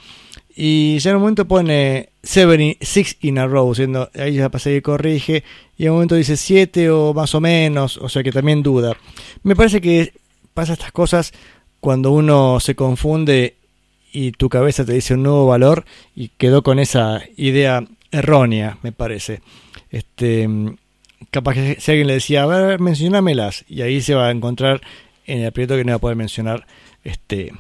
Y 0.59 0.99
ya 1.01 1.11
en 1.11 1.17
un 1.17 1.23
momento 1.23 1.47
pone 1.47 2.09
6 2.23 3.19
in 3.21 3.39
a 3.39 3.47
row, 3.47 3.75
siendo, 3.75 4.11
ahí 4.19 4.37
ya 4.37 4.49
pasa 4.49 4.73
y 4.73 4.81
corrige. 4.81 5.45
Y 5.77 5.85
en 5.85 5.91
un 5.91 5.97
momento 5.97 6.15
dice 6.15 6.39
7 6.39 6.91
o 6.91 7.13
más 7.13 7.35
o 7.35 7.43
menos, 7.43 7.99
o 7.99 8.09
sea 8.09 8.23
que 8.23 8.33
también 8.33 8.63
duda. 8.63 8.97
Me 9.43 9.55
parece 9.55 9.83
que 9.83 10.15
pasa 10.55 10.73
estas 10.73 10.93
cosas 10.93 11.33
cuando 11.81 12.11
uno 12.11 12.59
se 12.59 12.75
confunde 12.75 13.57
y 14.13 14.33
tu 14.33 14.49
cabeza 14.49 14.87
te 14.87 14.95
dice 14.95 15.13
un 15.13 15.25
nuevo 15.25 15.47
valor 15.47 15.85
y 16.15 16.29
quedó 16.29 16.63
con 16.63 16.79
esa 16.79 17.23
idea 17.37 17.85
errónea, 18.11 18.79
me 18.83 18.93
parece. 18.93 19.43
Este, 19.91 20.49
capaz 21.31 21.53
que 21.53 21.77
si 21.79 21.91
alguien 21.91 22.07
le 22.07 22.15
decía, 22.15 22.45
a 22.45 22.47
ver, 22.47 22.81
mencionámelas, 22.81 23.67
y 23.69 23.83
ahí 23.83 24.01
se 24.01 24.15
va 24.15 24.29
a 24.29 24.31
encontrar 24.31 24.81
en 25.27 25.41
el 25.41 25.49
aprieto 25.49 25.77
que 25.77 25.85
no 25.85 25.93
va 25.93 25.97
a 25.97 26.01
poder 26.01 26.17
mencionar 26.17 26.67
este, 27.05 27.53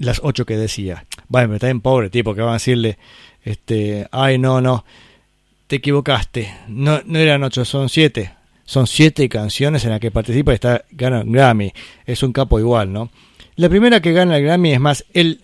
las 0.00 0.20
ocho 0.24 0.44
que 0.46 0.56
decía. 0.56 1.04
Bueno, 1.28 1.48
pero 1.48 1.54
está 1.56 1.66
bien 1.68 1.80
pobre 1.80 2.10
tipo, 2.10 2.34
que 2.34 2.40
van 2.40 2.50
a 2.50 2.54
decirle, 2.54 2.98
este, 3.44 4.08
ay, 4.10 4.38
no, 4.38 4.60
no, 4.60 4.84
te 5.66 5.76
equivocaste, 5.76 6.52
no, 6.68 7.00
no 7.04 7.18
eran 7.18 7.42
ocho, 7.44 7.64
son 7.64 7.88
siete. 7.88 8.32
Son 8.64 8.86
siete 8.86 9.28
canciones 9.28 9.82
en 9.84 9.90
las 9.90 9.98
que 9.98 10.12
participa 10.12 10.52
y 10.52 10.54
está, 10.54 10.84
gana 10.92 11.22
un 11.22 11.32
Grammy. 11.32 11.72
Es 12.06 12.22
un 12.22 12.32
capo 12.32 12.60
igual, 12.60 12.92
¿no? 12.92 13.10
La 13.56 13.68
primera 13.68 14.00
que 14.00 14.12
gana 14.12 14.36
el 14.36 14.44
Grammy 14.44 14.72
es 14.72 14.78
más, 14.78 15.04
él, 15.12 15.40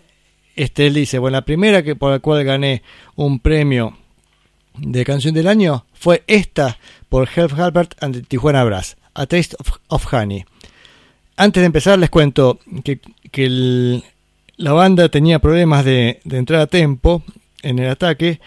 este, 0.55 0.87
él 0.87 0.95
dice, 0.95 1.19
bueno, 1.19 1.37
la 1.37 1.45
primera 1.45 1.83
que 1.83 1.97
por 1.97 2.13
la 2.13 2.21
cual 2.21 2.45
gané 2.45 2.83
un 3.17 3.41
premio 3.41 3.99
de 4.79 5.05
canción 5.05 5.35
del 5.35 5.49
año 5.49 5.87
fue 5.93 6.23
esta 6.29 6.79
por 7.09 7.29
Helf 7.35 7.59
Halbert 7.59 8.01
and 8.01 8.29
Tijuana 8.29 8.63
Brass, 8.63 8.97
A 9.15 9.27
Taste 9.27 9.57
of, 9.59 9.79
of 9.89 10.15
Honey. 10.15 10.45
Antes 11.37 11.63
de 11.63 11.67
empezar 11.67 11.99
les 11.99 12.11
cuento 12.11 12.61
que, 12.85 13.01
que 13.33 13.45
el- 13.45 14.05
la 14.57 14.73
banda 14.73 15.09
tenía 15.09 15.39
problemas 15.39 15.85
de, 15.85 16.21
de 16.25 16.39
entrar 16.39 16.61
a 16.61 16.67
tempo 16.67 17.23
en 17.63 17.79
el 17.79 17.91
ataque. 17.91 18.41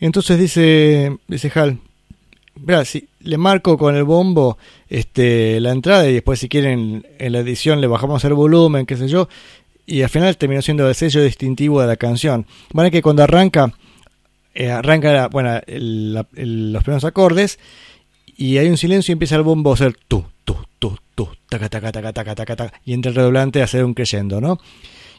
Entonces 0.00 0.38
dice, 0.38 1.16
dice 1.26 1.50
Hal, 1.54 1.78
"Mirá, 2.60 2.84
si 2.84 3.08
le 3.20 3.38
marco 3.38 3.76
con 3.78 3.96
el 3.96 4.04
bombo 4.04 4.58
este, 4.88 5.58
la 5.60 5.72
entrada 5.72 6.08
y 6.08 6.14
después 6.14 6.38
si 6.38 6.48
quieren 6.48 7.06
en 7.18 7.32
la 7.32 7.40
edición 7.40 7.80
le 7.80 7.86
bajamos 7.86 8.24
el 8.24 8.34
volumen, 8.34 8.86
qué 8.86 8.96
sé 8.96 9.08
yo. 9.08 9.28
Y 9.86 10.02
al 10.02 10.08
final 10.08 10.36
terminó 10.36 10.62
siendo 10.62 10.88
el 10.88 10.94
sello 10.94 11.22
distintivo 11.22 11.80
de 11.80 11.86
la 11.86 11.96
canción. 11.96 12.46
Van 12.72 12.86
a 12.86 12.90
que 12.90 13.02
cuando 13.02 13.22
arranca, 13.22 13.72
eh, 14.54 14.70
arranca 14.70 15.12
la- 15.12 15.28
bueno, 15.28 15.60
el- 15.66 16.12
la- 16.14 16.26
el- 16.36 16.72
los 16.72 16.82
primeros 16.82 17.04
acordes 17.04 17.58
y 18.36 18.58
hay 18.58 18.68
un 18.68 18.76
silencio 18.76 19.12
y 19.12 19.14
empieza 19.14 19.36
el 19.36 19.42
bombo 19.42 19.70
a 19.70 19.74
hacer 19.74 19.96
tu, 20.08 20.24
tu, 20.44 20.56
tu, 20.78 20.98
tu, 21.14 21.28
taca, 21.48 21.68
taca, 21.68 21.92
taca, 21.92 22.12
taca, 22.12 22.34
taca, 22.34 22.56
taca, 22.56 22.80
y 22.84 22.92
entra 22.92 23.10
el 23.10 23.16
redoblante 23.16 23.60
a 23.60 23.64
hacer 23.64 23.84
un 23.84 23.94
creyendo, 23.94 24.40
¿no? 24.40 24.58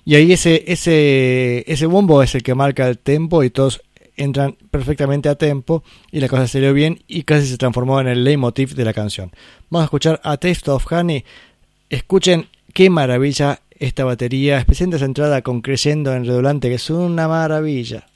Y 0.08 0.16
ahí 0.16 0.32
ese, 0.32 0.64
ese, 0.72 1.70
ese 1.70 1.86
bombo 1.86 2.24
es 2.24 2.34
el 2.34 2.42
que 2.42 2.56
marca 2.56 2.88
el 2.88 2.98
tempo 2.98 3.44
y 3.44 3.50
todos 3.50 3.82
entran 4.16 4.56
perfectamente 4.72 5.28
a 5.28 5.36
tempo 5.36 5.84
y 6.14 6.22
la 6.22 6.30
cosa 6.30 6.48
salió 6.48 6.72
bien 6.72 7.04
y 7.10 7.24
casi 7.24 7.46
se 7.46 7.58
transformó 7.58 8.00
en 8.00 8.08
el 8.08 8.24
leitmotiv 8.24 8.74
de 8.74 8.86
la 8.86 8.94
canción. 8.94 9.34
Vamos 9.70 9.84
a 9.84 9.88
escuchar 9.88 10.22
A 10.24 10.38
Taste 10.38 10.72
of 10.72 10.90
Honey. 10.90 11.26
Escuchen 11.90 12.48
qué 12.74 12.90
maravilla 12.90 13.60
esta 13.72 14.06
batería, 14.06 14.60
especialmente 14.60 14.96
esa 14.96 15.08
entrada 15.08 15.42
con 15.42 15.60
creyendo 15.60 16.14
en 16.14 16.24
redoblante, 16.24 16.70
que 16.70 16.76
es 16.76 16.90
una 16.90 17.28
maravilla. 17.28 18.08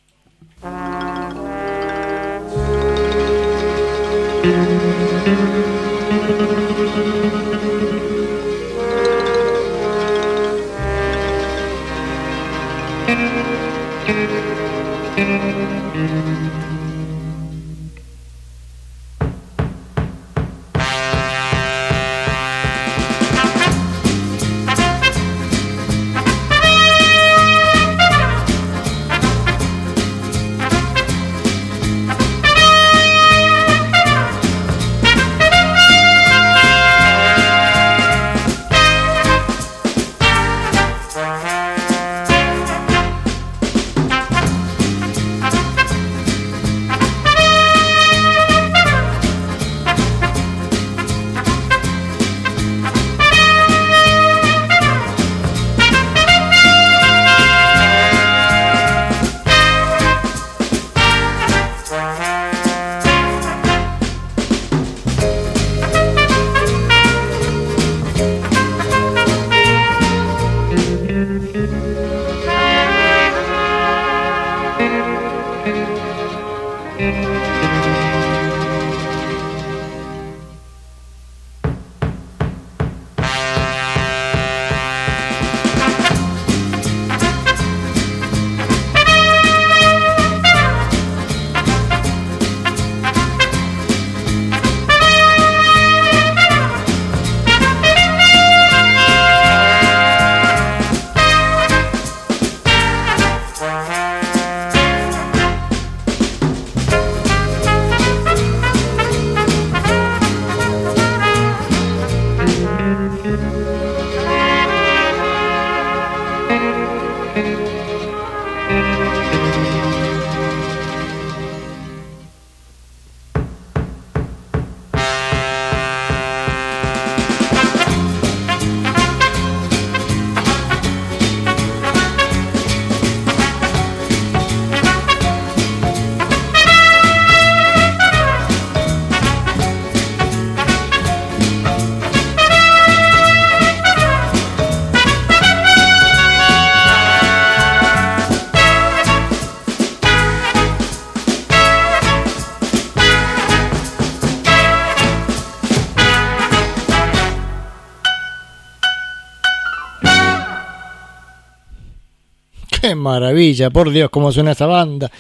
Maravilla, 163.42 163.72
por 163.72 163.90
Dios, 163.90 164.10
cómo 164.12 164.32
suena 164.32 164.52
esa 164.52 164.68
banda. 164.68 165.12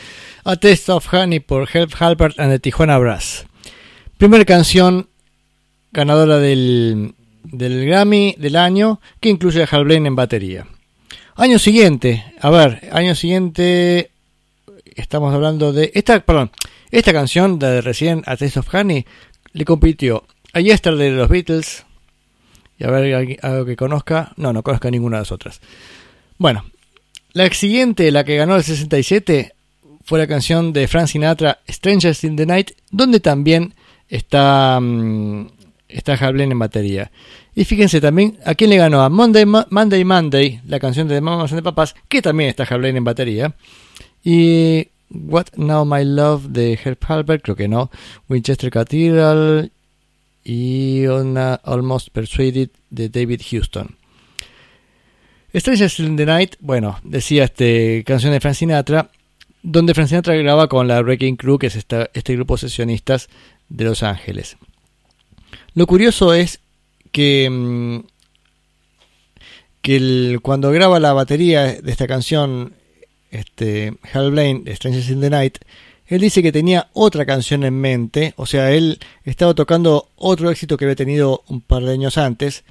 A 0.44 0.56
Taste 0.56 0.92
of 0.92 1.12
Honey 1.12 1.40
por 1.40 1.68
Help 1.72 1.94
Halpert 2.00 2.40
and 2.40 2.52
the 2.52 2.60
Tijuana 2.60 3.00
Brass. 3.00 3.46
Primera 4.18 4.46
canción 4.46 5.10
ganadora 5.92 6.38
del, 6.38 7.16
Grammy 7.44 8.36
del 8.38 8.56
año 8.56 9.02
que 9.20 9.30
incluye 9.30 9.64
a 9.64 9.66
Hal 9.66 9.86
Blaine 9.86 10.08
en 10.08 10.16
batería. 10.16 10.68
Año 11.36 11.58
siguiente, 11.58 12.24
a 12.40 12.52
ver, 12.52 12.90
año 12.92 13.16
siguiente 13.16 14.12
estamos 14.96 15.34
hablando 15.34 15.74
de 15.74 15.92
esta, 15.96 16.20
perdón, 16.20 16.52
esta 16.92 17.14
canción 17.14 17.58
de 17.58 17.82
recién 17.82 18.22
A 18.28 18.38
Taste 18.38 18.60
of 18.60 18.74
Honey 18.74 19.06
le 19.54 19.66
compitió 19.66 20.26
a 20.54 20.60
Yesterday 20.60 21.10
de 21.10 21.16
los 21.16 21.30
Beatles 21.30 21.86
y 22.78 22.84
a 22.84 22.92
ver 22.92 23.40
algo 23.42 23.66
que 23.66 23.76
conozca, 23.76 24.34
no, 24.38 24.54
no 24.54 24.62
conozca 24.62 24.92
ninguna 24.92 25.18
de 25.18 25.22
las 25.22 25.32
otras. 25.32 25.60
Bueno, 26.38 26.66
la 27.34 27.50
siguiente, 27.54 28.12
la 28.12 28.24
que 28.24 28.36
ganó 28.38 28.56
el 28.56 28.64
67, 28.64 29.54
fue 30.04 30.20
la 30.20 30.28
canción 30.28 30.74
de 30.74 30.88
Frank 30.88 31.08
Sinatra, 31.08 31.60
Strangers 31.70 32.24
in 32.24 32.36
the 32.36 32.46
Night, 32.46 32.72
donde 32.92 33.20
también 33.20 33.74
está, 34.10 34.80
mm, 34.82 35.48
está 35.88 36.14
Hal 36.14 36.34
Blaine 36.34 36.52
en 36.54 36.60
batería. 36.60 37.12
Y 37.56 37.66
fíjense 37.66 38.00
también 38.02 38.38
a 38.46 38.56
quién 38.56 38.70
le 38.70 38.78
ganó 38.78 39.02
a 39.02 39.10
Monday, 39.10 39.46
Mo- 39.46 39.66
Monday, 39.70 40.04
Monday, 40.04 40.62
la 40.68 40.80
canción 40.80 41.08
de 41.08 41.20
Mamas 41.22 41.52
and 41.52 41.60
the 41.60 41.64
Papas, 41.64 41.96
que 42.10 42.22
también 42.22 42.50
está 42.50 42.64
Hal 42.64 42.80
Blaine 42.80 42.98
en 42.98 43.04
batería. 43.04 43.56
Y 44.24 44.88
What 45.10 45.48
Now 45.58 45.86
My 45.86 46.06
Love 46.06 46.48
de 46.50 46.80
Herb 46.84 46.98
Halbert, 47.08 47.44
creo 47.44 47.56
que 47.56 47.68
no. 47.68 47.92
Winchester 48.30 48.70
Cathedral 48.72 49.72
y 50.44 51.04
Almost 51.06 52.10
Persuaded 52.12 52.70
de 52.90 53.10
David 53.10 53.42
Houston. 53.52 53.96
Strangers 55.54 56.00
in 56.00 56.16
the 56.16 56.26
Night, 56.26 56.56
bueno, 56.60 57.00
decía 57.04 57.44
este 57.44 58.04
canción 58.06 58.32
de 58.32 58.40
Frank 58.40 58.56
Sinatra, 58.56 59.10
donde 59.64 59.94
Frank 59.94 60.08
Sinatra 60.08 60.36
graba 60.36 60.68
con 60.68 60.88
la 60.88 61.02
Wrecking 61.02 61.36
Crew, 61.36 61.60
que 61.60 61.68
es 61.68 61.76
este 61.76 62.36
grupo 62.36 62.56
de 62.56 62.62
sesionistas 62.62 63.30
de 63.70 63.86
Los 63.86 64.04
Ángeles. 64.04 64.58
Lo 65.74 65.88
curioso 65.88 66.34
es 66.34 66.60
que, 67.12 67.50
mm, 67.50 68.00
que 69.82 70.40
cuando 70.42 70.72
graba 70.72 71.00
la 71.00 71.14
batería 71.14 71.82
de 71.82 71.92
esta 71.92 72.08
canción, 72.08 72.74
este, 73.32 73.94
Hal 74.14 74.32
Blaine, 74.32 74.76
Strangers 74.76 75.10
in 75.10 75.22
the 75.22 75.30
Night, 75.30 75.58
él 76.08 76.20
dice 76.20 76.44
que 76.44 76.52
tenía 76.52 76.90
otra 76.94 77.26
canción 77.26 77.64
en 77.64 77.80
mente, 77.80 78.34
o 78.36 78.46
sea, 78.46 78.72
él 78.72 79.00
estaba 79.24 79.54
tocando 79.54 80.10
otro 80.18 80.52
éxito 80.52 80.76
que 80.76 80.86
había 80.86 80.96
tenido 80.96 81.44
un 81.48 81.62
par 81.62 81.84
de 81.84 81.94
años 81.94 82.18
antes, 82.18 82.66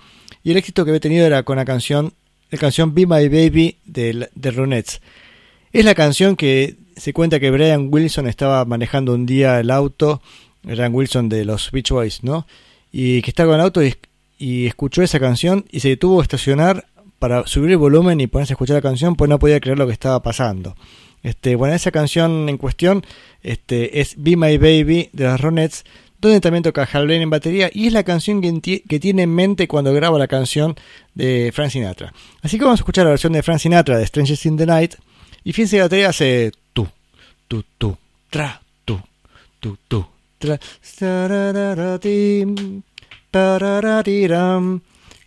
y 0.44 0.50
el 0.50 0.58
éxito 0.58 0.84
que 0.84 0.90
había 0.90 1.00
tenido 1.00 1.26
era 1.26 1.42
con 1.42 1.56
la 1.56 1.64
canción, 1.64 2.12
la 2.50 2.58
canción 2.58 2.94
Be 2.94 3.06
My 3.06 3.28
Baby 3.28 3.76
de, 3.84 4.28
de 4.34 4.50
Ronettes. 4.50 5.00
Es 5.72 5.84
la 5.84 5.94
canción 5.94 6.36
que 6.36 6.76
se 6.96 7.12
cuenta 7.12 7.40
que 7.40 7.50
Brian 7.50 7.88
Wilson 7.90 8.26
estaba 8.26 8.64
manejando 8.64 9.14
un 9.14 9.24
día 9.24 9.60
el 9.60 9.70
auto, 9.70 10.20
Brian 10.62 10.94
Wilson 10.94 11.28
de 11.28 11.44
los 11.44 11.70
Beach 11.70 11.90
Boys, 11.90 12.22
¿no? 12.22 12.46
Y 12.92 13.22
que 13.22 13.30
estaba 13.30 13.52
con 13.52 13.60
el 13.60 13.64
auto 13.64 13.82
y, 13.82 13.96
escuchó 14.66 15.02
esa 15.02 15.20
canción 15.20 15.66
y 15.70 15.80
se 15.80 15.90
detuvo 15.90 16.20
a 16.20 16.22
estacionar 16.22 16.86
para 17.18 17.46
subir 17.46 17.72
el 17.72 17.76
volumen 17.76 18.20
y 18.20 18.26
ponerse 18.26 18.52
a 18.52 18.54
escuchar 18.54 18.76
la 18.76 18.82
canción, 18.82 19.14
pues 19.14 19.28
no 19.28 19.38
podía 19.38 19.60
creer 19.60 19.78
lo 19.78 19.86
que 19.86 19.92
estaba 19.92 20.22
pasando. 20.22 20.76
Este, 21.22 21.56
bueno, 21.56 21.74
esa 21.74 21.90
canción 21.90 22.48
en 22.48 22.56
cuestión 22.56 23.04
este, 23.42 24.00
es 24.00 24.14
Be 24.16 24.36
My 24.36 24.56
Baby 24.56 25.10
de 25.12 25.24
los 25.24 25.40
Ronettes, 25.40 25.84
donde 26.20 26.40
también 26.40 26.62
toca 26.62 26.88
Hal 26.92 27.06
Blaine 27.06 27.22
en 27.22 27.30
batería 27.30 27.70
y 27.72 27.86
es 27.86 27.92
la 27.92 28.02
canción 28.04 28.40
que, 28.60 28.82
que 28.82 29.00
tiene 29.00 29.22
en 29.22 29.34
mente 29.34 29.66
cuando 29.68 29.92
graba 29.94 30.18
la 30.18 30.28
canción 30.28 30.76
de 31.14 31.50
Frank 31.54 31.70
Sinatra. 31.70 32.12
Así 32.42 32.58
que 32.58 32.64
vamos 32.64 32.80
a 32.80 32.82
escuchar 32.82 33.04
la 33.04 33.10
versión 33.10 33.32
de 33.32 33.42
Frank 33.42 33.58
Sinatra 33.58 33.96
de 33.96 34.06
Strangers 34.06 34.44
in 34.46 34.56
the 34.56 34.66
Night 34.66 34.94
y 35.44 35.52
fíjense 35.52 35.76
que 35.76 35.78
la 35.78 35.84
batería 35.84 36.08
hace 36.10 36.52
tu, 36.72 36.86
tu, 37.48 37.64
tu, 37.78 37.96
tra, 38.28 38.60
tu, 38.84 39.00
tu, 39.60 39.76
tu, 39.88 40.06
tra. 40.38 40.58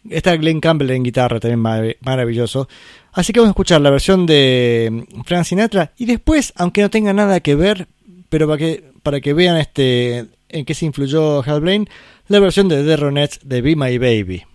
Está 0.10 0.36
Glenn 0.36 0.60
Campbell 0.60 0.92
en 0.92 1.04
guitarra, 1.04 1.40
también 1.40 1.60
mar- 1.60 1.96
maravilloso. 2.02 2.68
Así 3.14 3.32
que 3.32 3.40
vamos 3.40 3.52
a 3.52 3.54
escuchar 3.54 3.80
la 3.82 3.90
versión 3.90 4.26
de 4.26 5.06
Frank 5.26 5.46
Sinatra 5.46 5.92
y 5.98 6.06
después, 6.06 6.52
aunque 6.56 6.82
no 6.82 6.90
tenga 6.90 7.14
nada 7.14 7.40
que 7.40 7.56
ver, 7.56 7.88
pero 8.30 8.48
para 8.48 8.58
que, 8.58 8.84
para 9.02 9.22
que 9.22 9.34
vean 9.34 9.58
este 9.58 10.26
en 10.54 10.66
qué 10.66 10.74
se 10.74 10.86
influyó 10.86 11.44
Hal 11.44 11.62
Blaine, 11.62 11.90
la 12.28 12.40
versión 12.40 12.70
de 12.70 12.84
The 12.84 12.96
Ronettes 12.96 13.40
de 13.44 13.62
Be 13.62 13.76
My 13.76 13.98
Baby. 13.98 14.46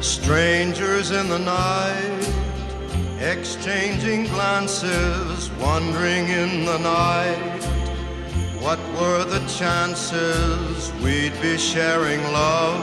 Strangers 0.00 1.10
in 1.10 1.28
the 1.28 1.38
night, 1.38 2.28
exchanging 3.20 4.24
glances, 4.28 5.50
wandering 5.60 6.28
in 6.28 6.64
the 6.64 6.78
night. 6.78 7.62
What 8.60 8.78
were 8.98 9.24
the 9.24 9.40
chances 9.46 10.90
we'd 11.02 11.38
be 11.42 11.58
sharing 11.58 12.22
love 12.32 12.82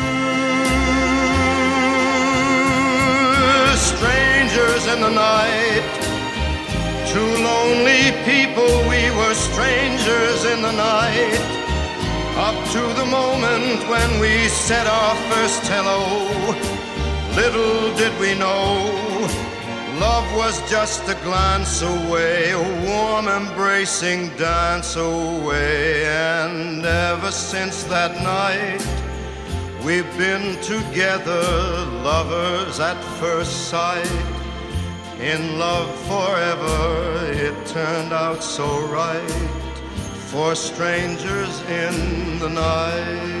Strangers 3.81 4.85
in 4.93 5.01
the 5.01 5.09
night, 5.09 5.83
two 7.11 7.31
lonely 7.49 8.13
people, 8.29 8.71
we 8.89 9.09
were 9.17 9.33
strangers 9.33 10.45
in 10.45 10.61
the 10.61 10.71
night. 10.71 11.41
Up 12.37 12.55
to 12.71 12.81
the 12.99 13.05
moment 13.05 13.87
when 13.89 14.19
we 14.19 14.47
said 14.47 14.87
our 14.87 15.15
first 15.29 15.63
hello, 15.67 16.01
little 17.35 17.95
did 17.97 18.13
we 18.19 18.33
know. 18.35 18.89
Love 19.99 20.27
was 20.35 20.57
just 20.69 21.07
a 21.09 21.15
glance 21.23 21.81
away, 21.81 22.51
a 22.51 22.87
warm 22.87 23.27
embracing 23.27 24.29
dance 24.37 24.95
away. 24.95 26.05
And 26.05 26.85
ever 26.85 27.31
since 27.31 27.83
that 27.83 28.13
night, 28.23 28.81
we've 29.83 30.17
been 30.17 30.59
together, 30.61 31.41
lovers 32.03 32.79
at 32.79 33.01
first 33.19 33.69
sight. 33.69 34.05
In 35.19 35.59
love 35.59 35.89
forever, 36.05 37.31
it 37.31 37.65
turned 37.67 38.13
out 38.13 38.43
so 38.43 38.85
right 38.87 39.31
for 40.29 40.55
strangers 40.55 41.61
in 41.61 42.39
the 42.39 42.49
night. 42.49 43.40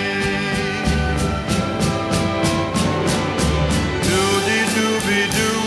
We 5.11 5.27
do. 5.27 5.60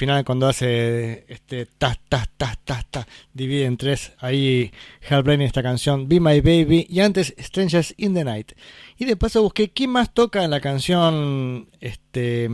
Final 0.00 0.24
cuando 0.24 0.48
hace 0.48 1.26
este 1.28 1.66
tas, 1.66 2.00
tas, 2.08 2.26
tas, 2.38 2.58
tas, 2.64 2.86
tas, 2.90 3.06
divide 3.34 3.66
en 3.66 3.76
tres. 3.76 4.14
Ahí 4.18 4.72
Hellbrain 5.02 5.42
esta 5.42 5.62
canción 5.62 6.08
Be 6.08 6.20
My 6.20 6.40
Baby 6.40 6.86
y 6.88 7.00
antes 7.00 7.34
Strangers 7.38 7.92
in 7.98 8.14
the 8.14 8.24
Night. 8.24 8.52
Y 8.96 9.04
de 9.04 9.16
paso 9.16 9.42
busqué 9.42 9.68
quién 9.68 9.90
más 9.90 10.14
toca 10.14 10.42
en 10.42 10.50
la 10.50 10.60
canción 10.60 11.68
este 11.80 12.48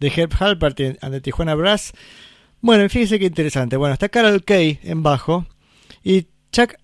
de 0.00 0.12
Herb 0.16 0.32
Halpert 0.40 0.78
the 0.78 1.20
Tijuana 1.20 1.54
Brass. 1.54 1.92
Bueno, 2.62 2.88
fíjese 2.88 3.18
qué 3.18 3.26
interesante. 3.26 3.76
Bueno, 3.76 3.92
está 3.92 4.08
Carol 4.08 4.42
Kay 4.42 4.80
en 4.82 5.02
bajo 5.02 5.46
y 6.02 6.26
Chuck 6.52 6.76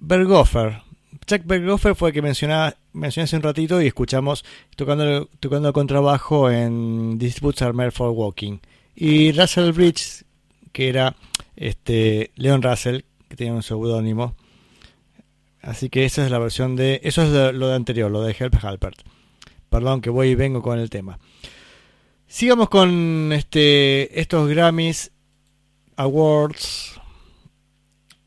Berghofer. 0.00 0.82
Chuck 1.26 1.46
Berghofer 1.46 1.94
fue 1.94 2.10
el 2.10 2.14
que 2.14 2.20
mencionaba, 2.20 2.74
mencioné 2.92 3.24
hace 3.24 3.36
un 3.36 3.42
ratito 3.42 3.80
y 3.80 3.86
escuchamos 3.86 4.44
tocando, 4.76 5.30
tocando 5.40 5.68
el 5.68 5.74
contrabajo 5.74 6.50
en 6.50 7.16
These 7.18 7.40
Boots 7.40 7.62
Are 7.62 7.90
for 7.90 8.10
Walking. 8.10 8.58
Y 9.00 9.30
Russell 9.30 9.70
Bridge, 9.70 10.24
que 10.72 10.88
era 10.88 11.14
este 11.54 12.32
Leon 12.34 12.62
Russell, 12.62 13.02
que 13.28 13.36
tenía 13.36 13.52
un 13.52 13.62
seudónimo. 13.62 14.34
Así 15.62 15.88
que 15.88 16.04
esa 16.04 16.24
es 16.24 16.32
la 16.32 16.40
versión 16.40 16.74
de. 16.74 17.00
Eso 17.04 17.22
es 17.22 17.54
lo, 17.54 17.68
de 17.68 17.76
anterior, 17.76 18.10
lo 18.10 18.22
de 18.22 18.34
Help 18.36 18.56
Halpert. 18.60 18.98
Perdón 19.70 20.00
que 20.00 20.10
voy 20.10 20.30
y 20.30 20.34
vengo 20.34 20.62
con 20.62 20.80
el 20.80 20.90
tema. 20.90 21.20
Sigamos 22.26 22.68
con 22.70 23.32
este 23.32 24.20
estos 24.20 24.48
Grammys 24.48 25.12
Awards 25.94 27.00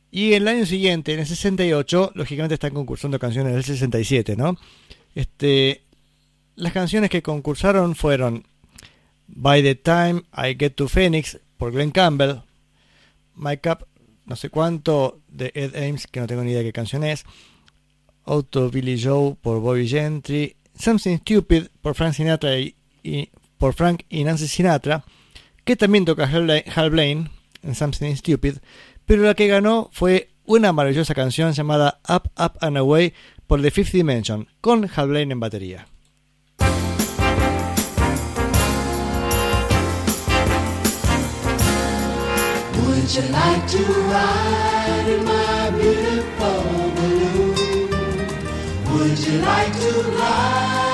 Y 0.10 0.34
el 0.36 0.48
año 0.48 0.66
siguiente, 0.66 1.14
en 1.14 1.20
el 1.20 1.28
68, 1.28 2.14
lógicamente 2.16 2.54
están 2.54 2.74
concursando 2.74 3.20
canciones 3.20 3.54
del 3.54 3.66
67, 3.66 4.38
¿no? 4.38 4.58
Este, 5.16 5.84
las 6.56 6.72
canciones 6.72 7.10
que 7.10 7.22
concursaron 7.22 7.94
fueron 7.94 8.46
By 9.34 9.64
the 9.64 9.76
Time 9.76 10.24
I 10.34 10.56
Get 10.60 10.76
to 10.76 10.88
Phoenix 10.88 11.40
por 11.58 11.72
Glenn 11.72 11.92
Campbell, 11.92 12.42
My 13.36 13.58
Cup, 13.58 13.88
no 14.26 14.36
sé 14.36 14.50
cuánto, 14.50 15.22
de 15.30 15.52
Ed 15.56 15.76
Ames, 15.76 16.08
que 16.08 16.20
no 16.20 16.28
tengo 16.28 16.44
ni 16.44 16.52
idea 16.52 16.60
de 16.60 16.66
qué 16.66 16.74
canción 16.74 17.04
es, 17.04 17.26
Auto 18.26 18.70
Billy 18.70 19.02
Joe 19.02 19.36
por 19.42 19.60
Bobby 19.60 19.88
Gentry, 19.88 20.56
Something 20.78 21.18
Stupid 21.18 21.68
por 21.82 21.96
Frank 21.96 22.14
Sinatra 22.14 22.58
y, 22.60 22.76
por 23.58 23.74
Frank 23.74 24.04
y 24.10 24.24
Nancy 24.24 24.48
Sinatra, 24.48 25.04
que 25.64 25.76
también 25.76 26.06
toca 26.06 26.26
Hal 26.26 26.90
Blaine 26.90 27.30
en 27.64 27.76
Something 27.76 28.16
Stupid, 28.16 28.56
pero 29.06 29.24
la 29.24 29.34
que 29.34 29.48
ganó 29.48 29.90
fue 29.94 30.30
una 30.46 30.74
maravillosa 30.74 31.16
canción 31.16 31.54
llamada 31.54 32.00
Up, 32.08 32.30
Up 32.38 32.58
and 32.60 32.78
Away 32.78 33.14
por 33.48 33.62
The 33.62 33.72
Fifth 33.72 33.94
Dimension, 33.94 34.48
con 34.60 34.90
Hal 34.94 35.08
Blaine 35.08 35.32
en 35.32 35.40
batería. 35.40 35.88
Would 43.02 43.16
you 43.16 43.32
like 43.32 43.68
to 43.68 43.84
ride 43.84 45.06
in 45.08 45.26
my 45.26 45.72
beautiful 45.72 46.62
balloon? 46.96 47.90
Would 48.94 49.18
you 49.26 49.40
like 49.40 49.74
to 49.80 49.92
ride 50.20 50.91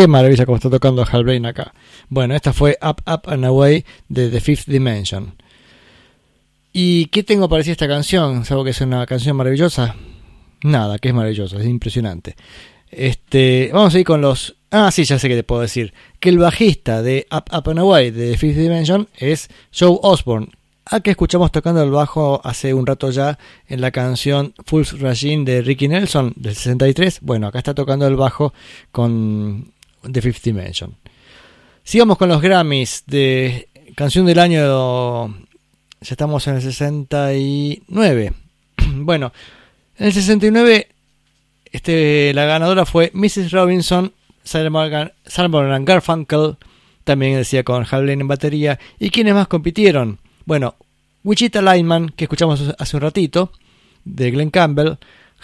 Qué 0.00 0.08
maravilla 0.08 0.46
como 0.46 0.56
está 0.56 0.70
tocando 0.70 1.04
Hal 1.04 1.24
Blaine 1.24 1.46
acá. 1.46 1.74
Bueno, 2.08 2.34
esta 2.34 2.54
fue 2.54 2.78
Up, 2.80 3.02
Up 3.06 3.30
and 3.30 3.44
Away 3.44 3.84
de 4.08 4.30
The 4.30 4.40
Fifth 4.40 4.66
Dimension. 4.66 5.34
¿Y 6.72 7.04
qué 7.08 7.22
tengo 7.22 7.50
para 7.50 7.58
decir 7.58 7.72
esta 7.72 7.86
canción? 7.86 8.46
¿Sabgo 8.46 8.64
que 8.64 8.70
es 8.70 8.80
una 8.80 9.04
canción 9.04 9.36
maravillosa? 9.36 9.94
Nada, 10.62 10.98
que 10.98 11.08
es 11.08 11.14
maravillosa, 11.14 11.58
es 11.58 11.66
impresionante. 11.66 12.34
Este, 12.90 13.68
vamos 13.74 13.94
a 13.94 13.98
ir 13.98 14.06
con 14.06 14.22
los... 14.22 14.56
Ah, 14.70 14.90
sí, 14.90 15.04
ya 15.04 15.18
sé 15.18 15.28
que 15.28 15.36
te 15.36 15.42
puedo 15.42 15.60
decir. 15.60 15.92
Que 16.18 16.30
el 16.30 16.38
bajista 16.38 17.02
de 17.02 17.26
Up, 17.30 17.54
Up 17.54 17.68
and 17.68 17.80
Away 17.80 18.10
de 18.10 18.30
The 18.30 18.38
Fifth 18.38 18.56
Dimension 18.56 19.06
es 19.18 19.50
Joe 19.70 19.98
Osborne, 20.00 20.48
a 20.86 21.00
que 21.00 21.10
escuchamos 21.10 21.52
tocando 21.52 21.82
el 21.82 21.90
bajo 21.90 22.40
hace 22.42 22.72
un 22.72 22.86
rato 22.86 23.10
ya 23.10 23.38
en 23.68 23.82
la 23.82 23.90
canción 23.90 24.54
Fool's 24.64 24.98
Regime 24.98 25.44
de 25.44 25.60
Ricky 25.60 25.88
Nelson 25.88 26.32
del 26.36 26.54
63. 26.54 27.18
Bueno, 27.20 27.48
acá 27.48 27.58
está 27.58 27.74
tocando 27.74 28.06
el 28.06 28.16
bajo 28.16 28.54
con 28.92 29.74
The 30.02 30.22
Fifth 30.22 30.42
Dimension. 30.42 30.94
Sigamos 31.84 32.18
con 32.18 32.28
los 32.28 32.40
Grammys 32.40 33.04
de 33.06 33.68
canción 33.94 34.26
del 34.26 34.38
año. 34.38 35.28
Ya 36.00 36.12
estamos 36.12 36.46
en 36.46 36.56
el 36.56 36.62
69. 36.62 38.32
bueno, 38.96 39.32
en 39.98 40.06
el 40.06 40.12
69 40.12 40.88
este, 41.72 42.32
la 42.34 42.44
ganadora 42.46 42.84
fue 42.84 43.10
Mrs. 43.14 43.52
Robinson, 43.52 44.12
Simon 44.42 45.84
Garfunkel, 45.84 46.56
también 47.04 47.36
decía 47.36 47.62
con 47.64 47.86
Hal 47.88 48.02
Blaine 48.02 48.22
en 48.22 48.28
batería. 48.28 48.78
¿Y 48.98 49.10
quiénes 49.10 49.34
más 49.34 49.48
compitieron? 49.48 50.18
Bueno, 50.44 50.74
Wichita 51.22 51.62
Lineman, 51.62 52.10
que 52.10 52.24
escuchamos 52.24 52.74
hace 52.78 52.96
un 52.96 53.02
ratito, 53.02 53.52
de 54.04 54.30
Glenn 54.30 54.50
Campbell, 54.50 54.94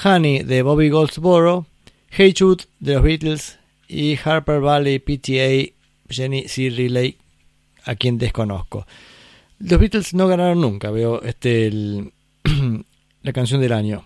Honey 0.02 0.42
de 0.42 0.62
Bobby 0.62 0.88
Goldsboro, 0.88 1.66
Hey 2.10 2.34
Jude 2.36 2.64
de 2.80 2.94
los 2.94 3.02
Beatles 3.02 3.58
y 3.88 4.18
Harper 4.22 4.60
Valley 4.60 4.98
PTA 4.98 5.72
Jenny 6.08 6.48
C. 6.48 6.70
Riley, 6.70 7.16
a 7.84 7.94
quien 7.94 8.18
desconozco. 8.18 8.86
Los 9.58 9.80
Beatles 9.80 10.14
no 10.14 10.28
ganaron 10.28 10.60
nunca, 10.60 10.90
veo 10.90 11.22
este 11.22 11.66
el- 11.66 12.12
la 13.22 13.32
canción 13.32 13.60
del 13.60 13.72
año. 13.72 14.04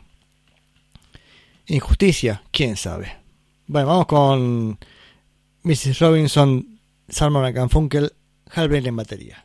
Injusticia, 1.67 2.43
quién 2.51 2.77
sabe. 2.77 3.13
Bueno, 3.67 3.89
vamos 3.89 4.07
con 4.07 4.79
Mrs. 5.63 5.99
Robinson, 6.01 6.79
Salmon 7.09 7.53
Garfunkel, 7.53 8.13
Hal 8.53 8.69
Blaine 8.69 8.89
en 8.89 8.97
batería. 8.97 9.45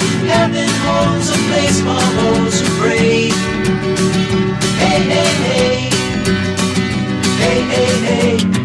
Heaven 0.27 0.69
holds 0.85 1.29
a 1.29 1.39
place 1.49 1.79
for 1.81 2.01
those 2.17 2.61
who 2.61 2.67
pray. 2.81 3.29
Hey, 4.77 5.01
hey, 5.13 5.31
hey. 5.45 5.89
Hey, 7.39 7.61
hey, 7.73 8.37
hey. 8.37 8.60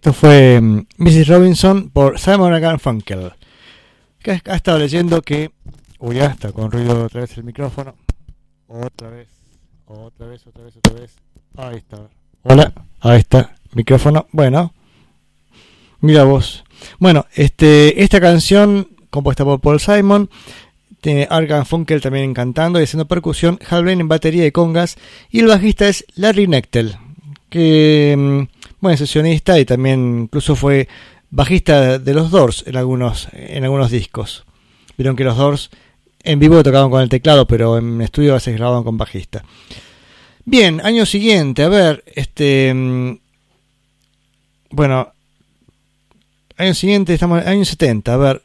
Esto 0.00 0.14
fue 0.14 0.58
mm, 0.58 0.86
Mrs. 0.96 1.28
Robinson 1.28 1.90
por 1.90 2.18
Simon 2.18 2.58
Garfunkel. 2.58 3.32
Que 4.22 4.40
ha 4.46 4.56
estado 4.56 4.78
leyendo 4.78 5.20
que. 5.20 5.50
Uy, 5.98 6.16
ya 6.16 6.28
está 6.28 6.52
con 6.52 6.70
ruido 6.70 7.04
otra 7.04 7.20
vez 7.20 7.36
el 7.36 7.44
micrófono. 7.44 7.94
Otra 8.66 9.10
vez, 9.10 9.28
otra 9.84 10.26
vez, 10.26 10.46
otra 10.46 10.64
vez, 10.64 10.76
otra 10.78 10.94
vez. 10.94 11.16
Ahí 11.54 11.76
está. 11.76 11.98
Hola, 12.44 12.72
ahí 13.00 13.18
está. 13.18 13.54
Micrófono. 13.74 14.26
Bueno, 14.32 14.72
mira 16.00 16.24
vos. 16.24 16.64
Bueno, 16.98 17.26
este, 17.34 18.02
esta 18.02 18.22
canción 18.22 18.88
compuesta 19.10 19.44
por 19.44 19.60
Paul 19.60 19.80
Simon. 19.80 20.30
Tiene 21.02 21.28
Art 21.28 21.46
Garfunkel 21.46 22.00
también 22.00 22.32
cantando 22.32 22.80
y 22.80 22.84
haciendo 22.84 23.06
percusión. 23.06 23.58
Hal 23.68 23.82
Blaine 23.82 24.00
en 24.00 24.08
batería 24.08 24.46
y 24.46 24.50
congas. 24.50 24.96
Y 25.30 25.40
el 25.40 25.46
bajista 25.48 25.88
es 25.88 26.06
Larry 26.14 26.46
Nectel. 26.46 26.96
Que. 27.50 28.48
Bueno, 28.80 28.94
es 28.94 29.00
sesionista 29.00 29.58
y 29.58 29.64
también 29.64 30.22
incluso 30.22 30.56
fue 30.56 30.88
bajista 31.30 31.98
de 31.98 32.14
los 32.14 32.30
Doors 32.30 32.64
en 32.66 32.76
algunos, 32.76 33.28
en 33.32 33.64
algunos 33.64 33.90
discos. 33.90 34.44
Vieron 34.96 35.16
que 35.16 35.24
los 35.24 35.36
Doors 35.36 35.70
en 36.22 36.38
vivo 36.38 36.62
tocaban 36.62 36.90
con 36.90 37.00
el 37.00 37.08
teclado, 37.08 37.46
pero 37.46 37.78
en 37.78 38.00
estudio 38.00 38.32
a 38.32 38.34
veces 38.34 38.56
grababan 38.56 38.84
con 38.84 38.98
bajista. 38.98 39.44
Bien, 40.44 40.80
año 40.84 41.06
siguiente, 41.06 41.62
a 41.62 41.68
ver, 41.68 42.04
este. 42.14 42.72
mm, 42.74 43.18
Bueno, 44.70 45.12
año 46.56 46.74
siguiente, 46.74 47.14
estamos 47.14 47.42
en 47.42 47.48
año 47.48 47.64
70, 47.64 48.12
a 48.12 48.16
ver, 48.16 48.42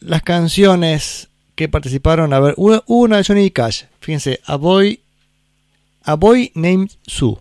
las 0.00 0.22
canciones 0.22 1.28
que 1.54 1.68
participaron, 1.68 2.32
a 2.32 2.40
ver, 2.40 2.54
una, 2.56 2.82
una 2.86 3.16
de 3.18 3.24
Johnny 3.24 3.50
Cash, 3.50 3.84
fíjense, 4.00 4.40
A 4.44 4.56
Boy, 4.56 5.00
A 6.02 6.14
Boy 6.14 6.52
Named 6.54 6.90
Sue. 7.06 7.36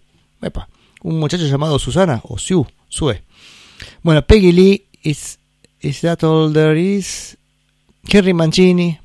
Un 1.04 1.20
muchacho 1.20 1.46
llamado 1.46 1.78
Susana 1.78 2.22
o 2.24 2.38
Sue, 2.38 2.66
Sue. 2.90 3.22
Bueno, 4.02 4.26
Peggy 4.26 4.52
Lee, 4.52 4.86
Is, 5.04 5.40
is 5.82 6.02
That 6.02 6.24
All 6.24 6.52
There 6.54 6.80
Is? 6.80 7.38
Henry 8.06 8.34
Mancini, 8.34 9.00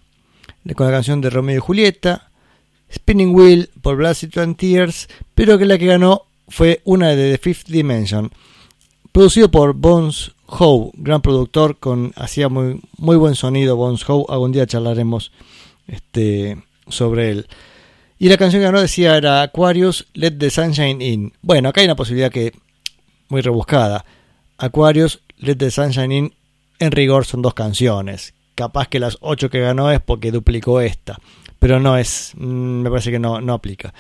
con 0.75 0.87
la 0.87 0.93
canción 0.93 1.21
de 1.21 1.31
Romeo 1.31 1.57
y 1.57 1.61
Julieta. 1.61 2.31
Spinning 2.93 3.35
Wheel 3.35 3.71
por 3.83 3.97
Sweat 4.15 4.39
and 4.39 4.57
Tears, 4.57 5.09
pero 5.35 5.59
que 5.59 5.67
la 5.67 5.77
que 5.77 5.87
ganó 5.87 6.23
fue 6.49 6.81
una 6.85 7.09
de 7.09 7.33
The 7.33 7.39
Fifth 7.39 7.69
Dimension. 7.69 8.31
Producido 9.13 9.51
por 9.51 9.75
Bones 9.75 10.33
Howe, 10.47 10.93
gran 10.95 11.21
productor, 11.21 11.79
con 11.79 12.13
hacía 12.17 12.49
muy, 12.49 12.81
muy 12.97 13.17
buen 13.17 13.35
sonido 13.35 13.77
Bones 13.77 14.09
Howe. 14.09 14.25
Algún 14.29 14.53
día 14.53 14.67
charlaremos 14.67 15.33
este, 15.87 16.63
sobre 16.89 17.31
él. 17.31 17.47
Y 18.19 18.29
la 18.29 18.37
canción 18.37 18.61
que 18.61 18.67
ganó 18.67 18.81
decía 18.81 19.17
era 19.17 19.43
Aquarius, 19.43 20.07
Let 20.15 20.33
the 20.39 20.51
Sunshine 20.51 21.01
In. 21.01 21.33
Bueno, 21.41 21.69
acá 21.69 21.81
hay 21.81 21.87
una 21.87 21.97
posibilidad 21.97 22.31
que 22.33 22.53
muy 23.29 23.43
rebuscada. 23.43 24.05
Aquarius, 24.57 25.21
Let 25.37 25.57
the 25.57 25.71
Sunshine 25.71 26.13
In, 26.13 26.35
en 26.81 26.91
rigor 26.93 27.27
son 27.27 27.43
dos 27.43 27.55
canciones. 27.55 28.35
Capaz 28.57 28.89
que 28.89 28.99
las 28.99 29.19
ocho 29.21 29.51
que 29.51 29.61
ganó 29.61 29.91
es 29.93 30.01
porque 30.01 30.33
duplicó 30.33 30.81
esta. 30.81 31.19
Pero 31.61 31.79
no 31.79 31.97
es, 31.97 32.33
mm, 32.37 32.83
me 32.83 32.91
parece 32.91 33.11
que 33.13 33.21
no, 33.21 33.41
no 33.41 33.53
aplica. 33.55 33.95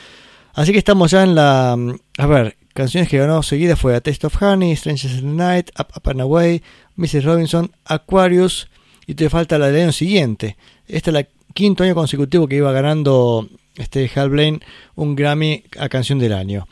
Así 0.54 0.72
que 0.72 0.78
estamos 0.78 1.12
ya 1.12 1.22
en 1.22 1.36
la... 1.36 1.76
mm, 1.78 1.94
A 2.18 2.26
ver, 2.26 2.56
canciones 2.74 3.08
que 3.08 3.18
ganó 3.18 3.44
seguidas 3.44 3.78
fue 3.78 3.94
A 3.94 4.00
Taste 4.00 4.26
of 4.26 4.42
Honey, 4.42 4.74
Strangers 4.74 5.14
in 5.14 5.20
the 5.20 5.44
Night, 5.44 5.70
Up, 5.78 5.88
Up 5.96 6.10
and 6.10 6.20
Away, 6.22 6.62
Mrs. 6.96 7.24
Robinson, 7.24 7.70
Aquarius, 7.84 8.68
y 9.06 9.14
te 9.14 9.30
falta 9.30 9.58
la 9.58 9.68
del 9.68 9.82
año 9.84 9.92
siguiente. 9.92 10.56
Este 10.88 11.10
es 11.10 11.16
el 11.16 11.28
quinto 11.54 11.84
año 11.84 11.94
consecutivo 11.94 12.48
que 12.48 12.56
iba 12.56 12.72
ganando 12.72 13.48
este 13.78 14.10
Hal 14.14 14.30
Blaine 14.30 14.60
un 14.94 15.16
Grammy 15.16 15.64
a 15.78 15.88
canción 15.88 16.18
del 16.18 16.34
año. 16.34 16.68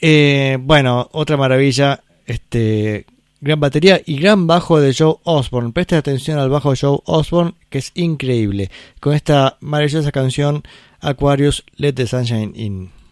Eh, 0.00 0.58
bueno, 0.60 1.08
otra 1.12 1.36
maravilla, 1.36 2.02
este 2.26 3.06
gran 3.40 3.60
batería 3.60 4.00
y 4.04 4.18
gran 4.18 4.46
bajo 4.46 4.80
de 4.80 4.94
Joe 4.94 5.16
Osborne. 5.24 5.72
Presta 5.72 5.98
atención 5.98 6.38
al 6.38 6.50
bajo 6.50 6.70
de 6.70 6.78
Joe 6.78 7.00
Osborne, 7.04 7.54
que 7.68 7.78
es 7.78 7.90
increíble. 7.94 8.70
Con 9.00 9.14
esta 9.14 9.58
maravillosa 9.60 10.12
canción 10.12 10.62
Aquarius 11.00 11.64
Let 11.76 11.94
the 11.94 12.06
Sunshine 12.06 12.52
In. 12.54 13.03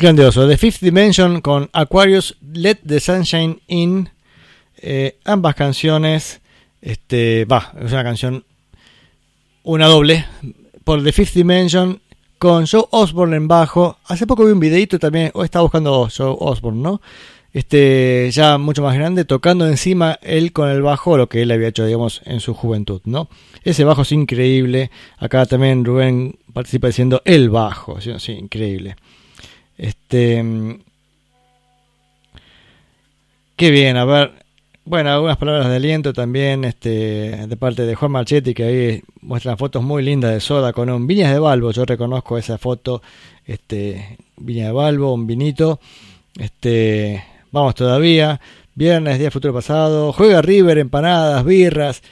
Grandioso. 0.00 0.46
The 0.46 0.56
Fifth 0.56 0.80
Dimension 0.80 1.40
con 1.40 1.70
Aquarius 1.72 2.36
Let 2.52 2.76
the 2.86 3.00
Sunshine 3.00 3.60
In. 3.66 4.08
Eh, 4.76 5.18
ambas 5.24 5.56
canciones. 5.56 6.40
Este. 6.80 7.44
Va, 7.46 7.72
es 7.84 7.90
una 7.90 8.04
canción. 8.04 8.44
Una 9.64 9.88
doble. 9.88 10.24
Por 10.84 11.02
The 11.02 11.10
Fifth 11.10 11.34
Dimension. 11.34 12.00
Con 12.38 12.68
Joe 12.68 12.84
Osborne 12.92 13.34
en 13.34 13.48
bajo. 13.48 13.98
Hace 14.06 14.28
poco 14.28 14.44
vi 14.44 14.52
un 14.52 14.60
videito 14.60 15.00
también. 15.00 15.32
O 15.34 15.42
estaba 15.42 15.64
buscando 15.64 16.08
Joe 16.16 16.36
Osborne, 16.38 16.80
¿no? 16.80 17.00
Este. 17.52 18.30
Ya 18.30 18.56
mucho 18.56 18.82
más 18.84 18.94
grande. 18.94 19.24
Tocando 19.24 19.66
encima 19.66 20.20
él 20.22 20.52
con 20.52 20.68
el 20.68 20.80
bajo. 20.80 21.16
Lo 21.16 21.28
que 21.28 21.42
él 21.42 21.50
había 21.50 21.66
hecho, 21.66 21.84
digamos, 21.84 22.22
en 22.24 22.38
su 22.38 22.54
juventud, 22.54 23.00
¿no? 23.04 23.28
Ese 23.64 23.82
bajo 23.82 24.02
es 24.02 24.12
increíble. 24.12 24.92
Acá 25.16 25.44
también 25.46 25.84
Rubén 25.84 26.38
participa 26.52 26.86
diciendo 26.86 27.20
el 27.24 27.50
bajo. 27.50 28.00
Sí, 28.00 28.12
sí, 28.18 28.30
increíble. 28.30 28.94
Este. 29.78 30.42
mm, 30.42 30.80
Qué 33.56 33.70
bien, 33.70 33.96
a 33.96 34.04
ver. 34.04 34.32
Bueno, 34.84 35.10
algunas 35.10 35.36
palabras 35.36 35.68
de 35.68 35.76
aliento 35.76 36.12
también 36.12 36.64
este, 36.64 37.46
de 37.46 37.56
parte 37.56 37.82
de 37.84 37.94
Juan 37.94 38.12
Marchetti, 38.12 38.54
que 38.54 38.62
ahí 38.64 39.02
muestra 39.20 39.56
fotos 39.56 39.82
muy 39.82 40.02
lindas 40.02 40.32
de 40.32 40.40
soda 40.40 40.72
con 40.72 40.88
un 40.88 41.06
Viñas 41.06 41.32
de 41.32 41.38
Balbo. 41.40 41.72
Yo 41.72 41.84
reconozco 41.84 42.38
esa 42.38 42.56
foto, 42.56 43.02
este, 43.44 44.18
Viña 44.36 44.66
de 44.66 44.72
Balbo, 44.72 45.12
un 45.12 45.26
vinito. 45.26 45.80
Este, 46.38 47.22
vamos 47.50 47.74
todavía. 47.74 48.40
Viernes, 48.74 49.18
día 49.18 49.30
futuro 49.30 49.52
pasado. 49.52 50.12
Juega 50.12 50.40
River, 50.40 50.78
empanadas, 50.78 51.44
birras. 51.44 52.02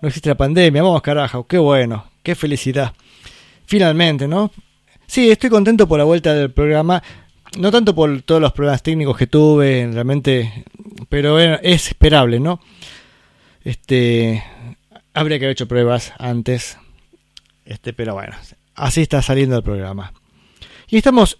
No 0.00 0.08
existe 0.08 0.28
la 0.28 0.36
pandemia. 0.36 0.82
Vamos, 0.82 1.02
carajo. 1.02 1.46
Qué 1.46 1.58
bueno. 1.58 2.06
Qué 2.22 2.34
felicidad. 2.36 2.92
finalmente, 3.66 4.28
¿no? 4.28 4.50
Sí, 5.12 5.30
estoy 5.30 5.50
contento 5.50 5.86
por 5.86 5.98
la 5.98 6.04
vuelta 6.04 6.32
del 6.32 6.50
programa. 6.52 7.02
No 7.58 7.70
tanto 7.70 7.94
por 7.94 8.22
todos 8.22 8.40
los 8.40 8.50
problemas 8.54 8.82
técnicos 8.82 9.14
que 9.18 9.26
tuve, 9.26 9.86
realmente, 9.92 10.64
pero 11.10 11.38
era- 11.38 11.56
es 11.56 11.88
esperable, 11.88 12.40
¿no? 12.40 12.60
Este, 13.62 14.42
habría 15.12 15.38
que 15.38 15.44
haber 15.44 15.52
hecho 15.52 15.68
pruebas 15.68 16.14
antes, 16.18 16.78
este, 17.66 17.92
pero 17.92 18.14
bueno, 18.14 18.34
así 18.74 19.02
está 19.02 19.20
saliendo 19.20 19.54
el 19.58 19.62
programa. 19.62 20.14
Y 20.88 20.96
estamos, 20.96 21.36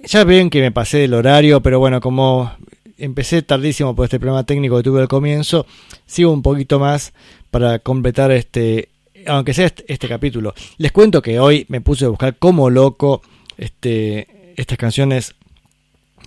ya 0.00 0.24
ven 0.24 0.50
que 0.50 0.60
me 0.60 0.72
pasé 0.72 0.98
del 0.98 1.14
horario, 1.14 1.62
pero 1.62 1.78
bueno, 1.78 2.00
como 2.00 2.50
empecé 2.98 3.42
tardísimo 3.42 3.94
por 3.94 4.06
este 4.06 4.18
problema 4.18 4.42
técnico 4.42 4.76
que 4.78 4.82
tuve 4.82 5.02
al 5.02 5.06
comienzo, 5.08 5.66
sigo 6.04 6.32
un 6.32 6.42
poquito 6.42 6.80
más 6.80 7.12
para 7.52 7.78
completar 7.78 8.32
este, 8.32 8.88
aunque 9.26 9.54
sea 9.54 9.66
este, 9.66 9.84
este 9.88 10.08
capítulo. 10.08 10.54
Les 10.76 10.92
cuento 10.92 11.22
que 11.22 11.40
hoy 11.40 11.66
me 11.68 11.80
puse 11.80 12.04
a 12.04 12.08
buscar 12.08 12.36
como 12.36 12.70
loco 12.70 13.22
este, 13.56 14.52
estas 14.56 14.78
canciones 14.78 15.34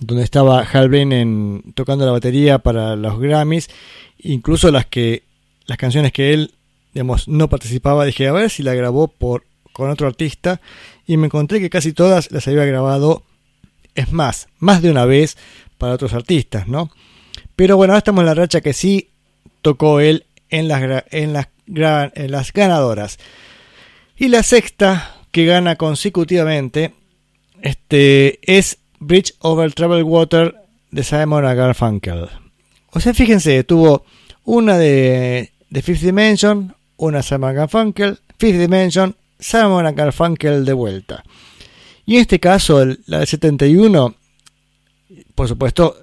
donde 0.00 0.24
estaba 0.24 0.60
Hal 0.60 0.88
Blaine 0.88 1.62
tocando 1.74 2.04
la 2.04 2.12
batería 2.12 2.58
para 2.58 2.96
los 2.96 3.18
Grammys, 3.18 3.68
incluso 4.18 4.70
las 4.70 4.86
que 4.86 5.22
las 5.66 5.78
canciones 5.78 6.12
que 6.12 6.32
él 6.32 6.54
digamos 6.92 7.28
no 7.28 7.48
participaba, 7.48 8.04
dije 8.04 8.28
a 8.28 8.32
ver 8.32 8.50
si 8.50 8.62
la 8.62 8.74
grabó 8.74 9.08
por 9.08 9.44
con 9.72 9.90
otro 9.90 10.06
artista 10.06 10.60
y 11.06 11.16
me 11.16 11.26
encontré 11.26 11.60
que 11.60 11.70
casi 11.70 11.92
todas 11.92 12.30
las 12.30 12.46
había 12.46 12.64
grabado 12.66 13.22
es 13.94 14.12
más, 14.12 14.48
más 14.58 14.82
de 14.82 14.90
una 14.90 15.06
vez 15.06 15.36
para 15.78 15.94
otros 15.94 16.12
artistas, 16.12 16.68
¿no? 16.68 16.90
Pero 17.56 17.76
bueno, 17.76 17.92
ahora 17.92 17.98
estamos 17.98 18.22
en 18.22 18.26
la 18.26 18.34
racha 18.34 18.60
que 18.60 18.72
sí 18.72 19.08
tocó 19.62 20.00
él 20.00 20.24
en 20.50 20.68
las 20.68 21.04
en 21.10 21.32
las 21.32 21.48
en 21.66 22.30
las 22.30 22.52
ganadoras. 22.52 23.18
Y 24.16 24.28
la 24.28 24.42
sexta 24.42 25.16
que 25.30 25.46
gana 25.46 25.76
consecutivamente 25.76 26.94
este 27.62 28.40
es 28.42 28.78
Bridge 28.98 29.34
Over 29.38 29.72
Troubled 29.72 30.04
Water 30.04 30.54
de 30.90 31.02
Simon 31.02 31.44
Garfunkel. 31.44 32.28
O 32.92 33.00
sea, 33.00 33.14
fíjense, 33.14 33.64
tuvo 33.64 34.04
una 34.44 34.76
de, 34.76 35.52
de 35.70 35.82
Fifth 35.82 36.02
Dimension, 36.02 36.74
una 36.96 37.22
Simon 37.22 37.54
Garfunkel, 37.54 38.18
Fifth 38.38 38.58
Dimension, 38.58 39.16
Simon 39.38 39.94
Garfunkel 39.94 40.64
de 40.64 40.72
vuelta. 40.72 41.24
Y 42.04 42.16
en 42.16 42.22
este 42.22 42.40
caso, 42.40 42.84
la 43.06 43.18
del 43.18 43.26
71, 43.26 44.14
por 45.34 45.48
supuesto, 45.48 45.96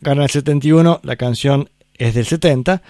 gana 0.00 0.24
el 0.24 0.30
71, 0.30 1.00
la 1.02 1.16
canción 1.16 1.68
es 1.94 2.14
del 2.14 2.26
70. 2.26 2.82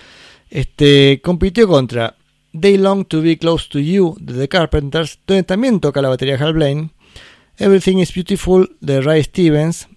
Este, 0.53 1.23
compitió 1.25 1.67
contra 1.67 2.15
They 2.53 2.77
Long 2.77 3.07
to 3.07 3.23
Be 3.23 3.39
Close 3.39 3.71
to 3.71 3.79
You 3.79 4.19
de 4.21 4.35
The 4.35 4.49
Carpenters, 4.49 5.19
donde 5.27 5.45
también 5.45 5.81
toca 5.81 6.03
la 6.03 6.11
batería 6.11 6.37
Hal 6.37 6.53
Blaine. 6.53 6.91
Everything 7.57 7.97
is 7.97 8.13
Beautiful 8.13 8.77
de 8.81 9.01
Ray 9.01 9.25
Stevens, 9.25 9.89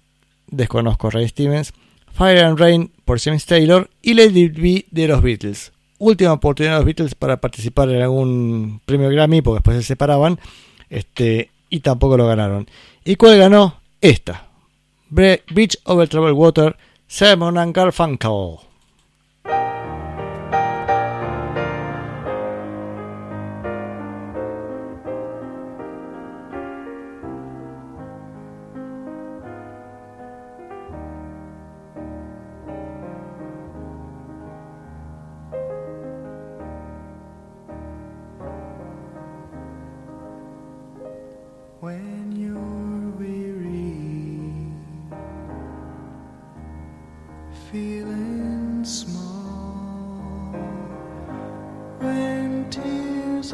desconozco 0.48 1.10
Ray 1.10 1.28
Stevens. 1.28 1.74
Fire 2.14 2.46
and 2.46 2.58
Rain 2.58 2.90
por 3.04 3.20
James 3.20 3.46
Taylor 3.46 3.90
y 4.02 4.14
Let 4.14 4.32
It 4.32 4.56
Be 4.58 4.86
de 4.92 5.10
los 5.10 5.22
Beatles. 5.22 5.74
Última 5.98 6.32
oportunidad 6.32 6.76
de 6.76 6.78
los 6.78 6.86
Beatles 6.86 7.16
para 7.16 7.42
participar 7.42 7.90
en 7.90 8.02
algún 8.02 8.80
premio 8.86 9.10
Grammy, 9.10 9.42
porque 9.42 9.58
después 9.58 9.76
se 9.76 9.84
separaban 9.84 10.40
este, 10.90 11.50
y 11.70 11.82
tampoco 11.82 12.16
lo 12.16 12.28
ganaron. 12.28 12.70
¿Y 13.04 13.18
cuál 13.18 13.38
ganó? 13.38 13.82
Esta. 14.00 14.48
Bridge 15.10 15.78
Over 15.84 16.08
Troubled 16.08 16.38
Water, 16.38 16.78
Simon 17.08 17.58
and 17.58 17.76
Garfunkel. 17.76 18.60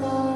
Tears 0.01 0.30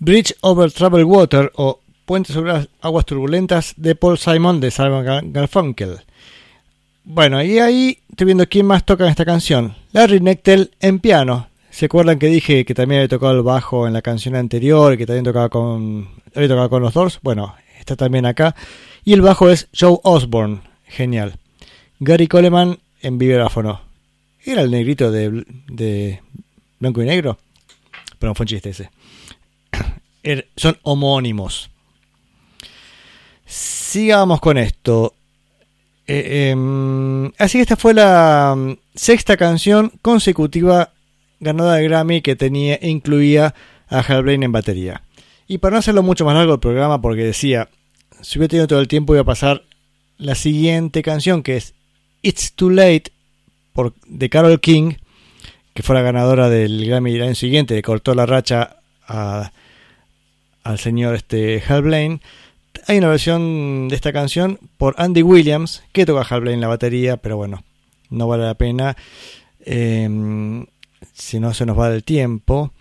Bridge 0.00 0.34
over 0.40 0.72
Troubled 0.72 1.04
Water 1.04 1.52
o 1.56 1.80
Puente 2.04 2.32
sobre 2.32 2.52
las 2.52 2.68
aguas 2.80 3.06
turbulentas 3.06 3.74
de 3.76 3.94
Paul 3.94 4.18
Simon 4.18 4.58
de 4.60 4.72
Simon 4.72 5.04
Gar- 5.04 5.22
Garfunkel. 5.30 6.00
Bueno, 7.04 7.40
y 7.42 7.58
ahí 7.60 7.98
estoy 8.08 8.24
viendo 8.24 8.48
quién 8.48 8.66
más 8.66 8.84
toca 8.84 9.04
en 9.04 9.10
esta 9.10 9.24
canción. 9.24 9.76
Larry 9.92 10.18
Nectel 10.20 10.72
en 10.80 10.98
piano. 10.98 11.48
¿Se 11.70 11.86
acuerdan 11.86 12.18
que 12.18 12.26
dije 12.26 12.64
que 12.64 12.74
también 12.74 12.98
había 13.00 13.08
tocado 13.08 13.32
el 13.36 13.42
bajo 13.42 13.86
en 13.86 13.92
la 13.92 14.02
canción 14.02 14.34
anterior, 14.34 14.96
que 14.98 15.06
también 15.06 15.24
tocaba 15.24 15.48
con, 15.50 16.08
había 16.34 16.48
tocado 16.48 16.68
con 16.68 16.82
los 16.82 16.94
Doors? 16.94 17.20
Bueno, 17.22 17.54
está 17.78 17.94
también 17.94 18.26
acá. 18.26 18.56
Y 19.04 19.12
el 19.12 19.20
bajo 19.22 19.48
es 19.48 19.68
Joe 19.78 19.98
Osborne. 20.02 20.62
Genial. 20.86 21.36
Gary 22.00 22.26
Coleman 22.26 22.78
en 23.02 23.18
vibráfono. 23.18 23.82
Era 24.44 24.62
el 24.62 24.70
negrito 24.72 25.12
de, 25.12 25.44
de 25.68 26.20
blanco 26.80 27.02
y 27.02 27.06
negro. 27.06 27.38
Pero 28.18 28.34
fue 28.34 28.44
un 28.44 28.48
chiste 28.48 28.70
ese. 28.70 28.90
Er- 30.22 30.48
son 30.56 30.78
homónimos. 30.82 31.70
Sigamos 33.46 34.40
con 34.40 34.58
esto. 34.58 35.14
Eh, 36.06 36.50
em, 36.50 37.26
así 37.38 37.58
que 37.58 37.62
esta 37.62 37.76
fue 37.76 37.94
la 37.94 38.54
mm, 38.56 38.72
sexta 38.94 39.36
canción 39.36 39.92
consecutiva 40.02 40.92
ganadora 41.40 41.76
de 41.76 41.84
Grammy 41.84 42.20
que 42.20 42.36
tenía 42.36 42.78
incluía 42.82 43.54
a 43.88 44.00
Hal 44.00 44.22
Blaine 44.22 44.46
en 44.46 44.52
batería. 44.52 45.02
Y 45.48 45.58
para 45.58 45.72
no 45.74 45.78
hacerlo 45.78 46.02
mucho 46.02 46.24
más 46.24 46.34
largo 46.34 46.54
el 46.54 46.60
programa, 46.60 47.00
porque 47.00 47.22
decía, 47.24 47.68
si 48.20 48.38
hubiera 48.38 48.50
tenido 48.50 48.66
todo 48.68 48.80
el 48.80 48.88
tiempo 48.88 49.14
iba 49.14 49.22
a 49.22 49.24
pasar 49.24 49.64
la 50.18 50.34
siguiente 50.34 51.02
canción 51.02 51.42
que 51.42 51.56
es 51.56 51.74
It's 52.22 52.52
Too 52.52 52.70
Late 52.70 53.04
por, 53.72 53.94
de 54.06 54.28
Carol 54.28 54.60
King, 54.60 54.94
que 55.74 55.82
fue 55.82 55.94
la 55.96 56.02
ganadora 56.02 56.48
del 56.48 56.86
Grammy 56.86 57.14
el 57.16 57.22
año 57.22 57.34
siguiente, 57.34 57.80
cortó 57.82 58.14
la 58.14 58.26
racha 58.26 58.76
a, 59.08 59.50
al 60.62 60.78
señor 60.78 61.14
este 61.14 61.62
Hal 61.66 61.82
Blaine. 61.82 62.20
Hay 62.86 62.98
una 62.98 63.08
versión 63.08 63.88
de 63.88 63.96
esta 63.96 64.12
canción 64.12 64.58
por 64.78 64.94
Andy 64.98 65.22
Williams, 65.22 65.82
que 65.92 66.06
toca 66.06 66.26
Hal 66.28 66.42
Blaine 66.42 66.60
la 66.60 66.68
batería, 66.68 67.16
pero 67.16 67.36
bueno, 67.36 67.62
no 68.10 68.28
vale 68.28 68.44
la 68.44 68.54
pena. 68.54 68.96
Eh, 69.60 70.66
si 71.12 71.38
no 71.38 71.54
se 71.54 71.66
nos 71.66 71.78
va 71.78 71.90
del 71.90 72.04
tiempo. 72.04 72.72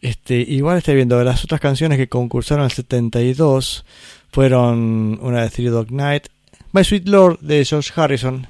Este, 0.00 0.36
igual 0.36 0.78
estoy 0.78 0.96
viendo 0.96 1.22
las 1.24 1.44
otras 1.44 1.60
canciones 1.60 1.98
que 1.98 2.08
concursaron 2.08 2.64
en 2.64 2.70
el 2.70 2.72
72 2.72 3.84
fueron 4.30 5.18
una 5.22 5.42
de 5.42 5.50
Three 5.50 5.68
Dog 5.68 5.90
Night, 5.90 6.26
My 6.72 6.84
Sweet 6.84 7.08
Lord 7.08 7.40
de 7.40 7.64
George 7.64 7.92
Harrison, 7.94 8.46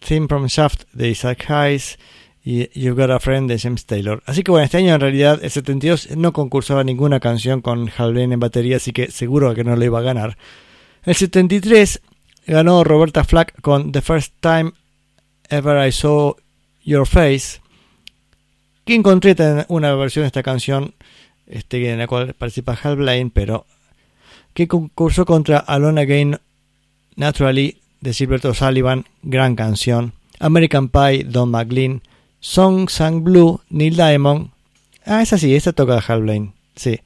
Theme 0.00 0.26
from 0.26 0.46
Shaft 0.46 0.84
de 0.92 1.10
Isaac 1.10 1.48
Hayes 1.50 1.98
y 2.50 2.68
You've 2.74 3.00
Got 3.00 3.12
a 3.12 3.20
Friend 3.20 3.48
de 3.48 3.60
James 3.60 3.86
Taylor. 3.86 4.24
Así 4.26 4.42
que 4.42 4.50
bueno, 4.50 4.64
este 4.64 4.78
año 4.78 4.92
en 4.92 5.00
realidad 5.00 5.38
el 5.40 5.50
72 5.52 6.16
no 6.16 6.32
concursaba 6.32 6.82
ninguna 6.82 7.20
canción 7.20 7.60
con 7.60 7.88
Hal 7.96 8.12
Blaine 8.12 8.34
en 8.34 8.40
batería, 8.40 8.78
así 8.78 8.92
que 8.92 9.08
seguro 9.12 9.54
que 9.54 9.62
no 9.62 9.76
lo 9.76 9.84
iba 9.84 10.00
a 10.00 10.02
ganar. 10.02 10.36
El 11.04 11.14
73 11.14 12.02
ganó 12.48 12.82
Roberta 12.82 13.22
Flack 13.22 13.60
con 13.60 13.92
The 13.92 14.00
First 14.00 14.34
Time 14.40 14.72
Ever 15.48 15.86
I 15.86 15.92
Saw 15.92 16.34
Your 16.84 17.06
Face, 17.06 17.60
que 18.84 18.96
encontré 18.96 19.36
una 19.68 19.94
versión 19.94 20.24
de 20.24 20.26
esta 20.26 20.42
canción 20.42 20.94
este, 21.46 21.88
en 21.88 22.00
la 22.00 22.08
cual 22.08 22.34
participa 22.34 22.76
Hal 22.82 22.96
Blaine, 22.96 23.30
pero 23.32 23.64
que 24.54 24.66
concursó 24.66 25.24
contra 25.24 25.58
Alone 25.58 26.00
Again 26.00 26.40
Naturally 27.14 27.76
de 28.00 28.12
Gilberto 28.12 28.54
Sullivan, 28.54 29.04
gran 29.22 29.54
canción, 29.54 30.14
American 30.40 30.88
Pie, 30.88 31.22
Don 31.22 31.52
McLean, 31.52 32.02
Song 32.40 32.88
Sang 32.88 33.22
Blue, 33.22 33.60
Neil 33.68 33.96
Diamond. 33.96 34.50
Ah, 35.04 35.22
esa 35.22 35.38
sí, 35.38 35.54
esta 35.54 35.72
toca 35.72 35.94
de 35.96 36.02
Hal 36.06 36.22
Blaine, 36.22 36.52
sí. 36.74 37.00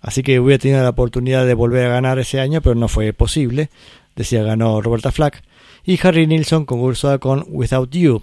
Así 0.00 0.22
que 0.22 0.40
hubiera 0.40 0.60
tenido 0.60 0.82
la 0.82 0.90
oportunidad 0.90 1.44
de 1.44 1.54
volver 1.54 1.86
a 1.86 1.90
ganar 1.90 2.18
ese 2.18 2.40
año, 2.40 2.62
pero 2.62 2.74
no 2.74 2.88
fue 2.88 3.12
posible. 3.12 3.68
Decía, 4.16 4.42
ganó 4.42 4.80
Roberta 4.80 5.12
Flack. 5.12 5.42
Y 5.84 5.98
Harry 6.02 6.26
Nilsson 6.26 6.64
concursó 6.64 7.18
con 7.20 7.44
Without 7.48 7.90
You. 7.90 8.22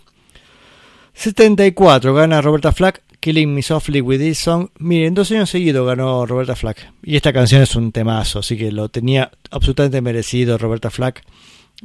74 1.13 2.13
gana 2.13 2.41
Roberta 2.41 2.71
Flack, 2.71 3.01
Killing 3.19 3.53
Me 3.53 3.61
Softly 3.61 4.01
with 4.01 4.19
This 4.19 4.39
Song. 4.39 4.69
Miren, 4.79 5.13
dos 5.13 5.31
años 5.31 5.49
seguidos 5.49 5.85
ganó 5.85 6.25
Roberta 6.25 6.55
Flack. 6.55 6.93
Y 7.03 7.15
esta 7.15 7.33
canción 7.33 7.61
es 7.61 7.75
un 7.75 7.91
temazo, 7.91 8.39
así 8.39 8.57
que 8.57 8.71
lo 8.71 8.89
tenía 8.89 9.31
absolutamente 9.51 10.01
merecido 10.01 10.57
Roberta 10.57 10.89
Flack 10.89 11.23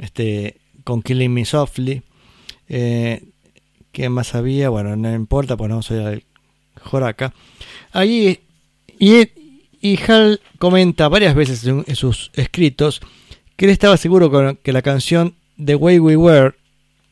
este, 0.01 0.59
con 0.85 1.03
Killing 1.03 1.33
Me 1.33 1.45
Softly. 1.45 2.03
Eh, 2.69 3.23
¿Qué 3.93 4.09
más 4.09 4.35
había? 4.35 4.71
Bueno, 4.71 4.97
no 4.97 5.15
importa, 5.15 5.57
pues 5.57 5.71
no 5.71 5.83
soy 5.83 5.99
el 5.99 6.25
Joraca. 6.81 7.33
Ahí, 7.93 8.41
y, 8.99 9.29
y 9.81 9.99
Hal 10.11 10.41
comenta 10.59 11.09
varias 11.09 11.35
veces 11.35 11.67
en, 11.67 11.85
sus 11.95 12.31
escritos 12.35 13.01
que 13.57 13.67
él 13.67 13.71
estaba 13.71 13.97
seguro 13.97 14.57
que 14.63 14.73
la 14.73 14.83
canción 14.83 15.35
The 15.63 15.75
Way 15.75 15.99
We 15.99 16.17
Were 16.17 16.55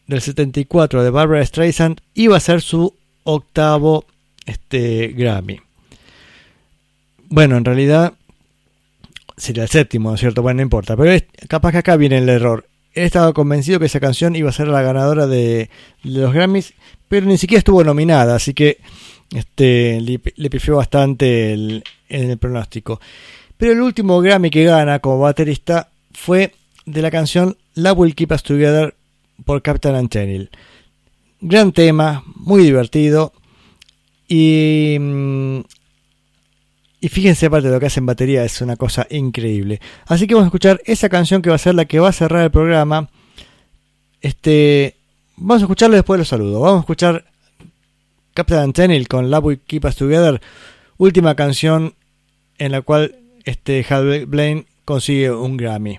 del 0.07 0.21
74 0.21 1.05
de 1.05 1.11
Barbara 1.11 1.45
Streisand 1.45 2.01
iba 2.15 2.37
a 2.37 2.41
ser 2.41 2.63
su 2.63 2.95
octavo 3.25 4.07
este, 4.47 5.09
Grammy. 5.09 5.61
Bueno, 7.29 7.57
en 7.57 7.65
realidad 7.65 8.15
sería 9.37 9.63
el 9.63 9.69
séptimo, 9.69 10.09
¿no 10.09 10.15
es 10.15 10.21
cierto? 10.21 10.43
Bueno, 10.43 10.57
no 10.57 10.63
importa, 10.63 10.97
pero 10.97 11.25
capaz 11.49 11.73
que 11.73 11.79
acá 11.79 11.97
viene 11.97 12.19
el 12.19 12.29
error. 12.29 12.67
Él 12.95 13.05
estaba 13.05 13.33
convencido 13.33 13.79
que 13.79 13.87
esa 13.87 14.01
canción 14.01 14.35
iba 14.37 14.49
a 14.51 14.53
ser 14.53 14.69
la 14.69 14.83
ganadora 14.83 15.27
de, 15.27 15.71
los 16.03 16.33
Grammys, 16.33 16.75
pero 17.09 17.27
ni 17.27 17.39
siquiera 17.39 17.59
estuvo 17.59 17.85
nominada, 17.85 18.35
así 18.37 18.53
que 18.55 18.79
este, 19.35 20.01
le, 20.01 20.51
pifió 20.51 20.77
bastante 20.77 21.53
el- 21.53 21.85
en 22.09 22.31
el 22.31 22.39
pronóstico. 22.39 23.01
Pero 23.57 23.73
el 23.73 23.81
último 23.81 24.21
Grammy 24.21 24.51
que 24.51 24.65
gana 24.65 24.99
como 24.99 25.21
baterista 25.21 25.89
fue 26.13 26.53
de 26.87 27.03
la 27.03 27.11
canción 27.11 27.57
Love 27.75 27.99
Will 27.99 28.15
Keep 28.15 28.33
Us 28.33 28.43
Together 28.43 28.95
por 29.45 29.63
Captain 29.63 29.95
Antenil. 29.95 30.51
Gran 31.41 31.73
tema, 31.73 32.25
muy 32.35 32.63
divertido. 32.65 33.33
Y, 34.29 34.97
mm, 34.99 35.61
y 37.01 37.09
fíjense 37.09 37.47
aparte 37.47 37.69
de 37.69 37.75
lo 37.75 37.81
que 37.81 37.87
hace 37.87 38.01
en 38.01 38.07
batería, 38.07 38.45
es 38.45 38.61
una 38.61 38.77
cosa 38.77 39.07
increíble. 39.11 39.81
Así 40.07 40.27
que 40.27 40.35
vamos 40.35 40.47
a 40.47 40.49
escuchar 40.49 40.83
esa 40.85 41.09
canción 41.09 41.41
que 41.41 41.49
va 41.49 41.57
a 41.57 41.59
ser 41.59 41.75
la 41.75 41.87
que 41.87 41.99
va 41.99 42.11
a 42.11 42.13
cerrar 42.13 42.45
el 42.45 42.51
programa. 42.51 43.09
Este, 44.21 44.97
vamos 45.37 45.63
a 45.63 45.65
escucharlo 45.65 45.97
después 45.97 46.17
de 46.17 46.21
los 46.21 46.29
saludos. 46.29 46.61
Vamos 46.61 46.79
a 46.79 46.81
escuchar 46.81 47.25
Captain 48.35 48.61
Antenil 48.61 49.09
con 49.09 49.31
Love 49.31 49.45
Will 49.45 49.61
Keep 49.61 49.87
Us 49.87 49.97
Together. 49.97 50.41
Última 50.99 51.35
canción 51.35 51.95
en 52.59 52.73
la 52.73 52.83
cual 52.83 53.17
este 53.45 53.85
Hal 53.89 54.27
Blaine 54.27 54.67
consigue 54.85 55.31
un 55.31 55.57
Grammy. 55.57 55.99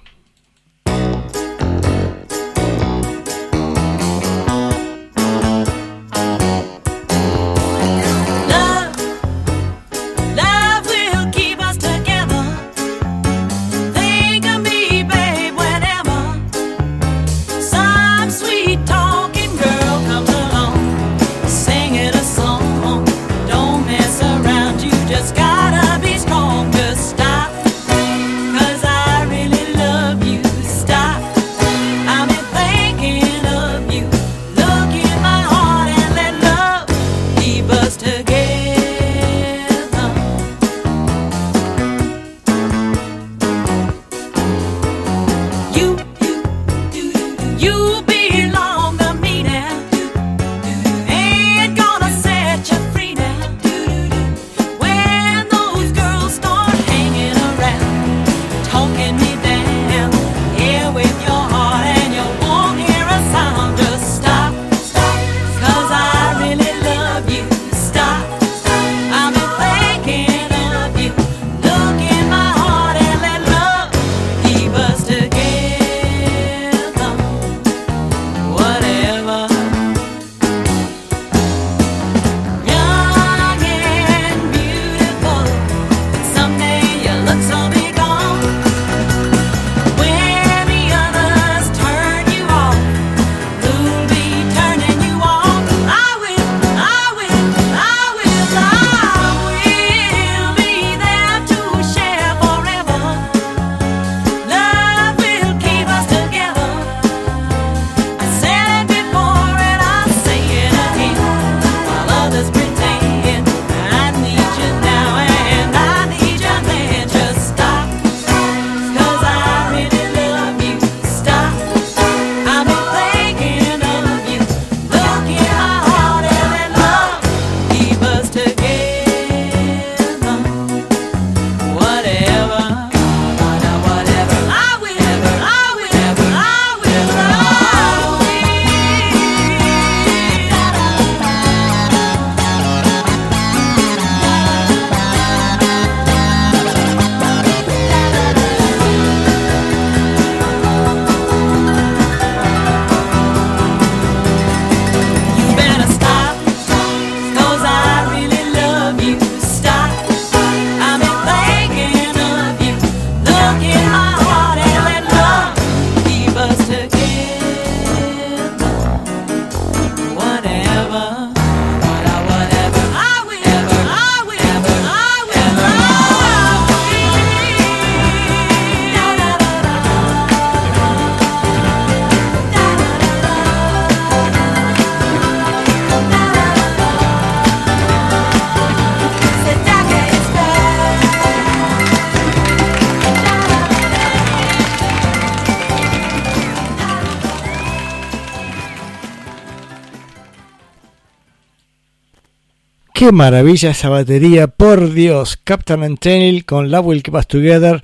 Qué 203.02 203.10
maravilla 203.11 203.72
esa 203.72 203.90
batería, 203.90 204.45
por 204.45 204.94
Dios. 204.94 205.36
Captain 205.44 205.82
Antenil 205.82 206.45
con 206.45 206.69
Love 206.69 206.86
Will 206.86 207.02
Keep 207.02 207.15
Us 207.15 207.26
Together. 207.26 207.84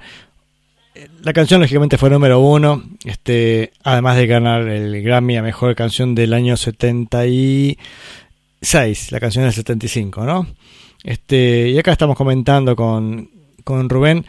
La 1.24 1.34
canción 1.34 1.60
lógicamente 1.60 1.98
fue 1.98 2.12
número 2.12 2.40
uno, 2.40 2.84
este, 3.04 3.74
además 3.84 4.18
de 4.18 4.28
ganar 4.28 4.68
el 4.68 5.02
Grammy 5.02 5.38
a 5.38 5.42
Mejor 5.42 5.74
Canción 5.74 6.14
del 6.14 6.36
año 6.36 6.56
76, 6.56 9.12
la 9.12 9.20
canción 9.20 9.46
del 9.46 9.54
75, 9.54 10.24
¿no? 10.24 10.46
Este, 11.04 11.70
y 11.70 11.80
acá 11.80 11.94
estamos 11.94 12.16
comentando 12.16 12.76
con, 12.76 13.32
con 13.64 13.90
Rubén 13.90 14.24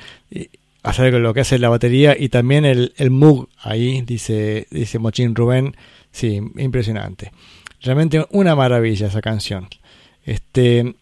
acerca 0.82 1.18
de 1.18 1.22
lo 1.22 1.34
que 1.34 1.40
hace 1.40 1.58
la 1.58 1.68
batería 1.68 2.16
y 2.18 2.30
también 2.30 2.64
el, 2.64 2.94
el 2.96 3.12
ahí, 3.60 4.00
dice, 4.06 4.66
dice 4.70 4.98
Mochín 4.98 5.34
Rubén, 5.34 5.76
sí, 6.12 6.40
impresionante. 6.56 7.30
Realmente 7.82 8.26
una 8.30 8.56
maravilla 8.56 9.08
esa 9.08 9.20
canción. 9.20 9.68
Este, 10.28 10.94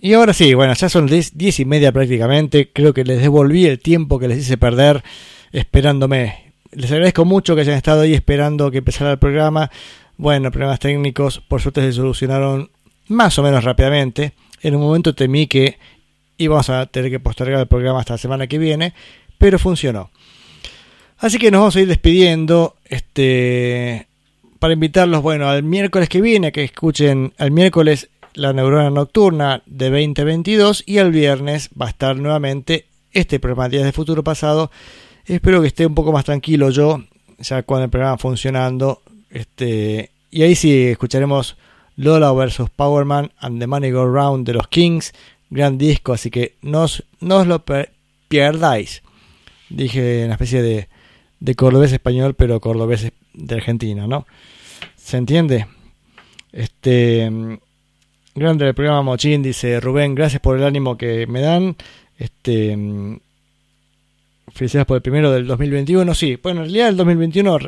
y 0.00 0.14
ahora 0.14 0.32
sí, 0.32 0.54
bueno, 0.54 0.72
ya 0.72 0.88
son 0.88 1.06
10 1.06 1.36
10 1.36 1.60
y 1.60 1.64
media 1.66 1.92
prácticamente. 1.92 2.70
Creo 2.72 2.94
que 2.94 3.04
les 3.04 3.20
devolví 3.20 3.66
el 3.66 3.78
tiempo 3.78 4.18
que 4.18 4.26
les 4.26 4.38
hice 4.38 4.56
perder 4.56 5.04
esperándome. 5.52 6.54
Les 6.72 6.90
agradezco 6.90 7.26
mucho 7.26 7.54
que 7.54 7.60
hayan 7.60 7.76
estado 7.76 8.00
ahí 8.00 8.14
esperando 8.14 8.70
que 8.70 8.78
empezara 8.78 9.12
el 9.12 9.18
programa. 9.18 9.70
Bueno, 10.16 10.50
problemas 10.50 10.78
técnicos, 10.78 11.40
por 11.40 11.60
suerte 11.60 11.82
se 11.82 11.92
solucionaron 11.92 12.70
más 13.08 13.38
o 13.38 13.42
menos 13.42 13.64
rápidamente. 13.64 14.32
En 14.62 14.74
un 14.76 14.80
momento 14.80 15.14
temí 15.14 15.46
que 15.46 15.78
íbamos 16.38 16.70
a 16.70 16.86
tener 16.86 17.10
que 17.10 17.20
postergar 17.20 17.60
el 17.60 17.66
programa 17.66 18.00
hasta 18.00 18.14
la 18.14 18.18
semana 18.18 18.46
que 18.46 18.56
viene, 18.56 18.94
pero 19.36 19.58
funcionó. 19.58 20.10
Así 21.18 21.36
que 21.36 21.50
nos 21.50 21.60
vamos 21.60 21.76
a 21.76 21.80
ir 21.82 21.86
despidiendo. 21.86 22.76
Este, 22.86 24.06
para 24.58 24.72
invitarlos, 24.72 25.20
bueno, 25.20 25.50
al 25.50 25.64
miércoles 25.64 26.08
que 26.08 26.22
viene, 26.22 26.50
que 26.50 26.64
escuchen 26.64 27.34
al 27.36 27.50
miércoles 27.50 28.08
la 28.34 28.52
neurona 28.52 28.90
nocturna 28.90 29.62
de 29.66 29.90
2022 29.90 30.84
y 30.86 30.98
el 30.98 31.10
viernes 31.10 31.70
va 31.80 31.86
a 31.86 31.90
estar 31.90 32.16
nuevamente 32.16 32.86
este 33.12 33.40
programa 33.40 33.68
Días 33.68 33.84
de 33.84 33.92
Futuro 33.92 34.22
Pasado. 34.22 34.70
Espero 35.26 35.60
que 35.60 35.68
esté 35.68 35.86
un 35.86 35.94
poco 35.94 36.12
más 36.12 36.24
tranquilo 36.24 36.70
yo, 36.70 37.02
ya 37.38 37.62
con 37.62 37.82
el 37.82 37.90
programa 37.90 38.18
funcionando. 38.18 39.02
Este, 39.30 40.10
y 40.30 40.42
ahí 40.42 40.54
sí 40.54 40.88
escucharemos 40.88 41.56
Lola 41.96 42.30
vs 42.32 42.70
Powerman 42.74 43.32
and 43.38 43.60
the 43.60 43.66
Money 43.66 43.90
Go 43.90 44.06
Round 44.06 44.46
de 44.46 44.54
los 44.54 44.68
Kings, 44.68 45.12
gran 45.50 45.76
disco, 45.76 46.12
así 46.12 46.30
que 46.30 46.56
no 46.62 46.82
os, 46.82 47.02
lo 47.20 47.64
pierdáis. 48.28 49.02
Dije 49.68 50.24
una 50.24 50.34
especie 50.34 50.62
de, 50.62 50.88
de 51.40 51.54
cordobés 51.54 51.92
español, 51.92 52.34
pero 52.34 52.60
cordobés 52.60 53.12
de 53.34 53.54
Argentina, 53.54 54.06
¿no? 54.06 54.26
¿Se 54.96 55.16
entiende? 55.16 55.66
Este 56.52 57.30
grande 58.34 58.66
el 58.66 58.74
programa 58.74 59.02
Mochín, 59.02 59.42
dice 59.42 59.80
Rubén, 59.80 60.14
gracias 60.14 60.40
por 60.40 60.56
el 60.56 60.64
ánimo 60.64 60.96
que 60.96 61.26
me 61.26 61.40
dan. 61.40 61.76
Este, 62.18 62.76
mm, 62.76 63.18
felicidades 64.52 64.86
por 64.86 64.96
el 64.96 65.02
primero 65.02 65.30
del 65.30 65.46
2021. 65.46 66.14
Sí, 66.14 66.38
bueno, 66.42 66.60
en 66.60 66.66
realidad 66.66 66.88
el 66.88 66.96
2021, 66.96 67.58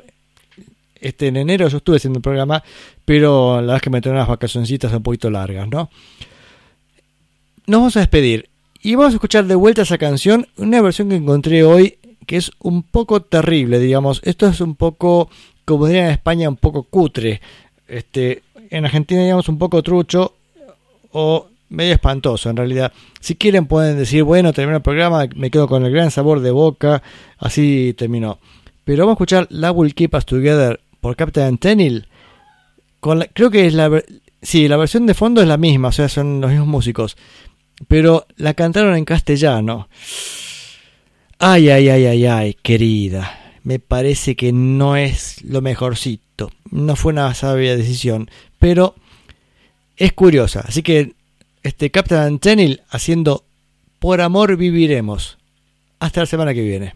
este, 1.01 1.29
en 1.29 1.37
enero 1.37 1.69
yo 1.69 1.79
estuve 1.79 1.97
haciendo 1.97 2.19
el 2.19 2.23
programa, 2.23 2.63
pero 3.05 3.57
la 3.57 3.61
verdad 3.61 3.77
es 3.77 3.83
que 3.83 3.91
me 3.91 4.01
traen 4.01 4.17
unas 4.17 4.29
vacacioncitas 4.29 4.93
un 4.93 5.03
poquito 5.03 5.31
largas, 5.31 5.69
¿no? 5.69 5.91
Nos 7.67 7.81
vamos 7.81 7.97
a 7.97 8.01
despedir 8.01 8.49
y 8.83 8.95
vamos 8.95 9.13
a 9.13 9.17
escuchar 9.17 9.45
de 9.47 9.55
vuelta 9.55 9.83
esa 9.83 9.99
canción, 9.99 10.47
una 10.57 10.83
versión 10.83 11.09
que 11.09 11.17
encontré 11.17 11.65
hoy 11.65 11.99
que 12.27 12.37
es 12.37 12.53
un 12.61 12.83
poco 12.83 13.23
terrible, 13.23 13.79
digamos. 13.79 14.21
Esto 14.25 14.47
es 14.47 14.61
un 14.61 14.77
poco, 14.77 15.29
como 15.65 15.87
dirían 15.87 16.07
en 16.07 16.13
España, 16.13 16.49
un 16.49 16.57
poco 16.57 16.85
cutre. 16.85 17.41
Este, 17.89 18.43
en 18.71 18.85
Argentina, 18.85 19.23
digamos, 19.23 19.49
un 19.49 19.59
poco 19.59 19.83
trucho 19.83 20.35
o 21.13 21.49
medio 21.69 21.95
espantoso 21.95 22.51
en 22.51 22.57
realidad. 22.57 22.93
Si 23.21 23.35
quieren 23.37 23.67
pueden 23.67 23.97
decir, 23.97 24.23
bueno, 24.23 24.53
termino 24.53 24.77
el 24.77 24.83
programa, 24.83 25.27
me 25.35 25.51
quedo 25.51 25.69
con 25.69 25.85
el 25.85 25.93
gran 25.93 26.11
sabor 26.11 26.41
de 26.41 26.51
boca, 26.51 27.03
así 27.39 27.95
terminó. 27.97 28.39
Pero 28.85 29.05
vamos 29.05 29.13
a 29.13 29.17
escuchar 29.17 29.47
La 29.51 29.73
Will 29.73 29.95
Keep 29.95 30.15
Us 30.15 30.27
Together 30.27 30.81
por 31.01 31.17
Captain 31.17 31.59
Tenil. 31.59 32.09
Con 33.01 33.25
creo 33.33 33.51
que 33.51 33.67
es 33.67 33.75
la... 33.75 34.03
Sí, 34.41 34.67
la 34.67 34.77
versión 34.77 35.07
de 35.07 35.15
fondo 35.15 35.41
es 35.41 35.47
la 35.47 35.57
misma, 35.57 35.89
o 35.89 35.93
sea, 35.93 36.09
son 36.09 36.41
los 36.41 36.51
mismos 36.51 36.69
músicos. 36.69 37.17
Pero 37.89 38.27
la 38.37 38.55
cantaron 38.55 38.97
en 38.97 39.05
castellano. 39.05 39.89
Ay, 41.39 41.71
ay, 41.71 41.89
ay, 41.89 42.07
ay, 42.07 42.27
ay, 42.27 42.55
querida. 42.61 43.39
Me 43.63 43.79
parece 43.79 44.35
que 44.35 44.53
no 44.53 44.97
es 44.97 45.45
lo 45.45 45.61
mejorcito. 45.61 46.51
No 46.71 46.97
fue 46.97 47.13
una 47.13 47.33
sabia 47.35 47.77
decisión. 47.77 48.29
Pero 48.59 48.97
es 50.03 50.13
curiosa. 50.15 50.65
Así 50.67 50.83
que 50.83 51.13
este 51.63 51.93
Captain 51.93 52.41
Tenil 52.41 52.83
haciendo 52.91 53.45
Por 54.01 54.21
amor 54.21 54.57
viviremos. 54.57 55.39
Hasta 56.01 56.21
la 56.21 56.27
semana 56.27 56.55
que 56.55 56.63
viene. 56.63 56.95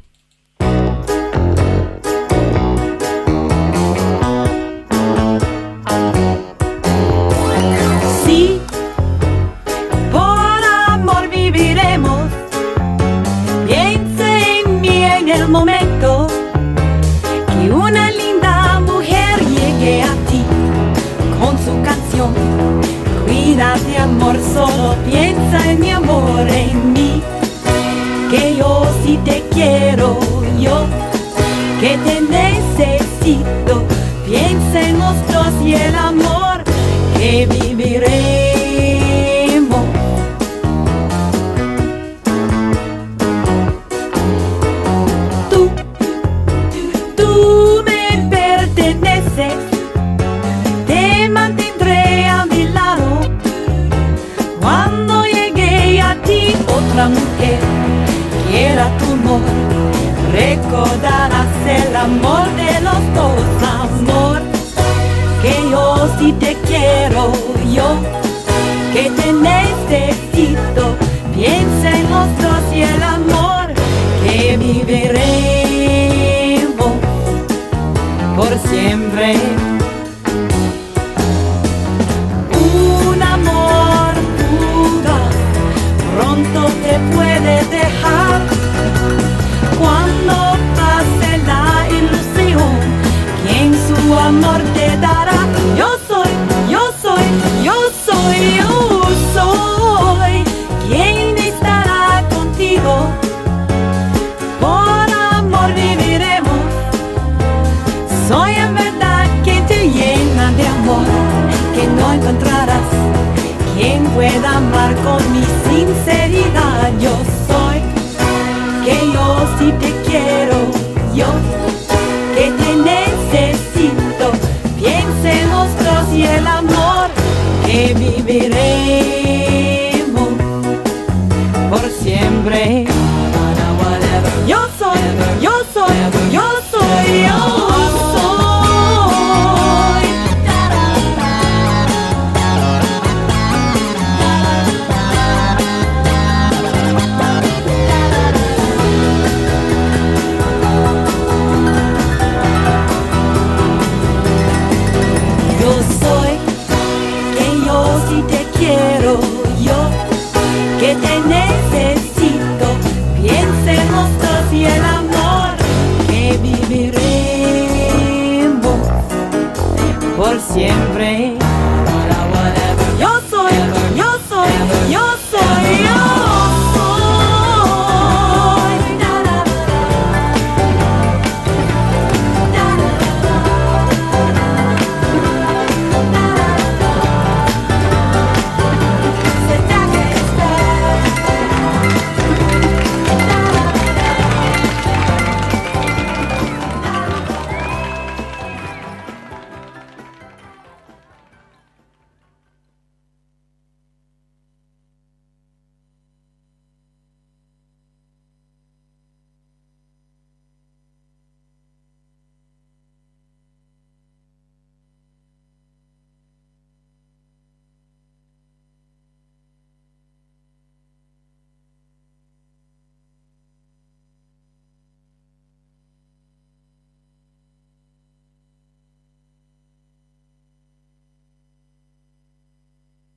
Cuídate 23.77 23.99
amor, 23.99 24.37
solo 24.55 24.95
piensa 25.05 25.71
en 25.71 25.81
mi 25.81 25.91
amor, 25.91 26.49
en 26.49 26.93
mí. 26.93 27.23
Que 28.31 28.57
yo 28.57 28.87
sí 29.05 29.19
te 29.25 29.45
quiero, 29.51 30.19
yo 30.59 30.87
que 31.81 31.99
te 31.99 32.21
necesito. 32.23 33.85
Piensa 34.25 34.81
en 34.81 34.99
los 34.99 35.15
dos 35.29 35.53
y 35.63 35.75
el 35.75 35.95
amor 35.95 36.65
que 37.19 37.47
viviremos. 37.47 37.66